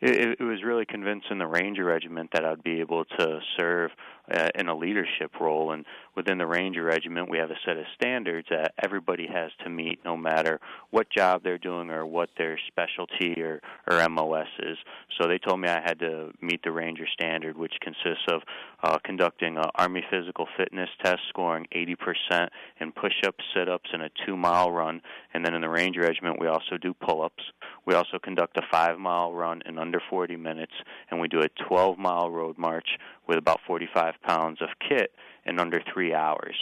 It, 0.00 0.40
it 0.40 0.44
was 0.44 0.62
really 0.64 0.86
convincing 0.86 1.38
the 1.38 1.46
Ranger 1.46 1.84
Regiment 1.84 2.30
that 2.32 2.44
I'd 2.44 2.62
be 2.62 2.80
able 2.80 3.04
to 3.04 3.40
serve 3.58 3.90
uh, 4.34 4.48
in 4.54 4.68
a 4.68 4.76
leadership 4.76 5.32
role. 5.40 5.72
And 5.72 5.84
within 6.16 6.38
the 6.38 6.46
Ranger 6.46 6.82
Regiment, 6.82 7.30
we 7.30 7.38
have 7.38 7.50
a 7.50 7.58
set 7.64 7.76
of 7.76 7.84
standards 7.94 8.48
that 8.50 8.74
everybody 8.82 9.26
has 9.26 9.50
to 9.64 9.70
meet, 9.70 10.00
no 10.04 10.16
matter 10.16 10.60
what 10.90 11.08
job 11.10 11.42
they're 11.42 11.58
doing 11.58 11.90
or 11.90 12.06
what 12.06 12.30
their 12.38 12.58
specialty 12.68 13.40
or, 13.40 13.60
or 13.88 14.08
MOS 14.08 14.48
is. 14.60 14.76
So 15.20 15.28
they 15.28 15.38
told 15.38 15.60
me 15.60 15.68
I 15.68 15.80
had 15.80 15.98
to 16.00 16.30
meet 16.40 16.62
the 16.62 16.72
Ranger 16.72 17.06
standard, 17.12 17.56
which 17.56 17.74
consists 17.80 18.24
of 18.30 18.42
uh, 18.82 18.98
conducting 19.04 19.56
an 19.56 19.64
Army 19.74 20.02
physical 20.10 20.46
fitness 20.56 20.88
test, 21.02 21.20
scoring 21.28 21.66
80% 21.74 22.48
in 22.80 22.92
push-ups, 22.92 23.44
sit-ups, 23.54 23.90
and 23.92 24.02
a 24.02 24.10
two-mile 24.26 24.70
run. 24.70 25.00
And 25.34 25.44
then 25.44 25.54
in 25.54 25.60
the 25.60 25.68
Ranger 25.68 26.00
Regiment, 26.00 26.40
we 26.40 26.46
also 26.46 26.76
do 26.80 26.94
pull-ups. 26.94 27.42
We 27.86 27.94
also 27.94 28.18
conduct 28.22 28.56
a 28.56 28.62
five-mile 28.70 29.32
run 29.32 29.62
in 29.66 29.78
under 29.78 30.00
40 30.10 30.36
minutes, 30.36 30.72
and 31.10 31.20
we 31.20 31.28
do 31.28 31.40
a 31.40 31.48
12-mile 31.64 32.30
road 32.30 32.58
march 32.58 32.88
with 33.30 33.38
about 33.38 33.60
45 33.64 34.14
pounds 34.26 34.60
of 34.60 34.68
kit 34.86 35.12
in 35.46 35.60
under 35.60 35.80
three 35.94 36.12
hours. 36.12 36.56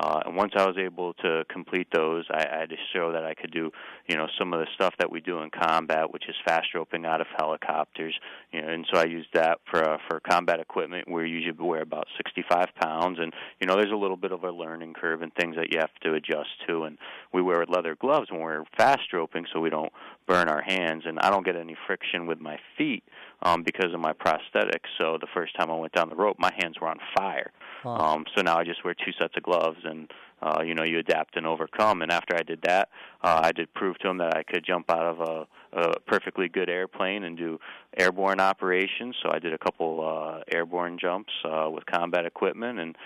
Uh, 0.00 0.20
and 0.26 0.36
once 0.36 0.52
I 0.56 0.64
was 0.64 0.76
able 0.78 1.14
to 1.14 1.44
complete 1.48 1.88
those, 1.92 2.24
I, 2.30 2.44
I 2.52 2.60
had 2.60 2.70
to 2.70 2.76
show 2.92 3.12
that 3.12 3.24
I 3.24 3.34
could 3.34 3.50
do, 3.50 3.70
you 4.06 4.16
know, 4.16 4.26
some 4.38 4.52
of 4.52 4.60
the 4.60 4.66
stuff 4.74 4.94
that 4.98 5.10
we 5.10 5.20
do 5.20 5.40
in 5.40 5.50
combat, 5.50 6.12
which 6.12 6.28
is 6.28 6.36
fast 6.44 6.68
roping 6.74 7.04
out 7.04 7.20
of 7.20 7.26
helicopters. 7.36 8.14
You 8.52 8.62
know, 8.62 8.68
and 8.68 8.86
so 8.92 9.00
I 9.00 9.04
used 9.04 9.28
that 9.34 9.58
for 9.68 9.82
uh, 9.82 9.98
for 10.08 10.20
combat 10.20 10.60
equipment. 10.60 11.10
We 11.10 11.28
usually 11.28 11.52
wear 11.58 11.82
about 11.82 12.06
65 12.16 12.66
pounds, 12.80 13.18
and 13.20 13.32
you 13.60 13.66
know, 13.66 13.74
there's 13.74 13.92
a 13.92 13.96
little 13.96 14.16
bit 14.16 14.30
of 14.30 14.44
a 14.44 14.50
learning 14.52 14.94
curve 14.94 15.22
and 15.22 15.32
things 15.34 15.56
that 15.56 15.72
you 15.72 15.80
have 15.80 15.94
to 16.02 16.14
adjust 16.14 16.50
to. 16.68 16.84
And 16.84 16.96
we 17.32 17.42
wear 17.42 17.64
leather 17.66 17.96
gloves 17.96 18.30
when 18.30 18.40
we're 18.40 18.64
fast 18.76 19.12
roping, 19.12 19.46
so 19.52 19.58
we 19.58 19.70
don't 19.70 19.92
burn 20.28 20.48
our 20.48 20.62
hands, 20.62 21.04
and 21.06 21.18
I 21.18 21.30
don't 21.30 21.44
get 21.44 21.56
any 21.56 21.76
friction 21.88 22.26
with 22.26 22.40
my 22.40 22.58
feet 22.76 23.02
um, 23.42 23.62
because 23.62 23.92
of 23.94 24.00
my 24.00 24.12
prosthetics. 24.12 24.88
So 24.98 25.18
the 25.20 25.28
first 25.34 25.56
time 25.56 25.70
I 25.70 25.74
went 25.74 25.92
down 25.92 26.08
the 26.08 26.16
rope, 26.16 26.36
my 26.38 26.52
hands 26.56 26.76
were 26.80 26.88
on 26.88 26.98
fire. 27.16 27.52
Huh. 27.82 27.90
Um, 27.90 28.24
so 28.36 28.42
now 28.42 28.58
I 28.58 28.64
just 28.64 28.84
wear 28.84 28.94
two 28.94 29.12
sets 29.18 29.34
of 29.36 29.42
gloves, 29.42 29.78
and 29.84 30.10
uh, 30.42 30.62
you 30.64 30.74
know 30.74 30.84
you 30.84 30.98
adapt 30.98 31.36
and 31.36 31.46
overcome. 31.46 32.02
And 32.02 32.10
after 32.10 32.34
I 32.36 32.42
did 32.42 32.62
that, 32.62 32.88
uh, 33.22 33.40
I 33.44 33.52
did 33.52 33.72
prove 33.74 33.98
to 33.98 34.08
him 34.08 34.18
that 34.18 34.36
I 34.36 34.42
could 34.42 34.64
jump 34.66 34.90
out 34.90 35.06
of 35.06 35.20
a, 35.20 35.80
a 35.80 36.00
perfectly 36.00 36.48
good 36.48 36.68
airplane 36.68 37.24
and 37.24 37.36
do 37.36 37.58
airborne 37.96 38.40
operations. 38.40 39.16
So 39.22 39.30
I 39.32 39.38
did 39.38 39.52
a 39.52 39.58
couple 39.58 40.04
uh, 40.04 40.42
airborne 40.52 40.98
jumps 41.00 41.32
uh, 41.44 41.70
with 41.70 41.86
combat 41.86 42.26
equipment, 42.26 42.80
and 42.80 42.96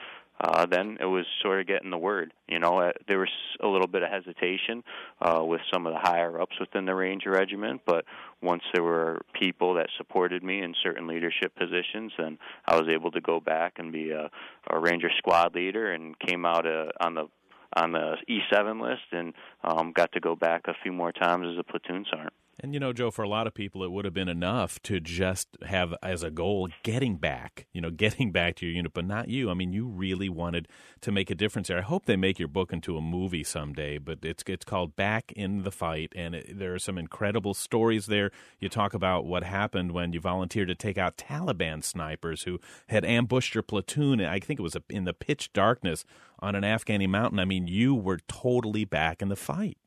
uh, 0.43 0.67
then 0.67 0.99
it 1.01 1.05
was 1.05 1.25
sort 1.41 1.61
of 1.61 1.67
getting 1.67 1.91
the 1.91 1.99
word. 1.99 2.33
You 2.49 2.59
know, 2.59 2.81
uh, 2.81 2.93
there 3.07 3.19
was 3.19 3.31
a 3.61 3.69
little 3.69 3.87
bit 3.87 4.03
of 4.03 4.11
hesitation 4.11 4.83
uh, 5.21 5.43
with 5.45 5.61
some 5.73 5.87
of 5.87 5.93
the 5.93 6.01
higher 6.01 6.41
ups 6.41 6.57
within 6.59 6.85
the 6.85 6.95
Ranger 6.95 7.31
Regiment, 7.31 7.83
but 7.87 8.05
once 8.43 8.63
there 8.75 8.83
were 8.83 9.21
people 9.39 9.75
that 9.75 9.87
supported 9.97 10.43
me 10.43 10.61
in 10.61 10.75
certain 10.83 11.07
leadership 11.07 11.55
positions, 11.55 12.13
then 12.19 12.39
I 12.67 12.77
was 12.77 12.89
able 12.89 13.13
to 13.13 13.21
go 13.21 13.39
back 13.39 13.75
and 13.79 13.93
be 13.93 14.11
a, 14.11 14.31
a 14.69 14.81
Ranger 14.81 15.11
squad 15.19 15.55
leader 15.55 15.93
and 15.93 16.19
came 16.19 16.45
out 16.45 16.67
uh, 16.67 16.87
on 17.01 17.15
the 17.15 17.29
on 17.75 17.93
the 17.93 18.17
E7 18.29 18.83
list 18.83 19.03
and 19.13 19.33
um, 19.65 19.93
got 19.93 20.13
to 20.13 20.21
go 20.21 20.37
back 20.37 20.63
a 20.67 20.75
few 20.83 20.93
more 20.93 21.11
times 21.11 21.47
as 21.51 21.59
a 21.59 21.65
platoon 21.65 22.05
sergeant. 22.11 22.35
And 22.61 22.75
you 22.75 22.81
know, 22.81 22.93
Joe, 22.93 23.11
for 23.11 23.23
a 23.23 23.29
lot 23.29 23.47
of 23.47 23.55
people, 23.55 23.83
it 23.83 23.91
would 23.91 24.05
have 24.05 24.13
been 24.13 24.29
enough 24.29 24.81
to 24.83 25.01
just 25.01 25.49
have 25.67 25.95
as 26.03 26.23
a 26.23 26.31
goal 26.31 26.69
getting 26.83 27.17
back, 27.17 27.67
you 27.73 27.81
know, 27.81 27.91
getting 28.03 28.31
back 28.31 28.57
to 28.57 28.67
your 28.67 28.75
unit, 28.75 28.93
but 28.93 29.07
not 29.07 29.29
you. 29.29 29.51
I 29.51 29.55
mean, 29.55 29.73
you 29.73 29.87
really 29.87 30.29
wanted 30.29 30.69
to 31.01 31.11
make 31.11 31.31
a 31.31 31.35
difference 31.35 31.69
there. 31.69 31.79
I 31.79 31.83
hope 31.83 32.05
they 32.05 32.17
make 32.17 32.39
your 32.39 32.49
book 32.49 32.73
into 32.73 32.97
a 32.97 33.01
movie 33.01 33.45
someday, 33.45 33.99
but 33.99 34.19
it's 34.23 34.43
it's 34.47 34.65
called 34.65 34.97
Back 34.97 35.33
in 35.33 35.63
the 35.63 35.71
Fight, 35.71 36.13
and 36.15 36.35
it, 36.35 36.59
there 36.59 36.75
are 36.75 36.79
some 36.79 36.99
incredible 36.99 37.55
stories 37.55 38.07
there. 38.07 38.31
You 38.61 38.69
talk 38.69 38.93
about 38.93 39.25
what 39.25 39.45
happened 39.45 39.93
when 39.93 40.13
you 40.13 40.21
volunteered 40.21 40.69
to 40.69 40.75
take 40.75 40.99
out 40.99 41.17
Taliban 41.17 41.83
snipers 41.83 42.43
who 42.43 42.61
had 42.89 43.05
ambushed 43.05 43.55
your 43.55 43.63
platoon. 43.63 44.21
I 44.21 44.39
think 44.41 44.61
it 44.61 44.63
was 44.63 44.77
in 44.91 45.05
the 45.05 45.15
pitch 45.15 45.53
darkness 45.53 46.05
on 46.41 46.55
an 46.55 46.65
Afghani 46.65 47.09
mountain. 47.09 47.39
I 47.39 47.45
mean, 47.45 47.67
you 47.67 47.95
were 47.95 48.19
totally 48.29 48.85
back 48.85 49.23
in 49.23 49.29
the 49.29 49.37
fight. 49.37 49.79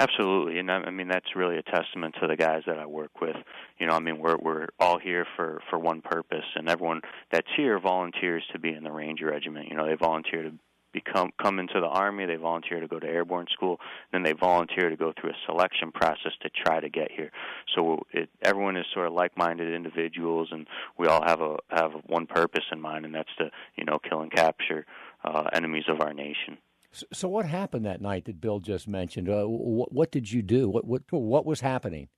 Absolutely, 0.00 0.58
and 0.58 0.72
I 0.72 0.88
mean 0.88 1.08
that's 1.08 1.36
really 1.36 1.58
a 1.58 1.62
testament 1.62 2.14
to 2.22 2.26
the 2.26 2.34
guys 2.34 2.62
that 2.66 2.78
I 2.78 2.86
work 2.86 3.20
with. 3.20 3.36
You 3.78 3.86
know, 3.86 3.92
I 3.92 4.00
mean 4.00 4.18
we're 4.18 4.38
we're 4.38 4.68
all 4.78 4.98
here 4.98 5.26
for 5.36 5.60
for 5.68 5.78
one 5.78 6.00
purpose, 6.00 6.46
and 6.56 6.70
everyone 6.70 7.02
that's 7.30 7.46
here 7.54 7.78
volunteers 7.78 8.42
to 8.54 8.58
be 8.58 8.70
in 8.72 8.82
the 8.82 8.90
Ranger 8.90 9.26
Regiment. 9.26 9.68
You 9.68 9.76
know, 9.76 9.86
they 9.86 9.96
volunteer 9.96 10.44
to 10.44 10.52
become 10.94 11.30
come 11.40 11.58
into 11.58 11.80
the 11.80 11.86
army 11.86 12.26
they 12.26 12.34
volunteer 12.36 12.80
to 12.80 12.88
go 12.88 12.98
to 12.98 13.06
airborne 13.06 13.46
school 13.52 13.78
then 14.10 14.24
they 14.24 14.32
volunteer 14.32 14.90
to 14.90 14.96
go 14.96 15.12
through 15.20 15.30
a 15.30 15.34
selection 15.46 15.92
process 15.92 16.32
to 16.42 16.50
try 16.50 16.80
to 16.80 16.88
get 16.88 17.12
here 17.12 17.30
so 17.76 18.00
it, 18.10 18.28
everyone 18.42 18.76
is 18.76 18.84
sort 18.92 19.06
of 19.06 19.12
like-minded 19.12 19.72
individuals 19.72 20.48
and 20.50 20.66
we 20.98 21.06
all 21.06 21.22
have 21.24 21.40
a 21.40 21.56
have 21.68 21.92
one 22.06 22.26
purpose 22.26 22.64
in 22.72 22.80
mind 22.80 23.04
and 23.04 23.14
that's 23.14 23.30
to 23.38 23.48
you 23.76 23.84
know 23.84 24.00
kill 24.00 24.22
and 24.22 24.32
capture 24.32 24.84
uh, 25.24 25.44
enemies 25.52 25.84
of 25.88 26.00
our 26.00 26.12
nation 26.12 26.58
so, 26.92 27.28
what 27.28 27.46
happened 27.46 27.86
that 27.86 28.00
night 28.00 28.24
that 28.24 28.40
Bill 28.40 28.58
just 28.58 28.88
mentioned? 28.88 29.28
Uh, 29.28 29.44
what, 29.44 29.92
what, 29.92 30.10
did 30.10 30.30
you 30.30 30.42
do? 30.42 30.68
What, 30.68 30.84
what 30.84 31.02
what 31.10 31.46
was 31.46 31.60
happening? 31.60 32.08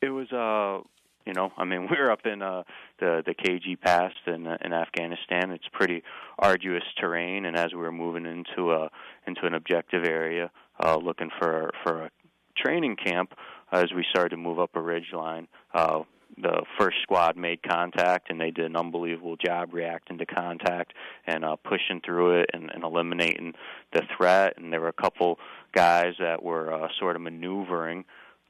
It 0.00 0.10
was, 0.10 0.30
uh, 0.32 0.86
you 1.26 1.32
know, 1.32 1.50
I 1.56 1.64
mean, 1.64 1.88
we 1.90 1.96
were 1.98 2.10
up 2.10 2.24
in 2.24 2.42
uh, 2.42 2.62
the 3.00 3.22
the 3.26 3.34
KG 3.34 3.80
Pass 3.80 4.12
in 4.26 4.46
uh, 4.46 4.56
in 4.64 4.72
Afghanistan. 4.72 5.50
It's 5.50 5.68
pretty 5.72 6.02
arduous 6.38 6.84
terrain, 7.00 7.44
and 7.44 7.56
as 7.56 7.72
we 7.72 7.78
were 7.78 7.92
moving 7.92 8.26
into 8.26 8.72
a 8.72 8.90
into 9.26 9.46
an 9.46 9.54
objective 9.54 10.04
area, 10.04 10.50
uh, 10.82 10.96
looking 10.96 11.30
for 11.38 11.72
for 11.82 12.04
a 12.04 12.10
training 12.56 12.96
camp, 12.96 13.34
as 13.72 13.86
we 13.94 14.04
started 14.10 14.30
to 14.30 14.36
move 14.36 14.58
up 14.58 14.70
a 14.74 14.80
ridge 14.80 15.12
line, 15.12 15.48
uh, 15.74 16.02
the 16.36 16.64
first 16.78 16.96
squad 17.02 17.36
made 17.36 17.62
contact 17.62 18.30
and 18.30 18.40
they 18.40 18.50
did 18.50 18.66
an 18.66 18.76
unbelievable 18.76 19.36
job 19.36 19.72
reacting 19.72 20.18
to 20.18 20.26
contact 20.26 20.92
and 21.26 21.44
uh, 21.44 21.56
pushing 21.56 22.00
through 22.04 22.40
it 22.40 22.50
and, 22.52 22.70
and 22.72 22.84
eliminating 22.84 23.54
the 23.92 24.02
threat. 24.16 24.54
And 24.56 24.72
there 24.72 24.80
were 24.80 24.88
a 24.88 24.92
couple 24.92 25.38
guys 25.74 26.14
that 26.20 26.42
were 26.42 26.72
uh, 26.72 26.88
sort 26.98 27.16
of 27.16 27.22
maneuvering 27.22 28.04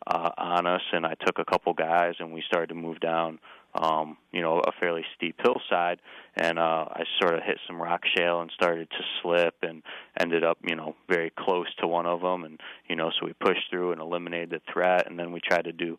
uh, 0.07 0.31
on 0.39 0.67
us, 0.67 0.83
and 0.93 1.05
I 1.05 1.15
took 1.25 1.39
a 1.39 1.45
couple 1.45 1.75
guys 1.75 2.15
and 2.19 2.33
we 2.33 2.43
started 2.47 2.69
to 2.69 2.75
move 2.75 3.01
down, 3.01 3.39
um, 3.75 4.17
you 4.33 4.41
know, 4.41 4.61
a 4.61 4.73
fairly 4.79 5.05
steep 5.17 5.37
hillside, 5.43 6.01
and 6.37 6.59
uh, 6.59 6.87
I 6.89 7.03
sort 7.21 7.35
of 7.35 7.43
hit 7.43 7.59
some 7.67 7.81
rock 7.81 8.03
shale 8.17 8.41
and 8.41 8.51
started 8.53 8.89
to 8.91 9.05
slip 9.21 9.55
and 9.63 9.83
ended 10.19 10.45
up, 10.45 10.59
you 10.67 10.77
know, 10.77 10.95
very 11.09 11.33
close 11.37 11.67
to 11.81 11.87
one 11.87 12.07
of 12.07 12.21
them, 12.21 12.45
and 12.45 12.61
you 12.89 12.97
know, 12.97 13.11
so 13.11 13.27
we 13.27 13.33
pushed 13.35 13.71
through 13.71 13.93
and 13.93 14.01
eliminated 14.01 14.51
the 14.51 14.73
threat, 14.73 15.11
and 15.11 15.19
then 15.19 15.33
we 15.33 15.41
tried 15.41 15.65
to 15.65 15.73
do 15.73 15.99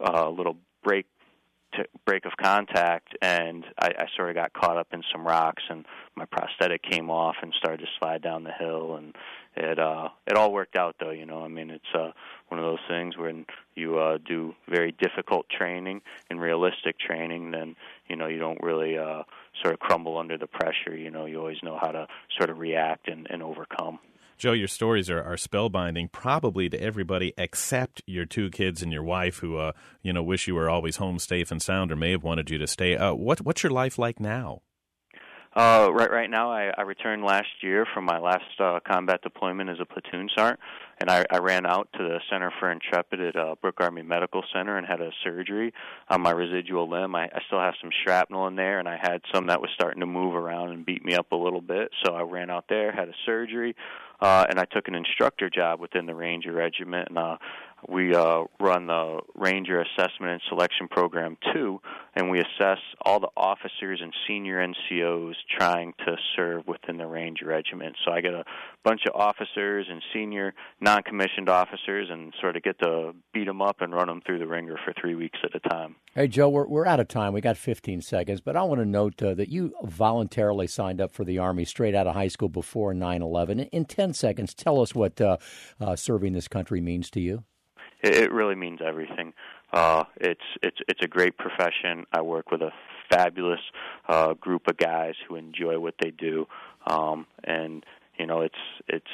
uh, 0.00 0.24
a 0.26 0.30
little 0.30 0.56
break 0.82 1.06
to 1.74 1.84
break 2.04 2.24
of 2.24 2.32
contact, 2.36 3.16
and 3.22 3.64
I, 3.78 3.88
I 3.96 4.06
sort 4.16 4.30
of 4.30 4.34
got 4.34 4.52
caught 4.52 4.76
up 4.76 4.88
in 4.92 5.02
some 5.12 5.24
rocks, 5.24 5.62
and 5.68 5.84
my 6.16 6.24
prosthetic 6.24 6.82
came 6.82 7.10
off 7.10 7.36
and 7.42 7.54
started 7.54 7.80
to 7.80 7.86
slide 7.98 8.22
down 8.22 8.44
the 8.44 8.52
hill, 8.52 8.96
and 8.96 9.14
it 9.56 9.78
uh, 9.78 10.08
it 10.26 10.36
all 10.36 10.52
worked 10.52 10.76
out 10.76 10.96
though. 10.98 11.10
You 11.10 11.26
know, 11.26 11.44
I 11.44 11.48
mean, 11.48 11.70
it's 11.70 11.94
uh, 11.94 12.10
one 12.48 12.58
of 12.58 12.66
those 12.66 12.80
things 12.88 13.16
when 13.16 13.46
you 13.74 13.98
uh, 13.98 14.18
do 14.26 14.54
very 14.68 14.92
difficult 14.92 15.46
training 15.48 16.02
and 16.28 16.40
realistic 16.40 16.98
training, 16.98 17.52
then 17.52 17.76
you 18.08 18.16
know 18.16 18.26
you 18.26 18.38
don't 18.38 18.62
really 18.62 18.98
uh, 18.98 19.22
sort 19.62 19.74
of 19.74 19.80
crumble 19.80 20.18
under 20.18 20.38
the 20.38 20.46
pressure. 20.46 20.96
You 20.96 21.10
know, 21.10 21.26
you 21.26 21.38
always 21.38 21.62
know 21.62 21.78
how 21.80 21.92
to 21.92 22.06
sort 22.36 22.50
of 22.50 22.58
react 22.58 23.08
and, 23.08 23.28
and 23.30 23.42
overcome. 23.42 24.00
Joe, 24.40 24.52
your 24.52 24.68
stories 24.68 25.10
are, 25.10 25.22
are 25.22 25.36
spellbinding, 25.36 26.10
probably 26.12 26.70
to 26.70 26.82
everybody 26.82 27.34
except 27.36 28.02
your 28.06 28.24
two 28.24 28.48
kids 28.48 28.80
and 28.80 28.90
your 28.90 29.02
wife, 29.02 29.40
who 29.40 29.58
uh, 29.58 29.72
you 30.02 30.14
know 30.14 30.22
wish 30.22 30.48
you 30.48 30.54
were 30.54 30.70
always 30.70 30.96
home 30.96 31.18
safe 31.18 31.50
and 31.50 31.60
sound, 31.60 31.92
or 31.92 31.96
may 31.96 32.12
have 32.12 32.24
wanted 32.24 32.48
you 32.48 32.56
to 32.56 32.66
stay. 32.66 32.96
Uh, 32.96 33.12
what 33.12 33.42
what's 33.42 33.62
your 33.62 33.70
life 33.70 33.98
like 33.98 34.18
now? 34.18 34.62
Uh, 35.54 35.90
right, 35.92 36.10
right 36.12 36.30
now, 36.30 36.52
I, 36.52 36.70
I 36.78 36.82
returned 36.82 37.24
last 37.24 37.48
year 37.60 37.84
from 37.92 38.04
my 38.04 38.20
last 38.20 38.44
uh, 38.60 38.78
combat 38.86 39.20
deployment 39.20 39.68
as 39.68 39.78
a 39.80 39.84
platoon 39.84 40.28
sergeant, 40.34 40.60
and 41.00 41.10
I, 41.10 41.26
I 41.28 41.38
ran 41.38 41.66
out 41.66 41.88
to 41.94 41.98
the 41.98 42.20
Center 42.30 42.52
for 42.60 42.70
Intrepid 42.70 43.20
at 43.20 43.34
uh, 43.36 43.56
Brooke 43.60 43.80
Army 43.80 44.02
Medical 44.02 44.44
Center 44.54 44.78
and 44.78 44.86
had 44.86 45.00
a 45.00 45.10
surgery 45.24 45.74
on 46.08 46.22
my 46.22 46.30
residual 46.30 46.88
limb. 46.88 47.16
I, 47.16 47.24
I 47.24 47.40
still 47.48 47.58
have 47.58 47.74
some 47.82 47.90
shrapnel 48.04 48.46
in 48.46 48.54
there, 48.54 48.78
and 48.78 48.88
I 48.88 48.96
had 48.96 49.22
some 49.34 49.48
that 49.48 49.60
was 49.60 49.70
starting 49.74 50.00
to 50.00 50.06
move 50.06 50.36
around 50.36 50.70
and 50.70 50.86
beat 50.86 51.04
me 51.04 51.14
up 51.14 51.32
a 51.32 51.36
little 51.36 51.60
bit. 51.60 51.90
So 52.04 52.14
I 52.14 52.22
ran 52.22 52.48
out 52.48 52.66
there, 52.68 52.92
had 52.92 53.08
a 53.08 53.14
surgery, 53.26 53.74
uh, 54.20 54.46
and 54.48 54.58
I 54.58 54.64
took 54.64 54.88
an 54.88 54.94
instructor 54.94 55.48
job 55.50 55.80
within 55.80 56.06
the 56.06 56.14
Ranger 56.14 56.52
Regiment, 56.52 57.08
and 57.08 57.18
uh, 57.18 57.36
we 57.88 58.14
uh, 58.14 58.44
run 58.58 58.86
the 58.86 59.20
Ranger 59.34 59.80
Assessment 59.80 60.32
and 60.32 60.40
Selection 60.48 60.88
Program 60.88 61.36
too, 61.52 61.80
and 62.14 62.30
we 62.30 62.40
assess 62.40 62.78
all 63.02 63.20
the 63.20 63.28
officers 63.36 64.00
and 64.02 64.12
senior 64.28 64.64
NCOs 64.64 65.34
trying 65.58 65.94
to 66.06 66.16
serve 66.36 66.66
within 66.66 66.98
the 66.98 67.06
Ranger 67.06 67.46
Regiment. 67.46 67.96
So 68.04 68.12
I 68.12 68.20
get 68.20 68.34
a 68.34 68.44
bunch 68.84 69.02
of 69.06 69.18
officers 69.18 69.86
and 69.90 70.02
senior 70.12 70.54
non-commissioned 70.80 71.48
officers, 71.48 72.08
and 72.10 72.32
sort 72.40 72.56
of 72.56 72.62
get 72.62 72.78
to 72.80 73.12
beat 73.32 73.46
them 73.46 73.62
up 73.62 73.80
and 73.80 73.92
run 73.92 74.08
them 74.08 74.20
through 74.24 74.38
the 74.38 74.46
ringer 74.46 74.76
for 74.84 74.92
three 75.00 75.14
weeks 75.14 75.38
at 75.44 75.54
a 75.54 75.68
time. 75.68 75.96
Hey, 76.14 76.28
Joe, 76.28 76.48
we're, 76.48 76.66
we're 76.66 76.86
out 76.86 77.00
of 77.00 77.08
time. 77.08 77.32
We 77.32 77.40
got 77.40 77.56
15 77.56 78.02
seconds, 78.02 78.40
but 78.40 78.56
I 78.56 78.62
want 78.62 78.80
to 78.80 78.86
note 78.86 79.22
uh, 79.22 79.34
that 79.34 79.48
you 79.48 79.74
voluntarily 79.84 80.66
signed 80.66 81.00
up 81.00 81.12
for 81.12 81.24
the 81.24 81.38
Army 81.38 81.64
straight 81.64 81.94
out 81.94 82.06
of 82.06 82.14
high 82.14 82.28
school 82.28 82.48
before 82.48 82.94
9 82.94 83.22
11. 83.22 83.60
In 83.60 83.84
10 83.84 84.14
seconds, 84.14 84.54
tell 84.54 84.80
us 84.80 84.94
what 84.94 85.20
uh, 85.20 85.36
uh, 85.80 85.96
serving 85.96 86.32
this 86.32 86.48
country 86.48 86.80
means 86.80 87.10
to 87.10 87.20
you. 87.20 87.44
It, 88.02 88.16
it 88.16 88.32
really 88.32 88.54
means 88.54 88.80
everything. 88.84 89.32
Uh, 89.72 90.04
it's 90.16 90.40
it's 90.62 90.78
it's 90.88 91.00
a 91.02 91.08
great 91.08 91.36
profession. 91.38 92.06
I 92.12 92.22
work 92.22 92.50
with 92.50 92.62
a 92.62 92.72
fabulous 93.10 93.60
uh, 94.08 94.34
group 94.34 94.68
of 94.68 94.76
guys 94.76 95.14
who 95.28 95.36
enjoy 95.36 95.78
what 95.78 95.94
they 96.00 96.10
do, 96.10 96.46
um, 96.86 97.26
and 97.44 97.84
you 98.18 98.26
know 98.26 98.40
it's 98.40 98.54
it's 98.88 99.06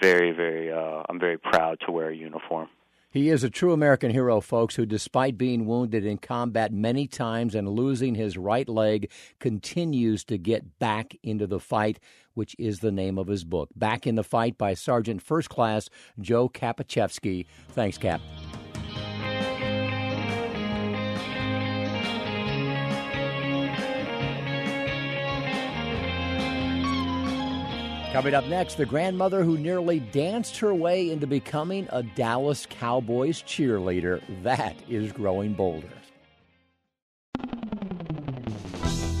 very 0.00 0.32
very. 0.32 0.72
Uh, 0.72 1.02
I'm 1.08 1.20
very 1.20 1.38
proud 1.38 1.80
to 1.86 1.92
wear 1.92 2.08
a 2.08 2.16
uniform. 2.16 2.68
He 3.14 3.28
is 3.28 3.44
a 3.44 3.48
true 3.48 3.72
American 3.72 4.10
hero, 4.10 4.40
folks, 4.40 4.74
who, 4.74 4.84
despite 4.84 5.38
being 5.38 5.66
wounded 5.66 6.04
in 6.04 6.18
combat 6.18 6.72
many 6.72 7.06
times 7.06 7.54
and 7.54 7.68
losing 7.68 8.16
his 8.16 8.36
right 8.36 8.68
leg, 8.68 9.08
continues 9.38 10.24
to 10.24 10.36
get 10.36 10.80
back 10.80 11.16
into 11.22 11.46
the 11.46 11.60
fight, 11.60 12.00
which 12.34 12.56
is 12.58 12.80
the 12.80 12.90
name 12.90 13.16
of 13.16 13.28
his 13.28 13.44
book. 13.44 13.70
Back 13.76 14.08
in 14.08 14.16
the 14.16 14.24
Fight 14.24 14.58
by 14.58 14.74
Sergeant 14.74 15.22
First 15.22 15.48
Class 15.48 15.88
Joe 16.20 16.48
Kapacziewski. 16.48 17.46
Thanks, 17.68 17.98
Cap. 17.98 18.20
Coming 28.14 28.34
up 28.34 28.46
next, 28.46 28.76
the 28.76 28.86
grandmother 28.86 29.42
who 29.42 29.58
nearly 29.58 29.98
danced 29.98 30.56
her 30.58 30.72
way 30.72 31.10
into 31.10 31.26
becoming 31.26 31.88
a 31.90 32.04
Dallas 32.04 32.64
Cowboys 32.64 33.42
cheerleader. 33.42 34.22
That 34.44 34.76
is 34.88 35.10
growing 35.10 35.52
bolder. 35.52 35.88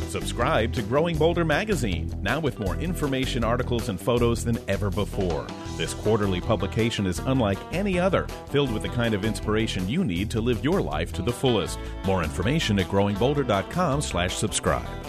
Subscribe 0.08 0.72
to 0.74 0.82
Growing 0.82 1.18
Bolder 1.18 1.44
magazine, 1.44 2.14
now 2.22 2.38
with 2.38 2.60
more 2.60 2.76
information, 2.76 3.42
articles, 3.42 3.88
and 3.88 4.00
photos 4.00 4.44
than 4.44 4.58
ever 4.68 4.90
before. 4.90 5.44
This 5.76 5.92
quarterly 5.92 6.40
publication 6.40 7.04
is 7.04 7.18
unlike 7.18 7.58
any 7.72 7.98
other, 7.98 8.28
filled 8.50 8.72
with 8.72 8.82
the 8.82 8.88
kind 8.90 9.12
of 9.12 9.24
inspiration 9.24 9.88
you 9.88 10.04
need 10.04 10.30
to 10.30 10.40
live 10.40 10.62
your 10.62 10.80
life 10.80 11.12
to 11.14 11.22
the 11.22 11.32
fullest. 11.32 11.80
More 12.06 12.22
information 12.22 12.78
at 12.78 12.86
growingbolder.com/subscribe. 12.86 15.03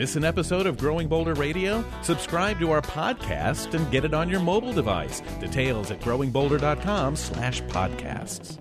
Miss 0.00 0.16
an 0.16 0.24
episode 0.24 0.64
of 0.64 0.78
Growing 0.78 1.08
Bolder 1.08 1.34
Radio? 1.34 1.84
Subscribe 2.00 2.58
to 2.60 2.70
our 2.70 2.80
podcast 2.80 3.74
and 3.74 3.90
get 3.90 4.06
it 4.06 4.14
on 4.14 4.30
your 4.30 4.40
mobile 4.40 4.72
device. 4.72 5.20
Details 5.40 5.90
at 5.90 6.00
growingbolder.com/podcasts. 6.00 8.59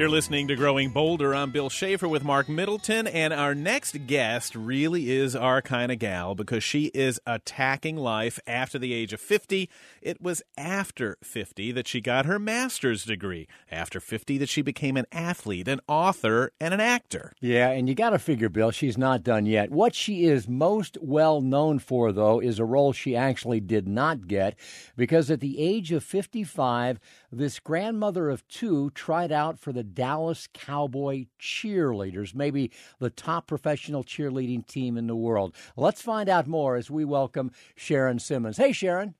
You're 0.00 0.08
listening 0.08 0.48
to 0.48 0.56
Growing 0.56 0.88
Bolder. 0.88 1.34
I'm 1.34 1.50
Bill 1.50 1.68
Schaefer 1.68 2.08
with 2.08 2.24
Marc 2.24 2.48
Middleton, 2.48 3.06
and 3.06 3.34
our 3.34 3.54
next 3.54 4.06
guest 4.06 4.54
really 4.54 5.10
is 5.10 5.36
our 5.36 5.60
kind 5.60 5.92
of 5.92 5.98
gal 5.98 6.34
because 6.34 6.64
she 6.64 6.86
is 6.94 7.20
attacking 7.26 7.98
life 7.98 8.40
after 8.46 8.78
the 8.78 8.94
age 8.94 9.12
of 9.12 9.20
50. 9.20 9.68
It 10.00 10.18
was 10.18 10.42
after 10.56 11.18
50 11.22 11.72
that 11.72 11.86
she 11.86 12.00
got 12.00 12.24
her 12.24 12.38
master's 12.38 13.04
degree. 13.04 13.46
After 13.70 14.00
50 14.00 14.38
that 14.38 14.48
she 14.48 14.62
became 14.62 14.96
an 14.96 15.04
athlete, 15.12 15.68
an 15.68 15.80
author, 15.86 16.50
and 16.58 16.72
an 16.72 16.80
actor. 16.80 17.34
Yeah, 17.42 17.68
and 17.68 17.86
you 17.86 17.94
got 17.94 18.10
to 18.10 18.18
figure, 18.18 18.48
Bill, 18.48 18.70
she's 18.70 18.96
not 18.96 19.22
done 19.22 19.44
yet. 19.44 19.70
What 19.70 19.94
she 19.94 20.24
is 20.24 20.48
most 20.48 20.96
well 21.02 21.42
known 21.42 21.78
for, 21.78 22.10
though, 22.10 22.40
is 22.40 22.58
a 22.58 22.64
role 22.64 22.94
she 22.94 23.14
actually 23.14 23.60
did 23.60 23.86
not 23.86 24.28
get 24.28 24.58
because 24.96 25.30
at 25.30 25.40
the 25.40 25.60
age 25.60 25.92
of 25.92 26.02
55, 26.02 26.98
this 27.30 27.58
grandmother 27.60 28.30
of 28.30 28.48
two 28.48 28.88
tried 28.94 29.30
out 29.30 29.58
for 29.58 29.74
the 29.74 29.89
Dallas 29.94 30.48
Cowboy 30.52 31.26
cheerleaders, 31.40 32.34
maybe 32.34 32.70
the 32.98 33.10
top 33.10 33.46
professional 33.46 34.04
cheerleading 34.04 34.66
team 34.66 34.96
in 34.96 35.06
the 35.06 35.16
world. 35.16 35.54
Let's 35.76 36.02
find 36.02 36.28
out 36.28 36.46
more 36.46 36.76
as 36.76 36.90
we 36.90 37.04
welcome 37.04 37.50
Sharon 37.76 38.18
Simmons. 38.18 38.56
Hey, 38.56 38.72
Sharon. 38.72 39.14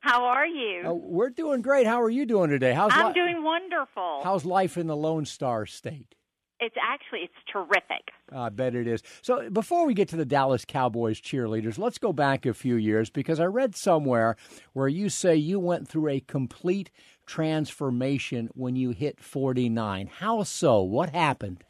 How 0.00 0.24
are 0.24 0.46
you? 0.46 0.82
Uh, 0.84 0.92
we're 0.94 1.30
doing 1.30 1.62
great. 1.62 1.86
How 1.86 2.02
are 2.02 2.10
you 2.10 2.26
doing 2.26 2.50
today? 2.50 2.72
How's 2.72 2.90
I'm 2.92 3.08
li- 3.08 3.12
doing 3.12 3.44
wonderful. 3.44 4.20
How's 4.24 4.44
life 4.44 4.76
in 4.76 4.88
the 4.88 4.96
Lone 4.96 5.24
Star 5.24 5.64
State? 5.64 6.16
It's 6.58 6.76
actually 6.80 7.20
it's 7.20 7.34
terrific. 7.52 8.10
I 8.32 8.48
bet 8.48 8.76
it 8.76 8.86
is. 8.86 9.02
So 9.20 9.50
before 9.50 9.84
we 9.84 9.94
get 9.94 10.08
to 10.08 10.16
the 10.16 10.24
Dallas 10.24 10.64
Cowboys 10.64 11.20
cheerleaders, 11.20 11.76
let's 11.76 11.98
go 11.98 12.12
back 12.12 12.46
a 12.46 12.54
few 12.54 12.76
years 12.76 13.10
because 13.10 13.40
I 13.40 13.46
read 13.46 13.74
somewhere 13.76 14.36
where 14.72 14.86
you 14.86 15.08
say 15.08 15.34
you 15.34 15.58
went 15.58 15.88
through 15.88 16.08
a 16.08 16.20
complete 16.20 16.90
transformation 17.32 18.50
when 18.52 18.76
you 18.76 18.90
hit 18.90 19.18
49. 19.18 20.10
How 20.18 20.42
so? 20.42 20.82
What 20.82 21.10
happened? 21.10 21.64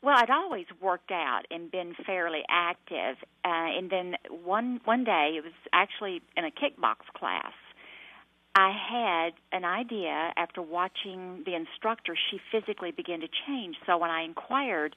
Well, 0.00 0.14
I'd 0.16 0.30
always 0.30 0.66
worked 0.80 1.10
out 1.10 1.42
and 1.50 1.72
been 1.72 1.94
fairly 2.06 2.42
active, 2.48 3.16
uh, 3.44 3.48
and 3.48 3.90
then 3.90 4.14
one 4.44 4.80
one 4.84 5.02
day 5.02 5.34
it 5.38 5.42
was 5.42 5.54
actually 5.72 6.22
in 6.36 6.44
a 6.44 6.50
kickbox 6.50 6.98
class. 7.16 7.52
I 8.54 8.70
had 8.70 9.32
an 9.50 9.64
idea 9.64 10.32
after 10.36 10.62
watching 10.62 11.42
the 11.44 11.56
instructor. 11.56 12.14
She 12.30 12.38
physically 12.52 12.92
began 12.92 13.20
to 13.22 13.28
change. 13.48 13.74
So 13.86 13.98
when 13.98 14.10
I 14.10 14.22
inquired 14.22 14.94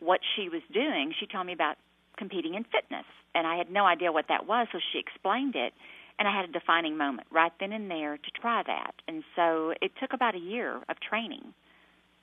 what 0.00 0.20
she 0.34 0.48
was 0.48 0.62
doing, 0.72 1.14
she 1.20 1.26
told 1.26 1.46
me 1.46 1.52
about 1.52 1.76
competing 2.16 2.54
in 2.54 2.64
fitness, 2.64 3.06
and 3.32 3.46
I 3.46 3.54
had 3.56 3.70
no 3.70 3.84
idea 3.84 4.10
what 4.10 4.26
that 4.28 4.48
was. 4.48 4.66
So 4.72 4.80
she 4.92 4.98
explained 4.98 5.54
it, 5.54 5.72
and 6.18 6.26
I 6.26 6.34
had 6.34 6.48
a 6.48 6.52
defining 6.52 6.96
moment 6.96 7.28
right 7.30 7.52
then 7.60 7.72
and 7.72 7.90
there 7.90 8.16
to 8.16 8.30
try 8.40 8.62
that. 8.66 8.92
And 9.06 9.22
so 9.36 9.72
it 9.80 9.92
took 10.00 10.12
about 10.12 10.34
a 10.34 10.38
year 10.38 10.76
of 10.88 11.00
training 11.00 11.54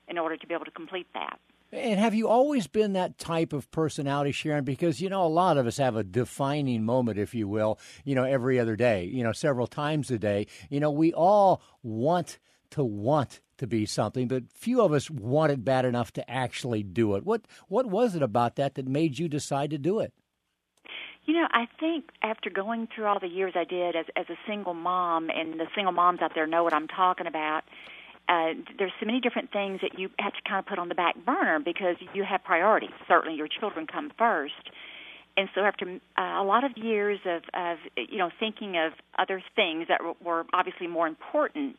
in 0.08 0.18
order 0.18 0.36
to 0.36 0.46
be 0.46 0.54
able 0.54 0.66
to 0.66 0.70
complete 0.70 1.06
that. 1.14 1.38
And 1.72 1.98
have 1.98 2.14
you 2.14 2.28
always 2.28 2.68
been 2.68 2.92
that 2.92 3.18
type 3.18 3.52
of 3.52 3.68
personality, 3.72 4.30
Sharon? 4.30 4.64
Because, 4.64 5.00
you 5.00 5.08
know, 5.08 5.26
a 5.26 5.28
lot 5.28 5.58
of 5.58 5.66
us 5.66 5.78
have 5.78 5.96
a 5.96 6.04
defining 6.04 6.84
moment, 6.84 7.18
if 7.18 7.34
you 7.34 7.48
will, 7.48 7.80
you 8.04 8.14
know, 8.14 8.22
every 8.22 8.60
other 8.60 8.76
day, 8.76 9.04
you 9.04 9.24
know, 9.24 9.32
several 9.32 9.66
times 9.66 10.10
a 10.10 10.18
day. 10.18 10.46
You 10.70 10.78
know, 10.78 10.92
we 10.92 11.12
all 11.12 11.60
want 11.82 12.38
to 12.70 12.84
want 12.84 13.40
to 13.58 13.66
be 13.66 13.84
something, 13.84 14.28
but 14.28 14.44
few 14.52 14.80
of 14.80 14.92
us 14.92 15.10
want 15.10 15.50
it 15.50 15.64
bad 15.64 15.84
enough 15.84 16.12
to 16.12 16.30
actually 16.30 16.82
do 16.82 17.16
it. 17.16 17.24
What 17.24 17.46
what 17.68 17.86
was 17.86 18.14
it 18.14 18.22
about 18.22 18.56
that 18.56 18.74
that 18.74 18.86
made 18.86 19.18
you 19.18 19.28
decide 19.28 19.70
to 19.70 19.78
do 19.78 19.98
it? 20.00 20.12
You 21.26 21.34
know, 21.34 21.48
I 21.50 21.66
think 21.80 22.04
after 22.22 22.50
going 22.50 22.86
through 22.94 23.06
all 23.06 23.18
the 23.18 23.26
years 23.28 23.54
I 23.56 23.64
did 23.64 23.96
as 23.96 24.06
as 24.16 24.26
a 24.30 24.36
single 24.46 24.74
mom, 24.74 25.28
and 25.28 25.58
the 25.58 25.66
single 25.74 25.92
moms 25.92 26.20
out 26.22 26.32
there 26.34 26.46
know 26.46 26.62
what 26.62 26.72
I'm 26.72 26.88
talking 26.88 27.26
about. 27.26 27.62
Uh, 28.28 28.54
there's 28.78 28.92
so 28.98 29.06
many 29.06 29.20
different 29.20 29.52
things 29.52 29.80
that 29.82 29.98
you 29.98 30.08
have 30.18 30.32
to 30.32 30.40
kind 30.48 30.58
of 30.58 30.66
put 30.66 30.80
on 30.80 30.88
the 30.88 30.96
back 30.96 31.14
burner 31.24 31.60
because 31.60 31.94
you 32.12 32.24
have 32.24 32.42
priorities. 32.42 32.90
Certainly, 33.06 33.36
your 33.36 33.46
children 33.48 33.86
come 33.86 34.10
first, 34.18 34.70
and 35.36 35.48
so 35.54 35.62
after 35.62 35.86
uh, 36.18 36.22
a 36.22 36.44
lot 36.44 36.64
of 36.64 36.76
years 36.76 37.18
of, 37.24 37.42
of 37.54 37.78
you 37.96 38.18
know 38.18 38.30
thinking 38.38 38.76
of 38.76 38.92
other 39.18 39.42
things 39.54 39.86
that 39.88 40.00
were 40.22 40.44
obviously 40.52 40.86
more 40.86 41.06
important, 41.06 41.76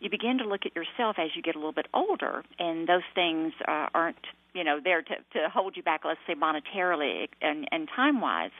you 0.00 0.10
begin 0.10 0.38
to 0.38 0.44
look 0.44 0.66
at 0.66 0.74
yourself 0.74 1.16
as 1.18 1.30
you 1.34 1.42
get 1.42 1.54
a 1.54 1.58
little 1.58 1.72
bit 1.72 1.86
older, 1.94 2.44
and 2.58 2.88
those 2.88 3.06
things 3.14 3.52
uh, 3.66 3.86
aren't 3.94 4.26
you 4.54 4.64
know 4.64 4.78
there 4.82 5.02
to 5.02 5.14
to 5.32 5.48
hold 5.52 5.76
you 5.76 5.82
back. 5.82 6.02
Let's 6.04 6.20
say 6.26 6.34
monetarily 6.34 7.28
and 7.40 7.68
and 7.70 7.88
time 7.94 8.20
wise. 8.20 8.50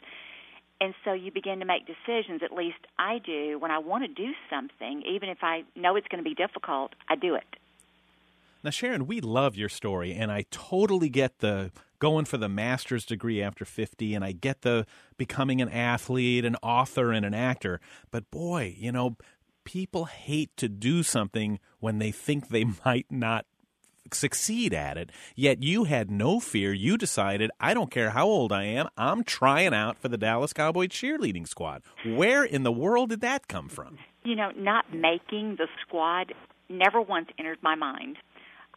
And 0.80 0.94
so 1.04 1.12
you 1.12 1.32
begin 1.32 1.58
to 1.58 1.64
make 1.64 1.86
decisions, 1.86 2.42
at 2.44 2.52
least 2.52 2.78
I 2.98 3.18
do, 3.18 3.58
when 3.58 3.70
I 3.70 3.78
want 3.78 4.04
to 4.04 4.08
do 4.08 4.32
something, 4.48 5.02
even 5.10 5.28
if 5.28 5.38
I 5.42 5.64
know 5.74 5.96
it's 5.96 6.06
going 6.08 6.22
to 6.22 6.28
be 6.28 6.34
difficult, 6.34 6.92
I 7.08 7.16
do 7.16 7.34
it. 7.34 7.56
Now, 8.62 8.70
Sharon, 8.70 9.06
we 9.06 9.20
love 9.20 9.56
your 9.56 9.68
story, 9.68 10.12
and 10.14 10.30
I 10.30 10.44
totally 10.50 11.08
get 11.08 11.38
the 11.38 11.70
going 11.98 12.24
for 12.24 12.36
the 12.36 12.48
master's 12.48 13.04
degree 13.04 13.42
after 13.42 13.64
50, 13.64 14.14
and 14.14 14.24
I 14.24 14.32
get 14.32 14.62
the 14.62 14.86
becoming 15.16 15.60
an 15.60 15.68
athlete, 15.68 16.44
an 16.44 16.56
author, 16.62 17.12
and 17.12 17.26
an 17.26 17.34
actor. 17.34 17.80
But 18.10 18.30
boy, 18.30 18.74
you 18.78 18.92
know, 18.92 19.16
people 19.64 20.06
hate 20.06 20.56
to 20.56 20.68
do 20.68 21.02
something 21.02 21.58
when 21.80 21.98
they 21.98 22.10
think 22.12 22.48
they 22.48 22.64
might 22.84 23.06
not 23.10 23.46
succeed 24.14 24.74
at 24.74 24.96
it. 24.96 25.10
Yet 25.34 25.62
you 25.62 25.84
had 25.84 26.10
no 26.10 26.40
fear. 26.40 26.72
You 26.72 26.96
decided, 26.96 27.50
I 27.60 27.74
don't 27.74 27.90
care 27.90 28.10
how 28.10 28.26
old 28.26 28.52
I 28.52 28.64
am, 28.64 28.88
I'm 28.96 29.24
trying 29.24 29.74
out 29.74 29.98
for 29.98 30.08
the 30.08 30.18
Dallas 30.18 30.52
Cowboy 30.52 30.86
cheerleading 30.86 31.46
squad. 31.46 31.82
Where 32.04 32.44
in 32.44 32.62
the 32.62 32.72
world 32.72 33.10
did 33.10 33.20
that 33.22 33.48
come 33.48 33.68
from? 33.68 33.98
You 34.24 34.36
know, 34.36 34.50
not 34.56 34.92
making 34.94 35.56
the 35.56 35.68
squad 35.82 36.34
never 36.68 37.00
once 37.00 37.28
entered 37.38 37.58
my 37.62 37.74
mind. 37.74 38.16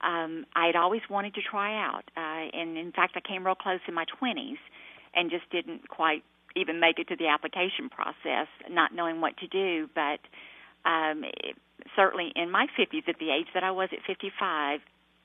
Um, 0.02 0.46
I 0.56 0.68
had 0.68 0.76
always 0.76 1.02
wanted 1.10 1.36
to 1.36 1.42
try 1.42 1.76
out, 1.76 2.04
uh, 2.18 2.58
and 2.58 2.78
in 2.78 2.92
fact, 2.92 3.14
I 3.16 3.20
came 3.20 3.46
real 3.46 3.56
close 3.56 3.80
in 3.88 3.94
my 3.94 4.06
20s 4.22 4.58
and 5.14 5.30
just 5.30 5.50
didn't 5.52 5.88
quite 5.90 6.24
even 6.56 6.80
make 6.80 7.00
it 7.00 7.08
to 7.10 7.16
the 7.16 7.28
application 7.28 7.90
process, 7.90 8.48
not 8.70 8.94
knowing 8.94 9.22
what 9.22 9.38
to 9.38 9.48
do. 9.48 9.90
But 9.94 10.20
um, 10.90 11.24
it, 11.24 11.56
certainly 11.96 12.32
in 12.36 12.52
my 12.52 12.68
50s, 12.78 13.08
at 13.08 13.20
the 13.20 13.30
age 13.30 13.48
that 13.54 13.64
I 13.64 13.72
was 13.72 13.90
at 13.92 14.00
55, 14.06 14.80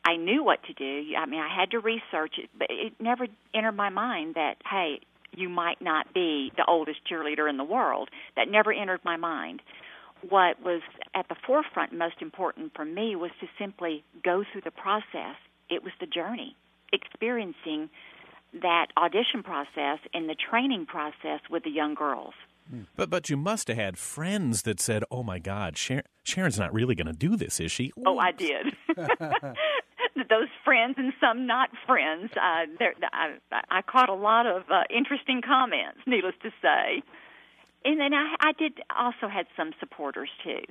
I 0.06 0.16
knew 0.16 0.44
what 0.44 0.62
to 0.64 0.72
do. 0.72 1.10
I 1.18 1.26
mean, 1.26 1.40
I 1.40 1.48
had 1.52 1.72
to 1.72 1.80
research 1.80 2.34
it, 2.38 2.48
but 2.56 2.68
it 2.70 2.92
never 3.00 3.26
entered 3.52 3.72
my 3.72 3.88
mind 3.88 4.36
that, 4.36 4.54
hey, 4.70 5.00
you 5.32 5.48
might 5.48 5.82
not 5.82 6.14
be 6.14 6.52
the 6.56 6.64
oldest 6.68 7.00
cheerleader 7.10 7.50
in 7.50 7.56
the 7.56 7.64
world. 7.64 8.08
That 8.36 8.48
never 8.48 8.72
entered 8.72 9.00
my 9.04 9.16
mind. 9.16 9.62
What 10.28 10.62
was 10.62 10.80
at 11.14 11.28
the 11.28 11.34
forefront, 11.46 11.92
most 11.92 12.22
important 12.22 12.72
for 12.74 12.84
me, 12.84 13.16
was 13.16 13.32
to 13.40 13.48
simply 13.58 14.04
go 14.24 14.44
through 14.50 14.62
the 14.62 14.70
process. 14.70 15.36
It 15.68 15.82
was 15.82 15.92
the 15.98 16.06
journey, 16.06 16.56
experiencing 16.92 17.90
that 18.62 18.86
audition 18.96 19.42
process 19.42 19.98
and 20.14 20.28
the 20.28 20.36
training 20.36 20.86
process 20.86 21.40
with 21.50 21.64
the 21.64 21.70
young 21.70 21.94
girls. 21.94 22.34
Hmm. 22.70 22.82
But 22.96 23.10
but 23.10 23.28
you 23.28 23.36
must 23.36 23.68
have 23.68 23.76
had 23.76 23.98
friends 23.98 24.62
that 24.62 24.80
said, 24.80 25.04
"Oh 25.10 25.22
my 25.22 25.38
God, 25.38 25.76
Sharon, 25.76 26.04
Sharon's 26.24 26.58
not 26.58 26.72
really 26.72 26.94
going 26.94 27.06
to 27.06 27.12
do 27.12 27.36
this, 27.36 27.60
is 27.60 27.70
she?" 27.70 27.92
Oh, 28.04 28.18
I 28.18 28.32
did. 28.32 28.74
Those 30.16 30.48
friends 30.64 30.94
and 30.98 31.12
some 31.20 31.46
not 31.46 31.70
friends. 31.86 32.30
Uh, 32.36 32.64
I, 33.12 33.36
I 33.70 33.82
caught 33.82 34.08
a 34.08 34.14
lot 34.14 34.46
of 34.46 34.62
uh, 34.70 34.84
interesting 34.88 35.42
comments. 35.42 36.00
Needless 36.06 36.34
to 36.42 36.50
say, 36.62 37.02
and 37.84 38.00
then 38.00 38.14
I, 38.14 38.34
I 38.40 38.52
did 38.52 38.80
also 38.96 39.28
had 39.28 39.46
some 39.56 39.72
supporters 39.78 40.30
too. 40.42 40.62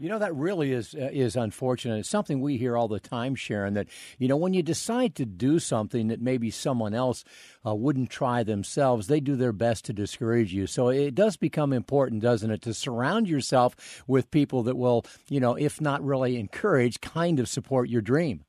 You 0.00 0.08
know 0.08 0.18
that 0.18 0.34
really 0.34 0.72
is 0.72 0.94
uh, 0.94 1.10
is 1.12 1.36
unfortunate. 1.36 1.98
It's 1.98 2.08
something 2.08 2.40
we 2.40 2.56
hear 2.56 2.74
all 2.74 2.88
the 2.88 2.98
time, 2.98 3.34
Sharon. 3.34 3.74
That 3.74 3.86
you 4.18 4.28
know 4.28 4.36
when 4.38 4.54
you 4.54 4.62
decide 4.62 5.14
to 5.16 5.26
do 5.26 5.58
something 5.58 6.08
that 6.08 6.22
maybe 6.22 6.50
someone 6.50 6.94
else 6.94 7.22
uh, 7.66 7.74
wouldn't 7.74 8.08
try 8.08 8.42
themselves, 8.42 9.08
they 9.08 9.20
do 9.20 9.36
their 9.36 9.52
best 9.52 9.84
to 9.84 9.92
discourage 9.92 10.54
you. 10.54 10.66
So 10.66 10.88
it 10.88 11.14
does 11.14 11.36
become 11.36 11.74
important, 11.74 12.22
doesn't 12.22 12.50
it, 12.50 12.62
to 12.62 12.72
surround 12.72 13.28
yourself 13.28 14.02
with 14.06 14.30
people 14.30 14.62
that 14.62 14.76
will, 14.78 15.04
you 15.28 15.38
know, 15.38 15.54
if 15.54 15.82
not 15.82 16.02
really 16.02 16.38
encourage, 16.38 17.02
kind 17.02 17.38
of 17.38 17.46
support 17.46 17.90
your 17.90 18.00
dream. 18.00 18.46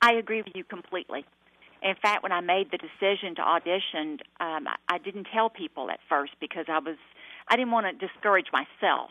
I 0.00 0.12
agree 0.12 0.42
with 0.42 0.54
you 0.54 0.64
completely. 0.64 1.24
In 1.82 1.94
fact, 2.00 2.22
when 2.22 2.32
I 2.32 2.40
made 2.40 2.70
the 2.70 2.78
decision 2.78 3.36
to 3.36 3.42
audition, 3.42 4.18
um, 4.40 4.66
I, 4.66 4.76
I 4.88 4.98
didn't 4.98 5.28
tell 5.32 5.48
people 5.48 5.90
at 5.90 6.00
first 6.08 6.32
because 6.40 6.66
I 6.68 6.78
was 6.78 6.96
I 7.48 7.56
didn't 7.56 7.70
want 7.70 7.86
to 7.86 8.06
discourage 8.06 8.46
myself. 8.52 9.10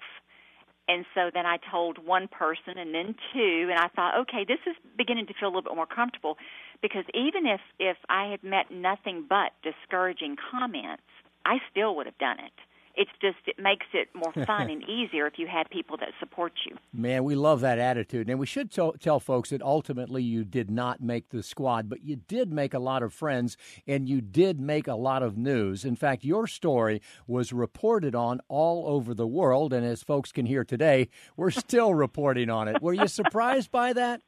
And 0.89 1.05
so 1.13 1.29
then 1.33 1.45
I 1.45 1.57
told 1.69 1.97
one 2.05 2.27
person 2.27 2.77
and 2.77 2.93
then 2.95 3.15
two, 3.33 3.67
and 3.69 3.77
I 3.77 3.88
thought, 3.89 4.19
okay, 4.21 4.45
this 4.47 4.59
is 4.65 4.75
beginning 4.97 5.27
to 5.27 5.33
feel 5.33 5.49
a 5.49 5.51
little 5.51 5.63
bit 5.63 5.75
more 5.75 5.85
comfortable 5.85 6.38
because 6.81 7.03
even 7.13 7.45
if 7.45 7.61
if 7.79 7.97
I 8.09 8.27
had 8.27 8.43
met 8.43 8.71
nothing 8.71 9.25
but 9.27 9.51
discouraging 9.63 10.38
comments, 10.51 11.03
I 11.45 11.57
still 11.71 11.95
would 11.95 12.05
have 12.05 12.17
done 12.17 12.39
it. 12.39 12.53
It's 12.97 13.11
just 13.21 13.37
it 13.45 13.61
makes 13.61 13.85
it 13.93 14.09
more 14.15 14.33
fun 14.45 14.69
and 14.69 14.83
easier 14.83 15.27
if 15.27 15.33
you 15.37 15.47
have 15.47 15.67
people 15.69 15.97
that 15.97 16.09
support 16.19 16.53
you. 16.65 16.75
Man, 16.91 17.23
we 17.23 17.35
love 17.35 17.61
that 17.61 17.77
attitude. 17.77 18.27
And 18.29 18.39
we 18.39 18.47
should 18.47 18.71
tell, 18.71 18.93
tell 18.93 19.19
folks 19.19 19.51
that 19.51 19.61
ultimately 19.61 20.23
you 20.23 20.43
did 20.43 20.71
not 20.71 20.99
make 20.99 21.29
the 21.29 21.43
squad, 21.43 21.89
but 21.89 22.03
you 22.03 22.15
did 22.15 22.51
make 22.51 22.73
a 22.73 22.79
lot 22.79 23.03
of 23.03 23.13
friends 23.13 23.55
and 23.85 24.09
you 24.09 24.19
did 24.19 24.59
make 24.59 24.87
a 24.87 24.95
lot 24.95 25.21
of 25.21 25.37
news. 25.37 25.85
In 25.85 25.95
fact, 25.95 26.23
your 26.23 26.47
story 26.47 27.01
was 27.27 27.53
reported 27.53 28.15
on 28.15 28.41
all 28.47 28.87
over 28.87 29.13
the 29.13 29.27
world. 29.27 29.73
And 29.73 29.85
as 29.85 30.01
folks 30.01 30.31
can 30.31 30.47
hear 30.47 30.63
today, 30.63 31.09
we're 31.35 31.51
still 31.67 31.93
reporting 31.93 32.49
on 32.49 32.67
it. 32.67 32.81
Were 32.81 32.93
you 32.93 33.07
surprised 33.07 33.71
by 33.71 33.93
that? 33.93 34.21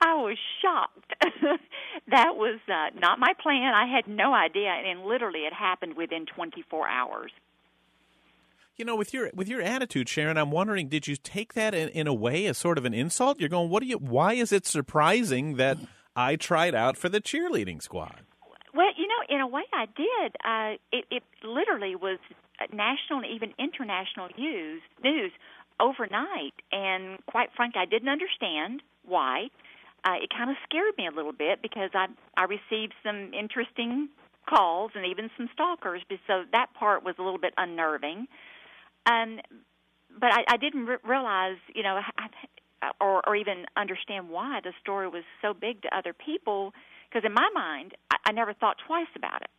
I 0.00 0.14
was 0.14 0.36
shocked. 0.62 1.14
that 2.10 2.36
was 2.36 2.60
uh, 2.68 2.98
not 3.00 3.18
my 3.18 3.32
plan. 3.40 3.72
I 3.74 3.86
had 3.86 4.06
no 4.06 4.34
idea, 4.34 4.68
and 4.68 5.04
literally, 5.04 5.40
it 5.40 5.54
happened 5.54 5.96
within 5.96 6.26
24 6.26 6.86
hours. 6.86 7.32
You 8.76 8.84
know, 8.84 8.94
with 8.96 9.14
your 9.14 9.30
with 9.32 9.48
your 9.48 9.62
attitude, 9.62 10.06
Sharon, 10.06 10.36
I'm 10.36 10.50
wondering, 10.50 10.88
did 10.88 11.08
you 11.08 11.16
take 11.16 11.54
that 11.54 11.74
in, 11.74 11.88
in 11.90 12.06
a 12.06 12.12
way 12.12 12.44
as 12.44 12.58
sort 12.58 12.76
of 12.76 12.84
an 12.84 12.92
insult? 12.92 13.40
You're 13.40 13.48
going, 13.48 13.70
what 13.70 13.82
do 13.82 13.88
you? 13.88 13.96
Why 13.96 14.34
is 14.34 14.52
it 14.52 14.66
surprising 14.66 15.56
that 15.56 15.78
I 16.14 16.36
tried 16.36 16.74
out 16.74 16.98
for 16.98 17.08
the 17.08 17.20
cheerleading 17.20 17.80
squad? 17.80 18.20
Well, 18.74 18.92
you 18.98 19.08
know, 19.08 19.34
in 19.34 19.40
a 19.40 19.46
way, 19.46 19.62
I 19.72 19.86
did. 19.86 20.36
Uh, 20.44 20.76
it, 20.92 21.06
it 21.10 21.22
literally 21.42 21.96
was 21.96 22.18
national 22.70 23.20
and 23.20 23.34
even 23.34 23.54
international 23.58 24.28
news 24.36 24.82
news 25.02 25.32
overnight, 25.80 26.52
and 26.70 27.18
quite 27.24 27.48
frankly, 27.56 27.80
I 27.80 27.86
didn't 27.86 28.10
understand 28.10 28.82
why. 29.06 29.48
Uh, 30.04 30.22
it 30.22 30.28
kind 30.28 30.50
of 30.50 30.56
scared 30.68 30.92
me 30.98 31.06
a 31.06 31.16
little 31.16 31.32
bit 31.32 31.62
because 31.62 31.90
I 31.94 32.08
I 32.36 32.44
received 32.44 32.92
some 33.02 33.32
interesting 33.32 34.10
calls 34.46 34.90
and 34.94 35.06
even 35.06 35.30
some 35.38 35.48
stalkers, 35.54 36.02
so 36.26 36.44
that 36.52 36.66
part 36.78 37.04
was 37.04 37.14
a 37.18 37.22
little 37.22 37.40
bit 37.40 37.54
unnerving. 37.56 38.28
Um, 39.06 39.40
but 40.18 40.30
I, 40.32 40.44
I 40.48 40.56
didn't 40.56 40.86
re- 40.86 40.96
realize, 41.04 41.56
you 41.74 41.82
know, 41.82 42.00
I, 42.18 42.28
or, 43.00 43.26
or 43.26 43.36
even 43.36 43.64
understand 43.76 44.28
why 44.28 44.60
the 44.62 44.72
story 44.80 45.08
was 45.08 45.24
so 45.42 45.54
big 45.54 45.82
to 45.82 45.96
other 45.96 46.12
people. 46.12 46.72
Because 47.08 47.24
in 47.24 47.32
my 47.32 47.48
mind, 47.54 47.94
I, 48.10 48.16
I 48.26 48.32
never 48.32 48.52
thought 48.52 48.76
twice 48.86 49.12
about 49.16 49.42
it. 49.42 49.50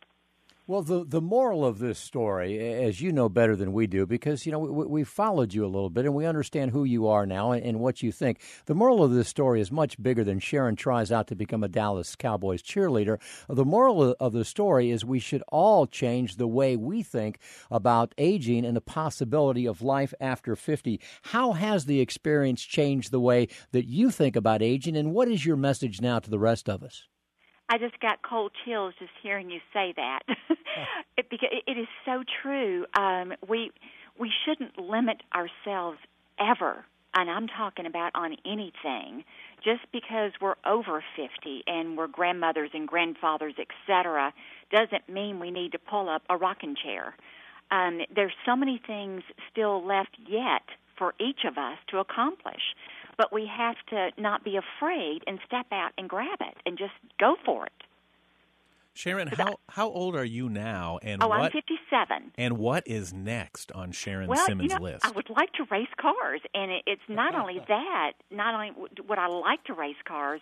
Well, 0.68 0.82
the 0.82 1.02
the 1.02 1.22
moral 1.22 1.64
of 1.64 1.78
this 1.78 1.98
story, 1.98 2.58
as 2.58 3.00
you 3.00 3.10
know 3.10 3.30
better 3.30 3.56
than 3.56 3.72
we 3.72 3.86
do, 3.86 4.04
because 4.04 4.44
you 4.44 4.52
know 4.52 4.58
we, 4.58 4.84
we 4.84 5.02
followed 5.02 5.54
you 5.54 5.64
a 5.64 5.66
little 5.66 5.88
bit 5.88 6.04
and 6.04 6.14
we 6.14 6.26
understand 6.26 6.72
who 6.72 6.84
you 6.84 7.06
are 7.08 7.24
now 7.24 7.52
and, 7.52 7.64
and, 7.64 7.80
what 7.80 8.02
you 8.02 8.12
think. 8.12 8.42
The 8.66 8.74
moral 8.74 9.02
of 9.02 9.12
this 9.12 9.30
story 9.30 9.62
is 9.62 9.72
much 9.72 10.02
bigger 10.02 10.24
than 10.24 10.40
Sharon 10.40 10.76
tries 10.76 11.10
out 11.10 11.26
to 11.28 11.34
become 11.34 11.64
a 11.64 11.68
Dallas 11.68 12.14
Cowboys 12.14 12.62
cheerleader. 12.62 13.18
The 13.48 13.64
moral 13.64 14.14
of 14.20 14.32
the 14.34 14.44
story 14.44 14.90
is 14.90 15.06
we 15.06 15.20
should 15.20 15.42
all 15.48 15.86
change 15.86 16.36
the 16.36 16.46
way 16.46 16.76
we 16.76 17.02
think 17.02 17.38
about 17.70 18.14
aging 18.18 18.66
and 18.66 18.76
the 18.76 18.82
possibility 18.82 19.64
of 19.64 19.80
life 19.80 20.12
after 20.20 20.54
fifty. 20.54 21.00
How 21.22 21.52
has 21.52 21.86
the 21.86 22.02
experience 22.02 22.62
changed 22.62 23.10
the 23.10 23.20
way 23.20 23.48
that 23.72 23.86
you 23.86 24.10
think 24.10 24.36
about 24.36 24.60
aging, 24.60 24.98
and 24.98 25.14
what 25.14 25.28
is 25.28 25.46
your 25.46 25.56
message 25.56 26.02
now 26.02 26.18
to 26.18 26.28
the 26.28 26.38
rest 26.38 26.68
of 26.68 26.82
us? 26.82 27.08
I 27.68 27.78
just 27.78 28.00
got 28.00 28.22
cold 28.22 28.52
chills 28.64 28.94
just 28.98 29.10
hearing 29.22 29.50
you 29.50 29.60
say 29.72 29.92
that. 29.96 30.20
it, 31.16 31.28
because 31.30 31.50
it 31.66 31.78
is 31.78 31.88
so 32.04 32.22
true. 32.42 32.86
Um, 32.94 33.34
we 33.46 33.70
we 34.18 34.32
shouldn't 34.44 34.78
limit 34.78 35.22
ourselves 35.34 35.98
ever, 36.40 36.84
and 37.14 37.30
I'm 37.30 37.46
talking 37.46 37.86
about 37.86 38.12
on 38.14 38.36
anything. 38.44 39.24
Just 39.62 39.82
because 39.92 40.32
we're 40.40 40.54
over 40.64 41.02
50 41.16 41.64
and 41.66 41.98
we're 41.98 42.06
grandmothers 42.06 42.70
and 42.72 42.86
grandfathers, 42.86 43.54
etc., 43.58 44.32
doesn't 44.70 45.08
mean 45.08 45.40
we 45.40 45.50
need 45.50 45.72
to 45.72 45.78
pull 45.78 46.08
up 46.08 46.22
a 46.30 46.36
rocking 46.36 46.76
chair. 46.76 47.14
Um, 47.70 48.00
there's 48.14 48.32
so 48.46 48.54
many 48.56 48.80
things 48.86 49.22
still 49.50 49.84
left 49.84 50.16
yet 50.26 50.62
for 50.96 51.14
each 51.20 51.40
of 51.44 51.58
us 51.58 51.78
to 51.88 51.98
accomplish 51.98 52.62
but 53.18 53.32
we 53.32 53.50
have 53.54 53.74
to 53.90 54.10
not 54.16 54.44
be 54.44 54.56
afraid 54.56 55.22
and 55.26 55.38
step 55.44 55.66
out 55.72 55.90
and 55.98 56.08
grab 56.08 56.38
it 56.40 56.56
and 56.64 56.78
just 56.78 56.92
go 57.18 57.36
for 57.44 57.66
it. 57.66 57.72
Sharon, 58.94 59.28
how 59.28 59.58
how 59.68 59.88
old 59.90 60.16
are 60.16 60.24
you 60.24 60.48
now? 60.48 60.98
And 61.02 61.22
oh, 61.22 61.28
what, 61.28 61.40
I'm 61.40 61.50
57. 61.52 62.32
And 62.36 62.58
what 62.58 62.82
is 62.86 63.12
next 63.12 63.70
on 63.72 63.92
Sharon 63.92 64.28
well, 64.28 64.44
Simmons' 64.44 64.72
you 64.72 64.78
know, 64.78 64.82
list? 64.84 65.06
I 65.06 65.10
would 65.10 65.30
like 65.30 65.52
to 65.52 65.64
race 65.70 65.88
cars, 66.00 66.40
and 66.52 66.72
it, 66.72 66.82
it's 66.86 67.02
not 67.08 67.34
only 67.34 67.60
that. 67.68 68.12
Not 68.30 68.54
only 68.54 68.72
would 69.08 69.18
I 69.18 69.28
like 69.28 69.62
to 69.64 69.74
race 69.74 70.02
cars, 70.04 70.40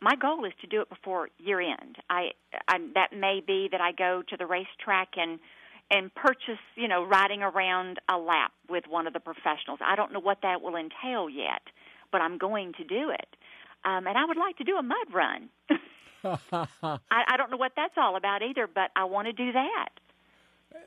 my 0.00 0.16
goal 0.16 0.46
is 0.46 0.52
to 0.62 0.66
do 0.66 0.80
it 0.80 0.88
before 0.88 1.28
year 1.38 1.60
end. 1.60 1.96
I, 2.08 2.30
I 2.66 2.78
that 2.94 3.12
may 3.14 3.42
be 3.46 3.68
that 3.72 3.82
I 3.82 3.92
go 3.92 4.22
to 4.26 4.36
the 4.38 4.46
racetrack 4.46 5.10
and 5.16 5.38
and 5.90 6.14
purchase, 6.14 6.62
you 6.76 6.88
know, 6.88 7.04
riding 7.04 7.42
around 7.42 8.00
a 8.08 8.16
lap 8.16 8.52
with 8.70 8.84
one 8.88 9.06
of 9.06 9.12
the 9.12 9.20
professionals. 9.20 9.80
I 9.84 9.96
don't 9.96 10.14
know 10.14 10.20
what 10.20 10.38
that 10.42 10.62
will 10.62 10.76
entail 10.76 11.28
yet 11.28 11.60
but 12.12 12.20
I'm 12.20 12.38
going 12.38 12.74
to 12.74 12.84
do 12.84 13.10
it. 13.10 13.36
Um, 13.84 14.06
and 14.06 14.16
I 14.16 14.24
would 14.24 14.36
like 14.36 14.58
to 14.58 14.64
do 14.64 14.76
a 14.76 14.82
mud 14.82 15.08
run. 15.12 15.48
I, 16.24 16.98
I 17.10 17.36
don't 17.36 17.50
know 17.50 17.56
what 17.56 17.72
that's 17.76 17.94
all 17.96 18.16
about 18.16 18.42
either, 18.42 18.68
but 18.72 18.90
I 18.94 19.04
want 19.04 19.26
to 19.26 19.32
do 19.32 19.52
that. 19.52 19.88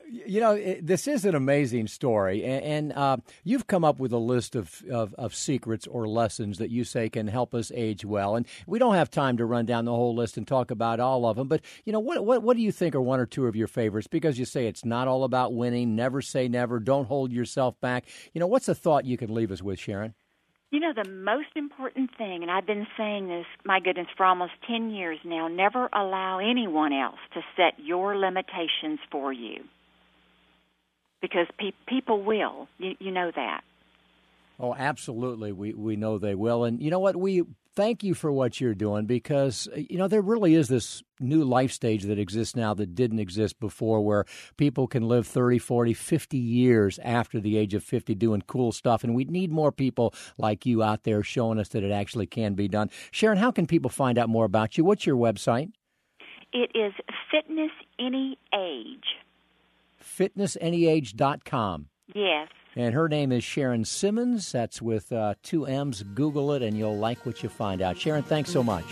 You 0.08 0.40
know, 0.40 0.52
it, 0.52 0.84
this 0.84 1.06
is 1.06 1.24
an 1.24 1.34
amazing 1.34 1.86
story, 1.86 2.44
and, 2.44 2.64
and 2.64 2.92
uh, 2.92 3.16
you've 3.44 3.66
come 3.66 3.84
up 3.84 4.00
with 4.00 4.12
a 4.12 4.18
list 4.18 4.56
of, 4.56 4.82
of, 4.90 5.14
of, 5.14 5.34
secrets 5.34 5.86
or 5.86 6.08
lessons 6.08 6.58
that 6.58 6.70
you 6.70 6.82
say 6.82 7.08
can 7.08 7.28
help 7.28 7.54
us 7.54 7.70
age 7.72 8.04
well. 8.04 8.34
And 8.34 8.46
we 8.66 8.78
don't 8.78 8.94
have 8.94 9.10
time 9.10 9.36
to 9.36 9.44
run 9.44 9.64
down 9.64 9.84
the 9.84 9.92
whole 9.92 10.14
list 10.14 10.36
and 10.36 10.46
talk 10.46 10.70
about 10.70 10.98
all 10.98 11.24
of 11.26 11.36
them, 11.36 11.46
but 11.46 11.60
you 11.84 11.92
know, 11.92 12.00
what 12.00 12.24
what, 12.24 12.42
what 12.42 12.56
do 12.56 12.62
you 12.62 12.72
think 12.72 12.94
are 12.94 13.00
one 13.00 13.20
or 13.20 13.26
two 13.26 13.46
of 13.46 13.54
your 13.54 13.68
favorites? 13.68 14.08
Because 14.08 14.38
you 14.38 14.44
say 14.44 14.66
it's 14.66 14.84
not 14.84 15.06
all 15.06 15.22
about 15.22 15.54
winning. 15.54 15.94
Never 15.94 16.20
say 16.20 16.48
never. 16.48 16.80
Don't 16.80 17.06
hold 17.06 17.32
yourself 17.32 17.80
back. 17.80 18.06
You 18.32 18.40
know, 18.40 18.46
what's 18.48 18.68
a 18.68 18.74
thought 18.74 19.04
you 19.04 19.16
can 19.16 19.32
leave 19.34 19.52
us 19.52 19.62
with, 19.62 19.78
Sharon? 19.78 20.14
You 20.76 20.82
know, 20.82 20.92
the 20.92 21.08
most 21.08 21.56
important 21.56 22.10
thing, 22.18 22.42
and 22.42 22.50
I've 22.50 22.66
been 22.66 22.86
saying 22.98 23.28
this, 23.28 23.46
my 23.64 23.80
goodness, 23.80 24.08
for 24.14 24.26
almost 24.26 24.52
10 24.68 24.90
years 24.90 25.18
now 25.24 25.48
never 25.48 25.88
allow 25.90 26.38
anyone 26.38 26.92
else 26.92 27.16
to 27.32 27.40
set 27.56 27.82
your 27.82 28.14
limitations 28.14 28.98
for 29.10 29.32
you. 29.32 29.64
Because 31.22 31.46
pe- 31.58 31.72
people 31.88 32.22
will. 32.22 32.68
You, 32.76 32.94
you 32.98 33.10
know 33.10 33.32
that. 33.34 33.62
Oh, 34.60 34.74
absolutely. 34.74 35.50
We 35.50 35.72
we 35.72 35.96
know 35.96 36.18
they 36.18 36.34
will. 36.34 36.64
And 36.64 36.82
you 36.82 36.90
know 36.90 36.98
what? 36.98 37.16
We 37.16 37.44
thank 37.76 38.02
you 38.02 38.14
for 38.14 38.32
what 38.32 38.60
you're 38.60 38.74
doing 38.74 39.04
because 39.04 39.68
uh, 39.72 39.76
you 39.76 39.98
know 39.98 40.08
there 40.08 40.22
really 40.22 40.54
is 40.54 40.68
this 40.68 41.02
new 41.20 41.44
life 41.44 41.70
stage 41.70 42.02
that 42.04 42.18
exists 42.18 42.56
now 42.56 42.74
that 42.74 42.94
didn't 42.94 43.20
exist 43.20 43.60
before 43.60 44.00
where 44.04 44.24
people 44.56 44.86
can 44.86 45.06
live 45.06 45.26
30, 45.26 45.58
40, 45.58 45.94
50 45.94 46.36
years 46.36 46.98
after 47.04 47.38
the 47.38 47.56
age 47.56 47.74
of 47.74 47.84
50 47.84 48.14
doing 48.14 48.42
cool 48.46 48.72
stuff 48.72 49.04
and 49.04 49.14
we 49.14 49.24
need 49.24 49.52
more 49.52 49.70
people 49.70 50.12
like 50.38 50.66
you 50.66 50.82
out 50.82 51.04
there 51.04 51.22
showing 51.22 51.58
us 51.58 51.68
that 51.68 51.84
it 51.84 51.92
actually 51.92 52.26
can 52.26 52.54
be 52.54 52.66
done. 52.66 52.90
Sharon, 53.10 53.38
how 53.38 53.50
can 53.50 53.66
people 53.66 53.90
find 53.90 54.18
out 54.18 54.28
more 54.28 54.44
about 54.44 54.76
you? 54.76 54.84
What's 54.84 55.06
your 55.06 55.16
website? 55.16 55.70
It 56.52 56.70
is 56.74 56.92
Fitness 57.30 57.70
Any 57.98 58.38
Age. 58.54 59.04
fitnessanyage.com. 60.02 61.86
Yes. 62.14 62.48
And 62.76 62.94
her 62.94 63.08
name 63.08 63.32
is 63.32 63.42
Sharon 63.42 63.86
Simmons. 63.86 64.52
That's 64.52 64.82
with 64.82 65.10
uh, 65.10 65.34
two 65.42 65.64
M's. 65.64 66.02
Google 66.02 66.52
it 66.52 66.62
and 66.62 66.76
you'll 66.76 66.98
like 66.98 67.24
what 67.24 67.42
you 67.42 67.48
find 67.48 67.80
out. 67.80 67.96
Sharon, 67.96 68.22
thanks 68.22 68.50
so 68.50 68.62
much. 68.62 68.84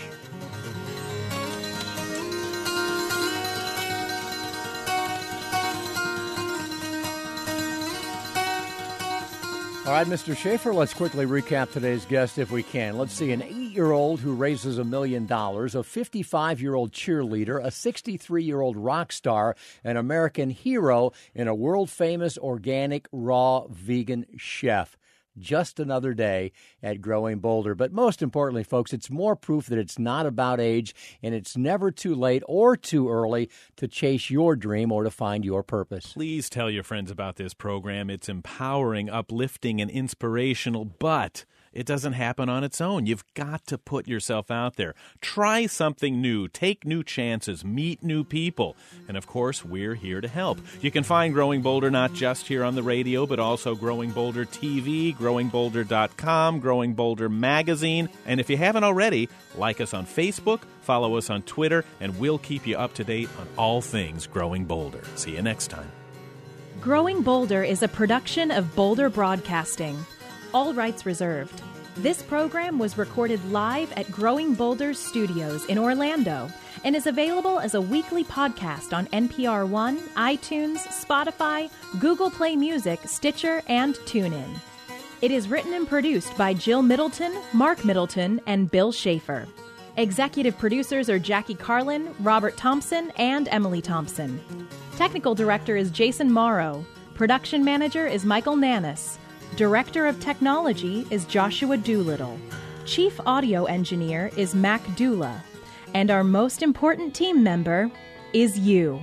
All 9.85 9.91
right, 9.91 10.07
Mr. 10.07 10.35
Schaefer, 10.35 10.73
let's 10.73 10.95
quickly 10.95 11.27
recap 11.27 11.71
today's 11.71 12.05
guest 12.05 12.39
if 12.39 12.49
we 12.49 12.63
can. 12.63 12.97
Let's 12.97 13.13
see 13.13 13.31
an 13.31 13.43
eight 13.43 13.71
year 13.71 13.91
old 13.91 14.19
who 14.19 14.33
raises 14.33 14.79
a 14.79 14.83
million 14.83 15.27
dollars, 15.27 15.75
a 15.75 15.83
55 15.83 16.59
year 16.59 16.73
old 16.73 16.91
cheerleader, 16.91 17.63
a 17.63 17.69
63 17.69 18.43
year 18.43 18.61
old 18.61 18.77
rock 18.77 19.11
star, 19.11 19.55
an 19.83 19.95
American 19.95 20.49
hero, 20.49 21.11
and 21.35 21.47
a 21.47 21.53
world 21.53 21.91
famous 21.91 22.35
organic 22.35 23.07
raw 23.11 23.67
vegan 23.67 24.25
chef 24.35 24.97
just 25.37 25.79
another 25.79 26.13
day 26.13 26.51
at 26.81 27.01
Growing 27.01 27.39
Bolder. 27.39 27.75
But 27.75 27.91
most 27.91 28.21
importantly, 28.21 28.63
folks, 28.63 28.93
it's 28.93 29.09
more 29.09 29.35
proof 29.35 29.67
that 29.67 29.79
it's 29.79 29.99
not 29.99 30.25
about 30.25 30.59
age 30.59 30.95
and 31.21 31.33
it's 31.33 31.57
never 31.57 31.91
too 31.91 32.15
late 32.15 32.43
or 32.47 32.75
too 32.75 33.09
early 33.09 33.49
to 33.77 33.87
chase 33.87 34.29
your 34.29 34.55
dream 34.55 34.91
or 34.91 35.03
to 35.03 35.11
find 35.11 35.45
your 35.45 35.63
purpose. 35.63 36.13
Please 36.13 36.49
tell 36.49 36.69
your 36.69 36.83
friends 36.83 37.11
about 37.11 37.35
this 37.35 37.53
program. 37.53 38.09
It's 38.09 38.29
empowering, 38.29 39.09
uplifting, 39.09 39.81
and 39.81 39.91
inspirational, 39.91 40.85
but 40.85 41.45
it 41.75 41.85
doesn't 41.85 42.13
happen 42.13 42.49
on 42.49 42.63
its 42.63 42.79
own. 42.81 43.05
You've 43.05 43.25
got 43.33 43.67
to 43.67 43.77
put 43.77 44.07
yourself 44.07 44.49
out 44.49 44.77
there. 44.77 44.95
Try 45.21 45.67
something 45.67 46.21
new, 46.21 46.47
take 46.47 46.85
new 46.85 47.03
chances, 47.03 47.65
meet 47.65 48.01
new 48.01 48.23
people. 48.23 48.75
And 49.07 49.17
of 49.17 49.27
course, 49.27 49.63
we're 49.63 49.95
here 49.95 50.21
to 50.21 50.27
help. 50.27 50.57
You 50.81 50.89
can 50.89 51.03
find 51.03 51.33
Growing 51.33 51.61
Bolder 51.61 51.91
not 51.91 52.13
just 52.13 52.47
here 52.47 52.63
on 52.63 52.75
the 52.75 52.83
radio, 52.83 53.27
but 53.27 53.39
also 53.39 53.75
Growing 53.75 54.11
Bolder 54.11 54.45
TV, 54.45 55.15
growingbolder.com, 55.15 56.59
Growing 56.59 56.93
Bolder 56.93 57.29
magazine. 57.29 58.09
And 58.25 58.39
if 58.39 58.49
you 58.49 58.57
haven't 58.57 58.85
already, 58.85 59.29
like 59.55 59.81
us 59.81 59.93
on 59.93 60.05
Facebook, 60.05 60.61
follow 60.81 61.17
us 61.17 61.29
on 61.29 61.41
Twitter, 61.43 61.83
and 61.99 62.17
we'll 62.19 62.39
keep 62.39 62.65
you 62.65 62.77
up 62.77 62.93
to 62.93 63.03
date 63.03 63.29
on 63.39 63.47
all 63.57 63.81
things 63.81 64.27
Growing 64.27 64.63
Bolder. 64.65 65.01
See 65.15 65.35
you 65.35 65.41
next 65.41 65.67
time. 65.67 65.91
Growing 66.79 67.21
Bolder 67.21 67.63
is 67.63 67.83
a 67.83 67.87
production 67.87 68.51
of 68.51 68.75
Bolder 68.75 69.09
Broadcasting. 69.09 69.97
All 70.55 70.73
rights 70.73 71.05
reserved. 71.05 71.61
This 71.97 72.23
program 72.23 72.79
was 72.79 72.97
recorded 72.97 73.43
live 73.51 73.91
at 73.97 74.09
Growing 74.09 74.53
Bolders 74.53 74.97
Studios 74.97 75.65
in 75.65 75.77
Orlando 75.77 76.49
and 76.85 76.95
is 76.95 77.07
available 77.07 77.59
as 77.59 77.73
a 77.73 77.81
weekly 77.81 78.23
podcast 78.23 78.93
on 78.93 79.07
NPR 79.07 79.67
One, 79.67 79.97
iTunes, 80.15 80.77
Spotify, 80.77 81.69
Google 81.99 82.31
Play 82.31 82.55
Music, 82.55 83.01
Stitcher, 83.05 83.63
and 83.67 83.95
TuneIn. 84.05 84.57
It 85.21 85.31
is 85.31 85.49
written 85.49 85.73
and 85.73 85.89
produced 85.89 86.37
by 86.37 86.53
Jill 86.53 86.81
Middleton, 86.81 87.37
Marc 87.51 87.83
Middleton, 87.83 88.39
and 88.47 88.71
Bill 88.71 88.93
Schaefer. 88.93 89.49
Executive 89.97 90.57
producers 90.57 91.09
are 91.09 91.19
Jackie 91.19 91.55
Carlin, 91.55 92.15
Robert 92.21 92.55
Thompson, 92.55 93.11
and 93.17 93.49
Emily 93.49 93.81
Thompson. 93.81 94.39
Technical 94.95 95.35
director 95.35 95.75
is 95.75 95.91
Jason 95.91 96.31
Morrow. 96.31 96.85
Production 97.13 97.65
manager 97.65 98.07
is 98.07 98.23
Michael 98.23 98.55
Nannis. 98.55 99.17
Director 99.55 100.05
of 100.05 100.19
Technology 100.19 101.07
is 101.09 101.23
Joshua 101.23 101.77
Doolittle. 101.77 102.37
Chief 102.85 103.17
Audio 103.25 103.63
Engineer 103.63 104.29
is 104.35 104.53
Mac 104.53 104.81
Dula. 104.97 105.41
And 105.93 106.11
our 106.11 106.25
most 106.25 106.61
important 106.61 107.15
team 107.15 107.41
member 107.41 107.89
is 108.33 108.59
you. 108.59 108.99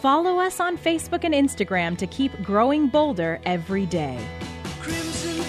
Follow 0.00 0.38
us 0.38 0.60
on 0.60 0.78
Facebook 0.78 1.24
and 1.24 1.34
Instagram 1.34 1.98
to 1.98 2.06
keep 2.06 2.32
growing 2.42 2.88
bolder 2.88 3.38
every 3.44 3.84
day. 3.84 4.18
Crimson 4.80 5.42